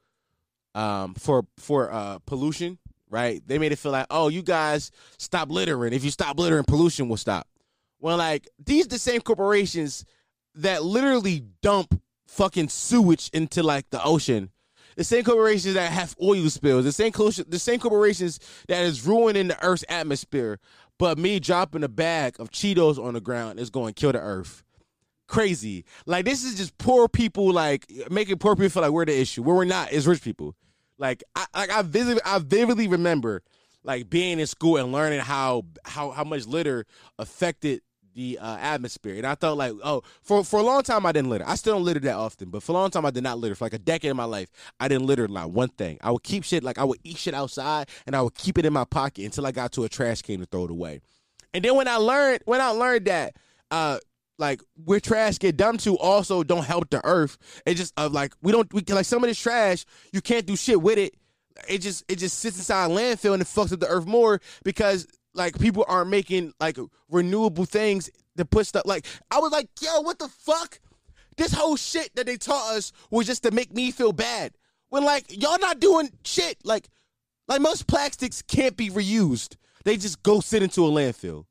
um, 0.75 1.15
for 1.15 1.47
for 1.59 1.93
uh, 1.93 2.19
pollution. 2.27 2.79
Right? 3.11 3.43
They 3.47 3.59
made 3.59 3.73
it 3.73 3.79
feel 3.79 3.93
like, 3.93 4.07
oh, 4.11 4.29
you 4.29 4.43
guys 4.43 4.91
stop 5.17 5.51
littering. 5.51 5.95
If 5.95 6.05
you 6.05 6.11
stop 6.11 6.39
littering, 6.39 6.65
pollution 6.65 7.09
will 7.09 7.17
stop. 7.17 7.49
Well, 8.01 8.19
like 8.19 8.47
these 8.63 8.87
the 8.87 8.99
same 8.99 9.23
corporations 9.23 10.05
that 10.57 10.83
literally 10.85 11.45
dump 11.63 11.99
fucking 12.27 12.69
sewage 12.69 13.31
into 13.33 13.63
like 13.63 13.89
the 13.89 14.05
ocean 14.05 14.51
the 14.99 15.05
same 15.05 15.23
corporations 15.23 15.75
that 15.75 15.93
have 15.93 16.17
oil 16.21 16.51
spills, 16.51 16.85
the 16.85 16.91
same 16.91 17.13
the 17.47 17.59
same 17.59 17.79
corporations 17.79 18.41
that 18.67 18.83
is 18.83 19.07
ruining 19.07 19.47
the 19.47 19.65
Earth's 19.65 19.85
atmosphere. 19.89 20.59
But 20.99 21.19
me 21.19 21.39
dropping 21.39 21.85
a 21.85 21.89
bag 21.89 22.41
of 22.41 22.51
Cheetos 22.51 22.99
on 22.99 23.15
the 23.15 23.21
ground 23.21 23.61
is 23.61 23.71
going 23.71 23.95
to 23.95 24.01
kill 24.01 24.11
the 24.11 24.19
Earth. 24.19 24.65
Crazy. 25.29 25.85
Like 26.05 26.25
this 26.25 26.43
is 26.43 26.57
just 26.57 26.77
poor 26.79 27.09
people, 27.09 27.53
like 27.53 27.87
making 28.11 28.39
poor 28.39 28.57
people 28.57 28.71
feel 28.71 28.83
like 28.83 28.91
we're 28.91 29.05
the 29.05 29.17
issue. 29.17 29.45
Where 29.45 29.55
we're 29.55 29.65
not 29.65 29.93
is 29.93 30.05
rich 30.09 30.21
people. 30.21 30.57
Like 30.99 31.23
I 31.37 31.47
like 31.55 31.71
I 31.71 31.83
vividly 31.83 32.21
I 32.25 32.41
vividly 32.41 32.89
remember 32.89 33.45
like 33.85 34.11
being 34.11 34.41
in 34.41 34.49
school 34.49 34.79
and 34.79 34.91
learning 34.91 35.21
how 35.21 35.65
how 35.85 36.11
how 36.11 36.25
much 36.25 36.45
litter 36.49 36.87
affected 37.21 37.83
the 38.19 38.37
uh, 38.41 38.57
atmosphere. 38.59 39.15
And 39.15 39.25
I 39.25 39.37
thought 39.37 39.57
like, 39.57 39.73
oh, 39.85 40.03
for 40.23 40.43
for 40.43 40.59
a 40.59 40.63
long 40.63 40.83
time 40.83 41.07
I 41.07 41.13
didn't 41.13 41.31
litter. 41.31 41.45
I 41.47 41.55
still 41.55 41.75
don't 41.75 41.85
litter 41.85 42.01
that 42.01 42.17
often, 42.17 42.51
but 42.51 42.65
for 42.65 42.73
a 42.73 42.75
long 42.75 42.91
time 42.91 43.07
I 43.07 43.11
did 43.11 43.23
not 43.23 43.39
litter. 43.39 43.55
For 43.55 43.65
like 43.65 43.75
a 43.75 43.79
decade 43.79 44.11
of 44.11 44.17
my 44.17 44.25
life, 44.25 44.51
I 44.81 44.89
didn't 44.89 45.07
litter 45.07 45.29
like 45.29 45.47
one 45.47 45.69
thing. 45.69 45.99
I 46.03 46.11
would 46.11 46.25
keep 46.25 46.43
shit 46.43 46.65
like 46.65 46.79
I 46.79 46.85
would 46.85 46.99
eat 47.05 47.17
shit 47.17 47.33
outside 47.33 47.89
and 48.07 48.17
I 48.17 48.23
would 48.23 48.35
keep 48.35 48.59
it 48.59 48.67
in 48.67 48.73
my 48.73 48.85
pocket 48.85 49.25
until 49.25 49.47
I 49.47 49.53
got 49.53 49.71
to 49.73 49.85
a 49.85 49.89
trash 49.89 50.23
can 50.23 50.41
to 50.41 50.47
throw 50.47 50.65
it 50.65 50.71
away. 50.73 51.01
And 51.55 51.65
then 51.65 51.77
when 51.77 51.87
I 51.87 51.97
learned 51.97 52.43
when 52.45 52.61
I 52.61 52.71
learned 52.71 53.07
that 53.07 53.37
uh 53.71 53.99
like 54.37 54.61
where 54.85 54.99
trash 54.99 55.39
get 55.39 55.57
dumped 55.57 55.85
to 55.85 55.97
also 55.97 56.43
don't 56.43 56.65
help 56.65 56.91
the 56.91 57.01
earth. 57.05 57.39
It 57.65 57.75
just 57.75 57.95
uh, 57.97 58.09
like 58.11 58.35
we 58.43 58.51
don't 58.51 58.73
we 58.75 58.83
like 58.89 59.07
some 59.07 59.23
of 59.23 59.29
this 59.29 59.39
trash 59.39 59.85
you 60.13 60.21
can't 60.21 60.45
do 60.45 60.57
shit 60.57 60.83
with 60.83 60.99
it. 60.99 61.15
It 61.69 61.79
just 61.79 62.05
it 62.09 62.17
just 62.17 62.41
sits 62.41 62.59
inside 62.59 62.91
landfill 62.91 63.35
and 63.35 63.43
it 63.43 63.47
fucks 63.47 63.73
up 63.73 63.79
the 63.79 63.87
earth 63.87 64.07
more 64.07 64.41
because 64.65 65.07
like 65.39 65.59
people 65.59 65.85
aren't 65.89 66.11
making 66.11 66.53
like 66.61 66.77
renewable 67.09 67.65
things 67.65 68.11
to 68.37 68.45
put 68.45 68.67
stuff 68.67 68.83
like 68.85 69.07
I 69.31 69.39
was 69.39 69.53
like, 69.53 69.69
yo, 69.81 70.01
what 70.01 70.19
the 70.19 70.29
fuck? 70.29 70.81
This 71.37 71.53
whole 71.53 71.77
shit 71.77 72.15
that 72.17 72.27
they 72.27 72.37
taught 72.37 72.75
us 72.75 72.93
was 73.11 73.27
just 73.27 73.45
to 73.45 73.53
make 73.53 73.73
me 73.73 73.93
feel 73.93 74.13
bad. 74.13 74.53
When 74.91 75.05
like 75.05 75.25
y'all 75.31 75.59
not 75.61 75.81
doing 75.81 76.11
shit. 76.25 76.59
Like 76.65 76.89
like 77.47 77.61
most 77.61 77.87
plastics 77.87 78.43
can't 78.43 78.77
be 78.77 78.91
reused. 78.91 79.57
They 79.85 79.97
just 79.97 80.23
go 80.23 80.41
sit 80.41 80.63
into 80.63 80.85
a 80.85 80.91
landfill. 80.91 81.45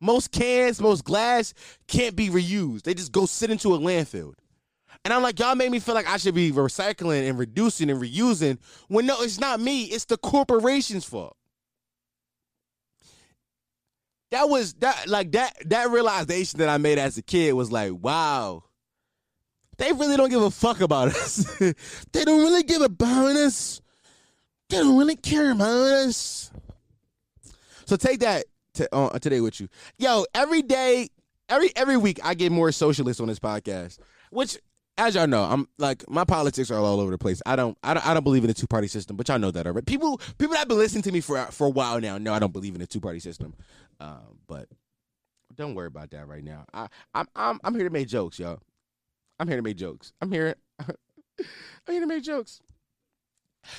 Most 0.00 0.30
cans, 0.30 0.80
most 0.80 1.04
glass 1.04 1.54
can't 1.88 2.14
be 2.14 2.28
reused. 2.28 2.82
They 2.82 2.94
just 2.94 3.12
go 3.12 3.24
sit 3.24 3.50
into 3.50 3.74
a 3.74 3.78
landfill. 3.78 4.34
And 5.04 5.12
I'm 5.12 5.22
like, 5.22 5.38
y'all 5.40 5.56
made 5.56 5.70
me 5.70 5.80
feel 5.80 5.94
like 5.94 6.08
I 6.08 6.16
should 6.16 6.34
be 6.34 6.52
recycling 6.52 7.28
and 7.28 7.38
reducing 7.38 7.90
and 7.90 8.00
reusing. 8.00 8.58
When 8.88 9.06
no, 9.06 9.22
it's 9.22 9.40
not 9.40 9.58
me. 9.58 9.84
It's 9.84 10.04
the 10.04 10.18
corporation's 10.18 11.04
fault 11.04 11.36
that 14.32 14.48
was 14.48 14.72
that 14.74 15.08
like 15.08 15.32
that 15.32 15.54
that 15.66 15.90
realization 15.90 16.58
that 16.60 16.68
I 16.70 16.78
made 16.78 16.98
as 16.98 17.16
a 17.18 17.22
kid 17.22 17.52
was 17.52 17.70
like, 17.70 17.92
wow. 17.92 18.64
They 19.78 19.92
really 19.92 20.16
don't 20.16 20.30
give 20.30 20.42
a 20.42 20.50
fuck 20.50 20.80
about 20.80 21.08
us. 21.08 21.44
they 22.12 22.24
don't 22.24 22.40
really 22.40 22.62
give 22.62 22.82
a 22.82 22.86
about 22.86 23.36
us. 23.36 23.80
They 24.68 24.78
don't 24.78 24.98
really 24.98 25.16
care 25.16 25.52
about 25.52 25.68
us. 25.68 26.50
So 27.84 27.96
take 27.96 28.20
that 28.20 28.44
to, 28.74 28.94
uh, 28.94 29.18
today 29.18 29.40
with 29.40 29.60
you. 29.60 29.68
Yo, 29.98 30.24
every 30.34 30.62
day, 30.62 31.08
every 31.48 31.70
every 31.76 31.98
week 31.98 32.18
I 32.24 32.32
get 32.32 32.52
more 32.52 32.72
socialist 32.72 33.20
on 33.20 33.28
this 33.28 33.38
podcast, 33.38 33.98
which 34.30 34.56
as 34.98 35.14
y'all 35.14 35.26
know, 35.26 35.42
I'm 35.42 35.68
like 35.78 36.08
my 36.08 36.24
politics 36.24 36.70
are 36.70 36.78
all 36.78 37.00
over 37.00 37.10
the 37.10 37.18
place. 37.18 37.42
I 37.44 37.56
don't, 37.56 37.76
I 37.82 37.94
don't, 37.94 38.06
I 38.06 38.14
don't 38.14 38.24
believe 38.24 38.44
in 38.44 38.50
a 38.50 38.54
two 38.54 38.66
party 38.66 38.88
system, 38.88 39.16
but 39.16 39.28
y'all 39.28 39.38
know 39.38 39.50
that 39.50 39.66
already. 39.66 39.84
People, 39.84 40.18
people 40.38 40.52
that 40.52 40.60
have 40.60 40.68
been 40.68 40.78
listening 40.78 41.02
to 41.02 41.12
me 41.12 41.20
for 41.20 41.44
for 41.46 41.66
a 41.66 41.70
while 41.70 42.00
now 42.00 42.18
know 42.18 42.32
I 42.32 42.38
don't 42.38 42.52
believe 42.52 42.74
in 42.74 42.80
a 42.80 42.86
two 42.86 43.00
party 43.00 43.18
system. 43.18 43.54
Um, 44.02 44.38
but 44.48 44.66
don't 45.54 45.74
worry 45.74 45.86
about 45.86 46.10
that 46.10 46.26
right 46.26 46.42
now. 46.42 46.64
I, 46.74 46.88
I'm, 47.14 47.28
I'm, 47.36 47.60
I'm 47.62 47.74
here 47.74 47.84
to 47.84 47.90
make 47.90 48.08
jokes, 48.08 48.38
y'all. 48.38 48.58
I'm 49.38 49.46
here 49.46 49.56
to 49.56 49.62
make 49.62 49.76
jokes. 49.76 50.12
I'm 50.20 50.32
here. 50.32 50.56
I'm 50.80 50.94
here 51.88 52.00
to 52.00 52.06
make 52.06 52.24
jokes. 52.24 52.60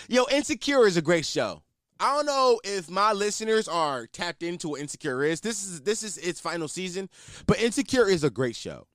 Yo, 0.07 0.23
Insecure 0.31 0.87
is 0.87 0.95
a 0.95 1.01
great 1.01 1.25
show. 1.25 1.61
I 1.99 2.15
don't 2.15 2.25
know 2.25 2.59
if 2.63 2.89
my 2.89 3.11
listeners 3.11 3.67
are 3.67 4.07
tapped 4.07 4.43
into 4.43 4.69
what 4.69 4.81
Insecure 4.81 5.23
is. 5.23 5.41
This 5.41 5.63
is 5.63 5.81
this 5.81 6.03
is 6.03 6.17
its 6.17 6.39
final 6.39 6.67
season, 6.67 7.09
but 7.45 7.61
Insecure 7.61 8.07
is 8.07 8.23
a 8.23 8.29
great 8.29 8.55
show. 8.55 8.87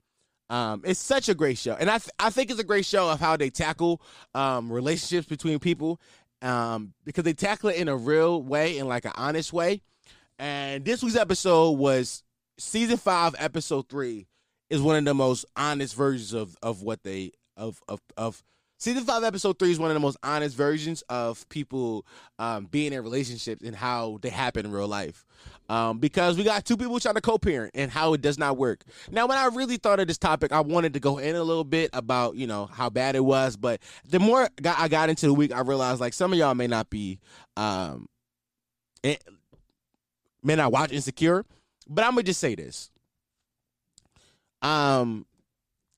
Um, 0.50 0.82
it's 0.84 0.98
such 0.98 1.28
a 1.28 1.34
great 1.34 1.58
show, 1.58 1.76
and 1.78 1.90
I 1.90 1.98
th- 1.98 2.10
I 2.18 2.30
think 2.30 2.50
it's 2.50 2.58
a 2.60 2.64
great 2.64 2.86
show 2.86 3.08
of 3.10 3.20
how 3.20 3.36
they 3.36 3.50
tackle 3.50 4.00
um, 4.34 4.72
relationships 4.72 5.28
between 5.28 5.58
people, 5.58 6.00
um, 6.42 6.94
because 7.04 7.24
they 7.24 7.34
tackle 7.34 7.68
it 7.68 7.76
in 7.76 7.88
a 7.88 7.96
real 7.96 8.42
way, 8.42 8.78
in 8.78 8.88
like 8.88 9.04
an 9.04 9.12
honest 9.14 9.52
way. 9.52 9.82
And 10.38 10.84
this 10.84 11.02
week's 11.02 11.16
episode 11.16 11.72
was 11.72 12.22
season 12.58 12.96
five, 12.96 13.34
episode 13.38 13.88
three, 13.88 14.26
is 14.70 14.80
one 14.80 14.96
of 14.96 15.04
the 15.04 15.14
most 15.14 15.44
honest 15.56 15.94
versions 15.94 16.32
of 16.32 16.56
of 16.62 16.82
what 16.82 17.02
they 17.02 17.32
of 17.56 17.80
of 17.88 18.00
of 18.16 18.42
Season 18.80 19.02
five, 19.02 19.24
episode 19.24 19.58
three 19.58 19.72
is 19.72 19.80
one 19.80 19.90
of 19.90 19.94
the 19.94 20.00
most 20.00 20.16
honest 20.22 20.56
versions 20.56 21.02
of 21.08 21.48
people 21.48 22.06
um, 22.38 22.66
being 22.66 22.92
in 22.92 23.02
relationships 23.02 23.60
and 23.64 23.74
how 23.74 24.20
they 24.22 24.28
happen 24.28 24.64
in 24.64 24.70
real 24.70 24.86
life. 24.86 25.24
Um, 25.68 25.98
because 25.98 26.38
we 26.38 26.44
got 26.44 26.64
two 26.64 26.76
people 26.76 27.00
trying 27.00 27.16
to 27.16 27.20
co-parent 27.20 27.72
and 27.74 27.90
how 27.90 28.14
it 28.14 28.20
does 28.20 28.38
not 28.38 28.56
work. 28.56 28.84
Now, 29.10 29.26
when 29.26 29.36
I 29.36 29.46
really 29.46 29.78
thought 29.78 29.98
of 29.98 30.06
this 30.06 30.16
topic, 30.16 30.52
I 30.52 30.60
wanted 30.60 30.94
to 30.94 31.00
go 31.00 31.18
in 31.18 31.34
a 31.34 31.42
little 31.42 31.64
bit 31.64 31.90
about 31.92 32.36
you 32.36 32.46
know 32.46 32.66
how 32.66 32.88
bad 32.88 33.16
it 33.16 33.24
was, 33.24 33.56
but 33.56 33.80
the 34.08 34.20
more 34.20 34.48
I 34.64 34.86
got 34.86 35.10
into 35.10 35.26
the 35.26 35.34
week, 35.34 35.52
I 35.52 35.60
realized 35.60 36.00
like 36.00 36.14
some 36.14 36.32
of 36.32 36.38
y'all 36.38 36.54
may 36.54 36.68
not 36.68 36.88
be, 36.88 37.18
um, 37.56 38.06
it, 39.02 39.24
may 40.42 40.54
not 40.56 40.72
watch 40.72 40.92
Insecure, 40.92 41.44
but 41.88 42.04
I'm 42.04 42.12
gonna 42.12 42.22
just 42.24 42.40
say 42.40 42.54
this. 42.54 42.90
Um, 44.62 45.26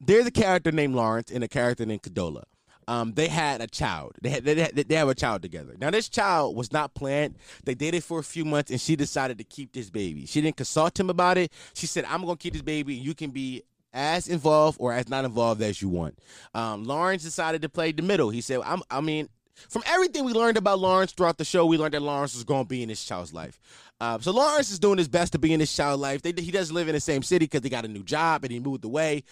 there's 0.01 0.27
a 0.27 0.31
character 0.31 0.73
named 0.73 0.95
Lawrence 0.95 1.31
and 1.31 1.43
a 1.45 1.49
character 1.49 1.87
named 1.87 2.03
Condola. 2.03 2.45
um, 2.89 3.13
they 3.13 3.29
had 3.29 3.61
a 3.61 3.69
child. 3.69 4.17
They 4.21 4.31
had, 4.31 4.45
they, 4.45 4.55
had, 4.61 4.75
they 4.75 4.95
have 4.97 5.09
a 5.09 5.15
child 5.15 5.43
together. 5.43 5.77
Now, 5.79 5.91
this 5.91 6.09
child 6.09 6.57
was 6.57 6.73
not 6.73 6.93
planned. 6.95 7.37
They 7.65 7.75
dated 7.75 8.03
for 8.03 8.19
a 8.19 8.25
few 8.25 8.45
months, 8.45 8.71
and 8.73 8.81
she 8.81 8.97
decided 8.97 9.39
to 9.39 9.45
keep 9.45 9.73
this 9.73 9.91
baby. 9.91 10.27
She 10.27 10.41
didn't 10.41 10.57
consult 10.57 10.99
him 10.99 11.09
about 11.09 11.39
it. 11.39 11.53
She 11.75 11.87
said, 11.87 12.05
"I'm 12.07 12.23
gonna 12.23 12.37
keep 12.37 12.55
this 12.55 12.63
baby. 12.63 12.95
You 12.95 13.15
can 13.15 13.31
be 13.31 13.63
as 13.93 14.27
involved 14.29 14.79
or 14.81 14.93
as 14.93 15.09
not 15.09 15.25
involved 15.25 15.63
as 15.63 15.81
you 15.81 15.89
want." 15.89 16.19
Um, 16.53 16.85
Lawrence 16.85 17.23
decided 17.23 17.63
to 17.63 17.69
play 17.69 17.93
the 17.93 18.03
middle. 18.03 18.31
He 18.31 18.41
said, 18.41 18.61
"I'm. 18.65 18.83
I 18.91 19.01
mean." 19.01 19.29
From 19.69 19.83
everything 19.87 20.25
we 20.25 20.33
learned 20.33 20.57
about 20.57 20.79
Lawrence 20.79 21.13
throughout 21.13 21.39
the 21.39 21.45
show, 21.45 21.67
we 21.67 21.77
learned 21.77 21.95
that 21.95 22.03
Lawrence 22.03 22.35
was 22.35 22.45
going 22.45 22.65
to 22.65 22.69
be 22.69 22.83
in 22.83 22.89
his 22.89 23.05
child's 23.05 23.33
life. 23.33 23.61
Uh, 24.01 24.19
so 24.19 24.33
Lawrence 24.33 24.71
is 24.71 24.79
doing 24.79 24.99
his 24.99 25.09
best 25.09 25.33
to 25.33 25.39
be 25.39 25.53
in 25.53 25.61
his 25.61 25.75
child's 25.75 26.01
life. 26.01 26.23
They, 26.23 26.33
he 26.33 26.51
doesn't 26.51 26.75
live 26.75 26.89
in 26.89 26.95
the 26.95 27.01
same 27.01 27.23
city 27.23 27.45
because 27.45 27.63
he 27.63 27.69
got 27.69 27.85
a 27.85 27.89
new 27.89 28.03
job 28.03 28.45
and 28.45 28.53
he 28.53 28.59
moved 28.59 28.85
away. 28.85 29.25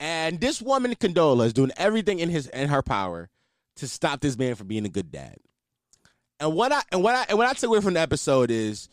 And 0.00 0.40
this 0.40 0.62
woman, 0.62 0.94
Condola, 0.94 1.46
is 1.46 1.52
doing 1.52 1.72
everything 1.76 2.18
in 2.18 2.30
his 2.30 2.46
in 2.48 2.68
her 2.68 2.82
power 2.82 3.28
to 3.76 3.88
stop 3.88 4.20
this 4.20 4.38
man 4.38 4.54
from 4.54 4.66
being 4.66 4.86
a 4.86 4.88
good 4.88 5.10
dad. 5.10 5.36
And 6.40 6.54
what 6.54 6.72
I 6.72 6.82
and 6.90 7.02
what 7.02 7.14
I 7.14 7.26
and 7.28 7.38
what 7.38 7.48
I 7.48 7.52
took 7.52 7.68
away 7.68 7.80
from 7.80 7.94
the 7.94 8.00
episode 8.00 8.50
is 8.50 8.88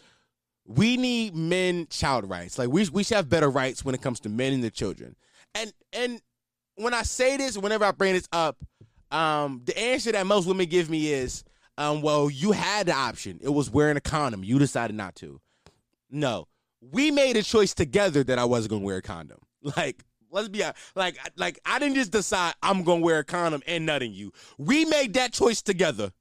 we 0.66 0.98
need 0.98 1.36
men 1.36 1.88
child 1.90 2.30
rights. 2.30 2.58
Like 2.58 2.70
we 2.70 2.88
we 2.90 3.04
should 3.04 3.16
have 3.16 3.30
better 3.30 3.50
rights 3.50 3.84
when 3.84 3.96
it 3.96 4.02
comes 4.02 4.20
to 4.22 4.30
men 4.30 4.54
and 4.54 4.64
their 4.64 4.70
children. 4.70 5.16
And 5.56 5.74
and 5.94 6.22
when 6.76 6.94
I 6.94 7.04
say 7.04 7.38
this, 7.38 7.58
whenever 7.58 7.86
I 7.86 7.92
bring 7.92 8.14
this 8.14 8.28
up, 8.32 8.58
um, 9.12 9.62
the 9.66 9.78
answer 9.78 10.12
that 10.12 10.26
most 10.26 10.48
women 10.48 10.68
give 10.68 10.90
me 10.90 11.12
is, 11.12 11.44
um, 11.78 12.02
well, 12.02 12.30
you 12.30 12.52
had 12.52 12.88
the 12.88 12.94
option. 12.94 13.40
It 13.42 13.50
was 13.50 13.70
wearing 13.70 13.98
a 13.98 14.02
condom. 14.02 14.44
You 14.44 14.60
decided 14.60 14.96
not 14.96 15.16
to. 15.16 15.40
No. 16.10 16.48
We 16.82 17.12
made 17.12 17.38
a 17.38 17.44
choice 17.44 17.74
together 17.74 18.24
that 18.24 18.40
I 18.40 18.46
wasn't 18.46 18.72
gonna 18.72 18.86
wear 18.86 18.98
a 18.98 19.02
condom. 19.02 19.40
Like, 19.78 20.04
let's 20.32 20.48
be 20.48 20.64
like 20.96 21.18
like 21.36 21.60
I 21.66 21.78
didn't 21.78 21.96
just 21.96 22.12
decide 22.12 22.56
I'm 22.64 22.84
gonna 22.84 23.02
wear 23.02 23.20
a 23.20 23.24
condom 23.24 23.62
and 23.68 23.86
nutting 23.86 24.12
you. 24.12 24.32
We 24.58 24.86
made 24.86 25.14
that 25.14 25.34
choice 25.34 25.62
together. 25.62 26.12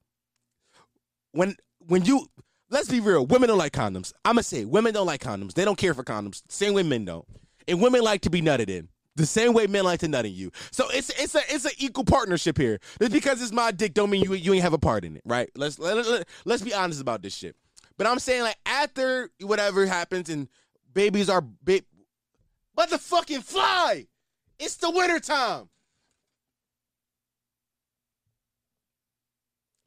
When 1.33 1.57
when 1.87 2.05
you 2.05 2.27
let's 2.69 2.89
be 2.89 3.01
real, 3.01 3.25
women 3.27 3.49
don't 3.49 3.59
like 3.59 3.73
condoms. 3.73 4.13
I'ma 4.25 4.43
say 4.43 4.65
women 4.65 4.93
don't 4.93 5.07
like 5.07 5.23
condoms. 5.23 5.55
They 5.55 5.65
don't 5.65 5.79
care 5.79 5.95
for 5.95 6.05
condoms. 6.05 6.43
Same 6.49 6.75
way 6.75 6.83
men 6.83 7.05
don't. 7.05 7.27
And 7.67 7.81
women 7.81 8.03
like 8.03 8.23
to 8.23 8.31
be 8.31 8.43
nutted 8.43 8.69
in. 8.69 8.89
The 9.21 9.27
same 9.27 9.53
way 9.53 9.67
men 9.67 9.85
like 9.85 10.01
to 10.01 10.09
nut 10.09 10.25
in 10.25 10.33
you. 10.33 10.51
So 10.71 10.87
it's 10.89 11.11
it's 11.11 11.35
a 11.35 11.41
it's 11.51 11.67
an 11.67 11.73
equal 11.77 12.05
partnership 12.05 12.57
here. 12.57 12.79
Just 12.99 13.13
because 13.13 13.43
it's 13.43 13.53
my 13.53 13.71
dick 13.71 13.93
don't 13.93 14.09
mean 14.09 14.23
you 14.23 14.33
you 14.33 14.55
ain't 14.55 14.63
have 14.63 14.73
a 14.73 14.79
part 14.79 15.05
in 15.05 15.15
it, 15.17 15.23
right? 15.27 15.51
Let's 15.55 15.79
let, 15.79 15.97
let, 16.07 16.27
let's 16.47 16.63
be 16.63 16.73
honest 16.73 17.03
about 17.03 17.21
this 17.21 17.35
shit. 17.35 17.55
But 17.99 18.07
I'm 18.07 18.19
saying 18.19 18.45
like 18.45 18.57
after 18.65 19.29
whatever 19.43 19.85
happens 19.85 20.31
and 20.31 20.49
babies 20.95 21.29
are 21.29 21.43
big 21.43 21.85
motherfucking 22.79 23.43
fly. 23.43 24.07
It's 24.59 24.77
the 24.77 24.91
winter 24.91 25.21
time. 25.21 25.69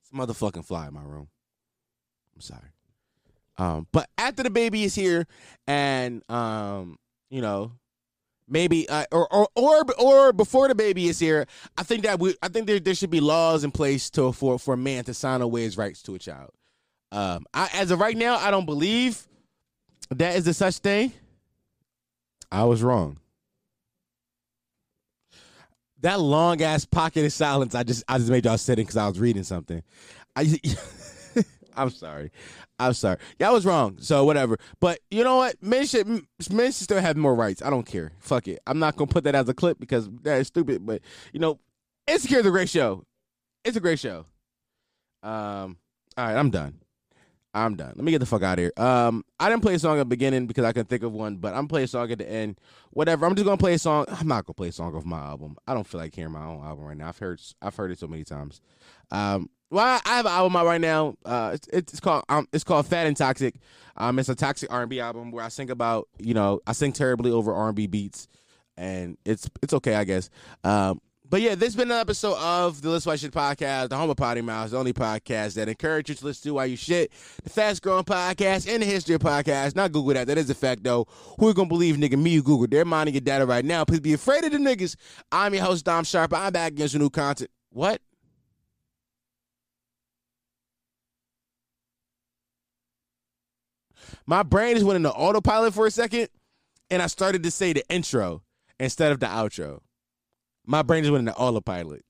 It's 0.01 0.11
a 0.11 0.15
motherfucking 0.15 0.65
fly 0.65 0.87
in 0.87 0.93
my 0.93 1.01
room. 1.01 1.27
I'm 2.35 2.41
sorry. 2.41 2.69
Um, 3.57 3.87
but 3.91 4.09
after 4.19 4.43
the 4.43 4.51
baby 4.51 4.83
is 4.83 4.93
here 4.93 5.25
and 5.65 6.21
um, 6.29 6.97
you 7.31 7.41
know, 7.41 7.71
maybe 8.47 8.87
uh, 8.89 9.05
or, 9.11 9.27
or 9.33 9.47
or 9.55 9.85
or 9.99 10.33
before 10.33 10.67
the 10.67 10.75
baby 10.75 11.07
is 11.07 11.19
here, 11.19 11.47
I 11.77 11.83
think 11.83 12.03
that 12.03 12.19
we 12.19 12.35
I 12.41 12.47
think 12.47 12.67
there, 12.67 12.79
there 12.79 12.95
should 12.95 13.09
be 13.09 13.19
laws 13.19 13.63
in 13.63 13.71
place 13.71 14.09
to 14.11 14.31
for 14.31 14.59
for 14.59 14.73
a 14.73 14.77
man 14.77 15.03
to 15.05 15.13
sign 15.13 15.41
away 15.41 15.63
his 15.63 15.77
rights 15.77 16.01
to 16.03 16.15
a 16.15 16.19
child. 16.19 16.51
Um, 17.11 17.45
I, 17.53 17.69
as 17.73 17.91
of 17.91 17.99
right 17.99 18.17
now, 18.17 18.37
I 18.37 18.49
don't 18.49 18.65
believe 18.65 19.27
that 20.09 20.35
is 20.35 20.47
a 20.47 20.53
such 20.53 20.77
thing. 20.77 21.13
I 22.51 22.63
was 22.65 22.83
wrong. 22.83 23.17
That 26.01 26.19
long 26.19 26.61
ass 26.61 26.85
pocket 26.85 27.25
of 27.25 27.33
silence, 27.33 27.75
I 27.75 27.83
just 27.83 28.03
I 28.07 28.17
just 28.17 28.29
made 28.29 28.45
y'all 28.45 28.57
sitting 28.57 28.83
because 28.83 28.97
I 28.97 29.07
was 29.07 29.19
reading 29.19 29.43
something. 29.43 29.83
I 30.35 30.59
I'm 31.75 31.89
sorry. 31.89 32.31
I'm 32.79 32.93
sorry. 32.93 33.17
I 33.39 33.51
was 33.51 33.65
wrong. 33.65 33.97
So 33.99 34.25
whatever. 34.25 34.57
But 34.79 34.99
you 35.11 35.23
know 35.23 35.37
what? 35.37 35.61
Men 35.61 35.85
should 35.85 36.07
men 36.07 36.25
should 36.67 36.75
still 36.75 36.99
have 37.01 37.17
more 37.17 37.35
rights. 37.35 37.61
I 37.61 37.69
don't 37.69 37.85
care. 37.85 38.13
Fuck 38.19 38.47
it. 38.47 38.59
I'm 38.67 38.79
not 38.79 38.95
gonna 38.95 39.07
put 39.07 39.23
that 39.25 39.35
as 39.35 39.47
a 39.49 39.53
clip 39.53 39.79
because 39.79 40.09
that 40.23 40.39
is 40.39 40.47
stupid. 40.47 40.85
But 40.85 41.01
you 41.31 41.39
know, 41.39 41.59
Insecure 42.07 42.39
is 42.39 42.45
a 42.45 42.51
great 42.51 42.69
show. 42.69 43.03
It's 43.63 43.77
a 43.77 43.81
great 43.81 43.99
show. 43.99 44.25
Um. 45.21 45.77
All 46.15 46.25
right, 46.25 46.37
I'm 46.37 46.51
done. 46.51 46.79
I'm 47.55 47.75
done. 47.75 47.93
Let 47.95 48.03
me 48.03 48.11
get 48.11 48.19
the 48.19 48.25
fuck 48.25 48.41
out 48.41 48.57
of 48.57 48.63
here. 48.63 48.71
Um, 48.77 49.23
I 49.39 49.47
didn't 49.47 49.61
play 49.61 49.75
a 49.75 49.79
song 49.79 49.97
at 49.97 49.99
the 49.99 50.05
beginning 50.05 50.47
because 50.47 50.65
I 50.65 50.73
can 50.73 50.85
think 50.85 51.03
of 51.03 51.11
one, 51.11 51.35
but 51.35 51.53
I'm 51.53 51.67
playing 51.67 51.85
a 51.85 51.87
song 51.87 52.11
at 52.11 52.17
the 52.17 52.29
end. 52.29 52.59
Whatever. 52.89 53.27
I'm 53.27 53.35
just 53.35 53.45
gonna 53.45 53.57
play 53.57 53.75
a 53.75 53.79
song. 53.79 54.05
I'm 54.07 54.27
not 54.27 54.45
gonna 54.45 54.55
play 54.55 54.69
a 54.69 54.71
song 54.71 54.95
off 54.95 55.05
my 55.05 55.19
album. 55.19 55.55
I 55.67 55.75
don't 55.75 55.85
feel 55.85 55.99
like 56.01 56.15
hearing 56.15 56.33
my 56.33 56.43
own 56.43 56.63
album 56.63 56.85
right 56.85 56.97
now. 56.97 57.09
I've 57.09 57.19
heard 57.19 57.39
I've 57.61 57.75
heard 57.75 57.91
it 57.91 57.99
so 57.99 58.07
many 58.07 58.23
times. 58.23 58.59
Um, 59.11 59.49
well, 59.73 59.99
I 60.05 60.17
have 60.17 60.25
an 60.27 60.31
album 60.31 60.55
out 60.55 60.65
right 60.65 60.79
now. 60.79 61.15
Uh, 61.25 61.51
it's, 61.53 61.67
it's 61.73 61.99
called 61.99 62.23
um, 62.29 62.47
it's 62.53 62.63
called 62.63 62.85
Fat 62.85 63.07
and 63.07 63.17
Toxic. 63.17 63.55
Um, 63.97 64.19
it's 64.19 64.29
a 64.29 64.35
toxic 64.35 64.71
R&B 64.71 64.99
album 64.99 65.31
where 65.31 65.43
I 65.43 65.49
sing 65.49 65.69
about 65.71 66.07
you 66.19 66.33
know 66.33 66.61
I 66.67 66.73
sing 66.73 66.93
terribly 66.93 67.31
over 67.31 67.53
R&B 67.53 67.87
beats, 67.87 68.27
and 68.77 69.17
it's 69.25 69.49
it's 69.63 69.73
okay 69.73 69.95
I 69.95 70.03
guess. 70.03 70.29
Um, 70.63 71.01
but 71.27 71.41
yeah, 71.41 71.55
this 71.55 71.69
has 71.69 71.75
been 71.75 71.89
an 71.89 71.97
episode 71.97 72.37
of 72.37 72.83
the 72.83 72.91
Listen 72.91 73.09
Why 73.09 73.15
Shit 73.15 73.31
podcast, 73.31 73.89
the 73.89 73.97
home 73.97 74.11
of 74.11 74.17
Potty 74.17 74.41
Mouse, 74.41 74.69
the 74.69 74.77
only 74.77 74.93
podcast 74.93 75.55
that 75.55 75.67
encourages 75.67 76.09
you 76.09 76.15
to 76.19 76.25
listen 76.25 76.49
to 76.49 76.53
why 76.53 76.65
you 76.65 76.77
shit, 76.77 77.11
the 77.43 77.49
fast 77.49 77.81
growing 77.81 78.03
podcast 78.03 78.67
in 78.67 78.81
the 78.81 78.85
history 78.85 79.15
of 79.15 79.21
podcasts. 79.21 79.75
Not 79.75 79.91
Google 79.91 80.13
that. 80.13 80.27
That 80.27 80.37
is 80.37 80.51
a 80.51 80.53
fact, 80.53 80.83
though. 80.83 81.07
Who 81.39 81.47
are 81.47 81.53
going 81.55 81.69
to 81.69 81.73
believe, 81.73 81.95
nigga? 81.95 82.21
Me, 82.21 82.29
you 82.29 82.43
Google. 82.43 82.67
They're 82.67 82.85
mining 82.85 83.15
your 83.15 83.21
data 83.21 83.47
right 83.47 83.65
now. 83.65 83.83
Please 83.83 84.01
be 84.01 84.13
afraid 84.13 84.43
of 84.43 84.51
the 84.51 84.59
niggas. 84.59 84.95
I'm 85.31 85.55
your 85.55 85.63
host, 85.63 85.85
Dom 85.85 86.03
Sharpe. 86.03 86.35
I'm 86.35 86.53
back 86.53 86.73
against 86.73 86.95
new 86.95 87.09
content. 87.09 87.49
What? 87.71 87.99
My 94.25 94.43
brain 94.43 94.75
just 94.75 94.85
went 94.85 94.97
into 94.97 95.11
autopilot 95.11 95.73
for 95.73 95.85
a 95.85 95.91
second, 95.91 96.29
and 96.89 97.01
I 97.01 97.07
started 97.07 97.43
to 97.43 97.51
say 97.51 97.73
the 97.73 97.83
intro 97.89 98.41
instead 98.79 99.11
of 99.11 99.19
the 99.19 99.25
outro. 99.25 99.79
My 100.65 100.81
brain 100.81 101.03
just 101.03 101.11
went 101.11 101.27
into 101.27 101.37
autopilot. 101.37 102.03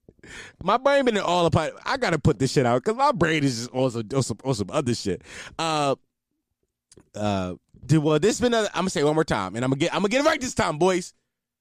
My 0.64 0.78
brain 0.78 1.06
been 1.06 1.18
in 1.18 1.24
autopilot. 1.24 1.76
I 1.86 1.98
gotta 1.98 2.20
put 2.20 2.40
this 2.40 2.54
shit 2.54 2.66
out 2.66 2.84
because 2.84 2.98
my 2.98 3.12
brain 3.12 3.44
is 3.44 3.58
just 3.58 3.72
also 3.72 4.02
on 4.14 4.24
some, 4.24 4.38
some 4.54 4.70
other 4.72 4.96
shit. 4.96 5.22
Uh, 5.60 5.96
uh, 7.16 7.56
well, 7.92 8.20
this 8.20 8.40
been. 8.40 8.54
i 8.54 8.62
am 8.62 8.70
gonna 8.74 8.90
say 8.90 9.04
one 9.04 9.16
more 9.16 9.24
time, 9.24 9.56
and 9.56 9.66
I'm 9.66 9.72
gonna 9.72 9.80
get. 9.80 9.94
I'm 9.94 10.00
gonna 10.00 10.10
get 10.10 10.22
it 10.22 10.28
right 10.28 10.40
this 10.40 10.54
time, 10.54 10.78
boys. 10.78 11.14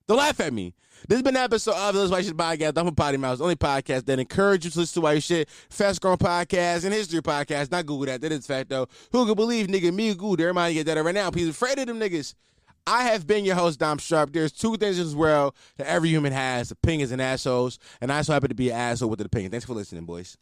Don't 0.07 0.19
laugh 0.19 0.39
at 0.41 0.53
me. 0.53 0.75
This 1.09 1.17
has 1.17 1.23
been 1.23 1.37
an 1.37 1.43
episode 1.43 1.75
of 1.75 1.95
the 1.97 2.09
Why 2.09 2.23
Shit 2.23 2.37
Podcast. 2.37 2.79
I'm 2.79 2.87
a 2.87 2.93
Potty 2.93 3.17
Mouse, 3.17 3.41
only 3.41 3.57
podcast 3.57 4.05
that 4.05 4.21
encourages 4.21 4.67
you 4.67 4.71
to 4.71 4.79
listen 4.81 4.95
to 4.95 5.01
why 5.01 5.15
you 5.15 5.21
shit. 5.21 5.49
Fast 5.69 6.01
growing 6.01 6.17
podcast 6.17 6.85
and 6.85 6.95
history 6.95 7.21
podcast. 7.21 7.73
Not 7.73 7.87
Google 7.87 8.07
that. 8.07 8.21
That 8.21 8.31
is 8.31 8.47
fact 8.47 8.69
though. 8.69 8.87
Who 9.11 9.27
could 9.27 9.37
believe, 9.37 9.67
nigga? 9.67 9.93
Me, 9.93 10.15
Google. 10.15 10.35
Everybody 10.35 10.75
get 10.75 10.87
that 10.87 11.03
right 11.03 11.13
now. 11.15 11.33
He's 11.33 11.49
afraid 11.49 11.79
of 11.81 11.87
them 11.89 11.99
niggas. 11.99 12.35
I 12.87 13.03
have 13.05 13.27
been 13.27 13.45
your 13.45 13.57
host, 13.57 13.81
Dom 13.81 13.99
Sharpe. 13.99 14.33
There's 14.33 14.53
two 14.53 14.77
things 14.77 14.99
in 14.99 15.05
this 15.05 15.15
world 15.15 15.55
that 15.77 15.89
every 15.89 16.09
human 16.09 16.33
has 16.33 16.71
opinions 16.71 17.11
and 17.11 17.21
assholes, 17.21 17.81
and 18.01 18.13
I 18.13 18.23
so 18.23 18.33
happen 18.33 18.51
to 18.51 18.55
be 18.55 18.71
an 18.71 18.77
asshole 18.77 19.11
with 19.11 19.21
an 19.21 19.27
opinion. 19.27 19.51
Thanks 19.51 19.67
for 19.67 19.75
listening, 19.75 20.05
boys. 20.05 20.37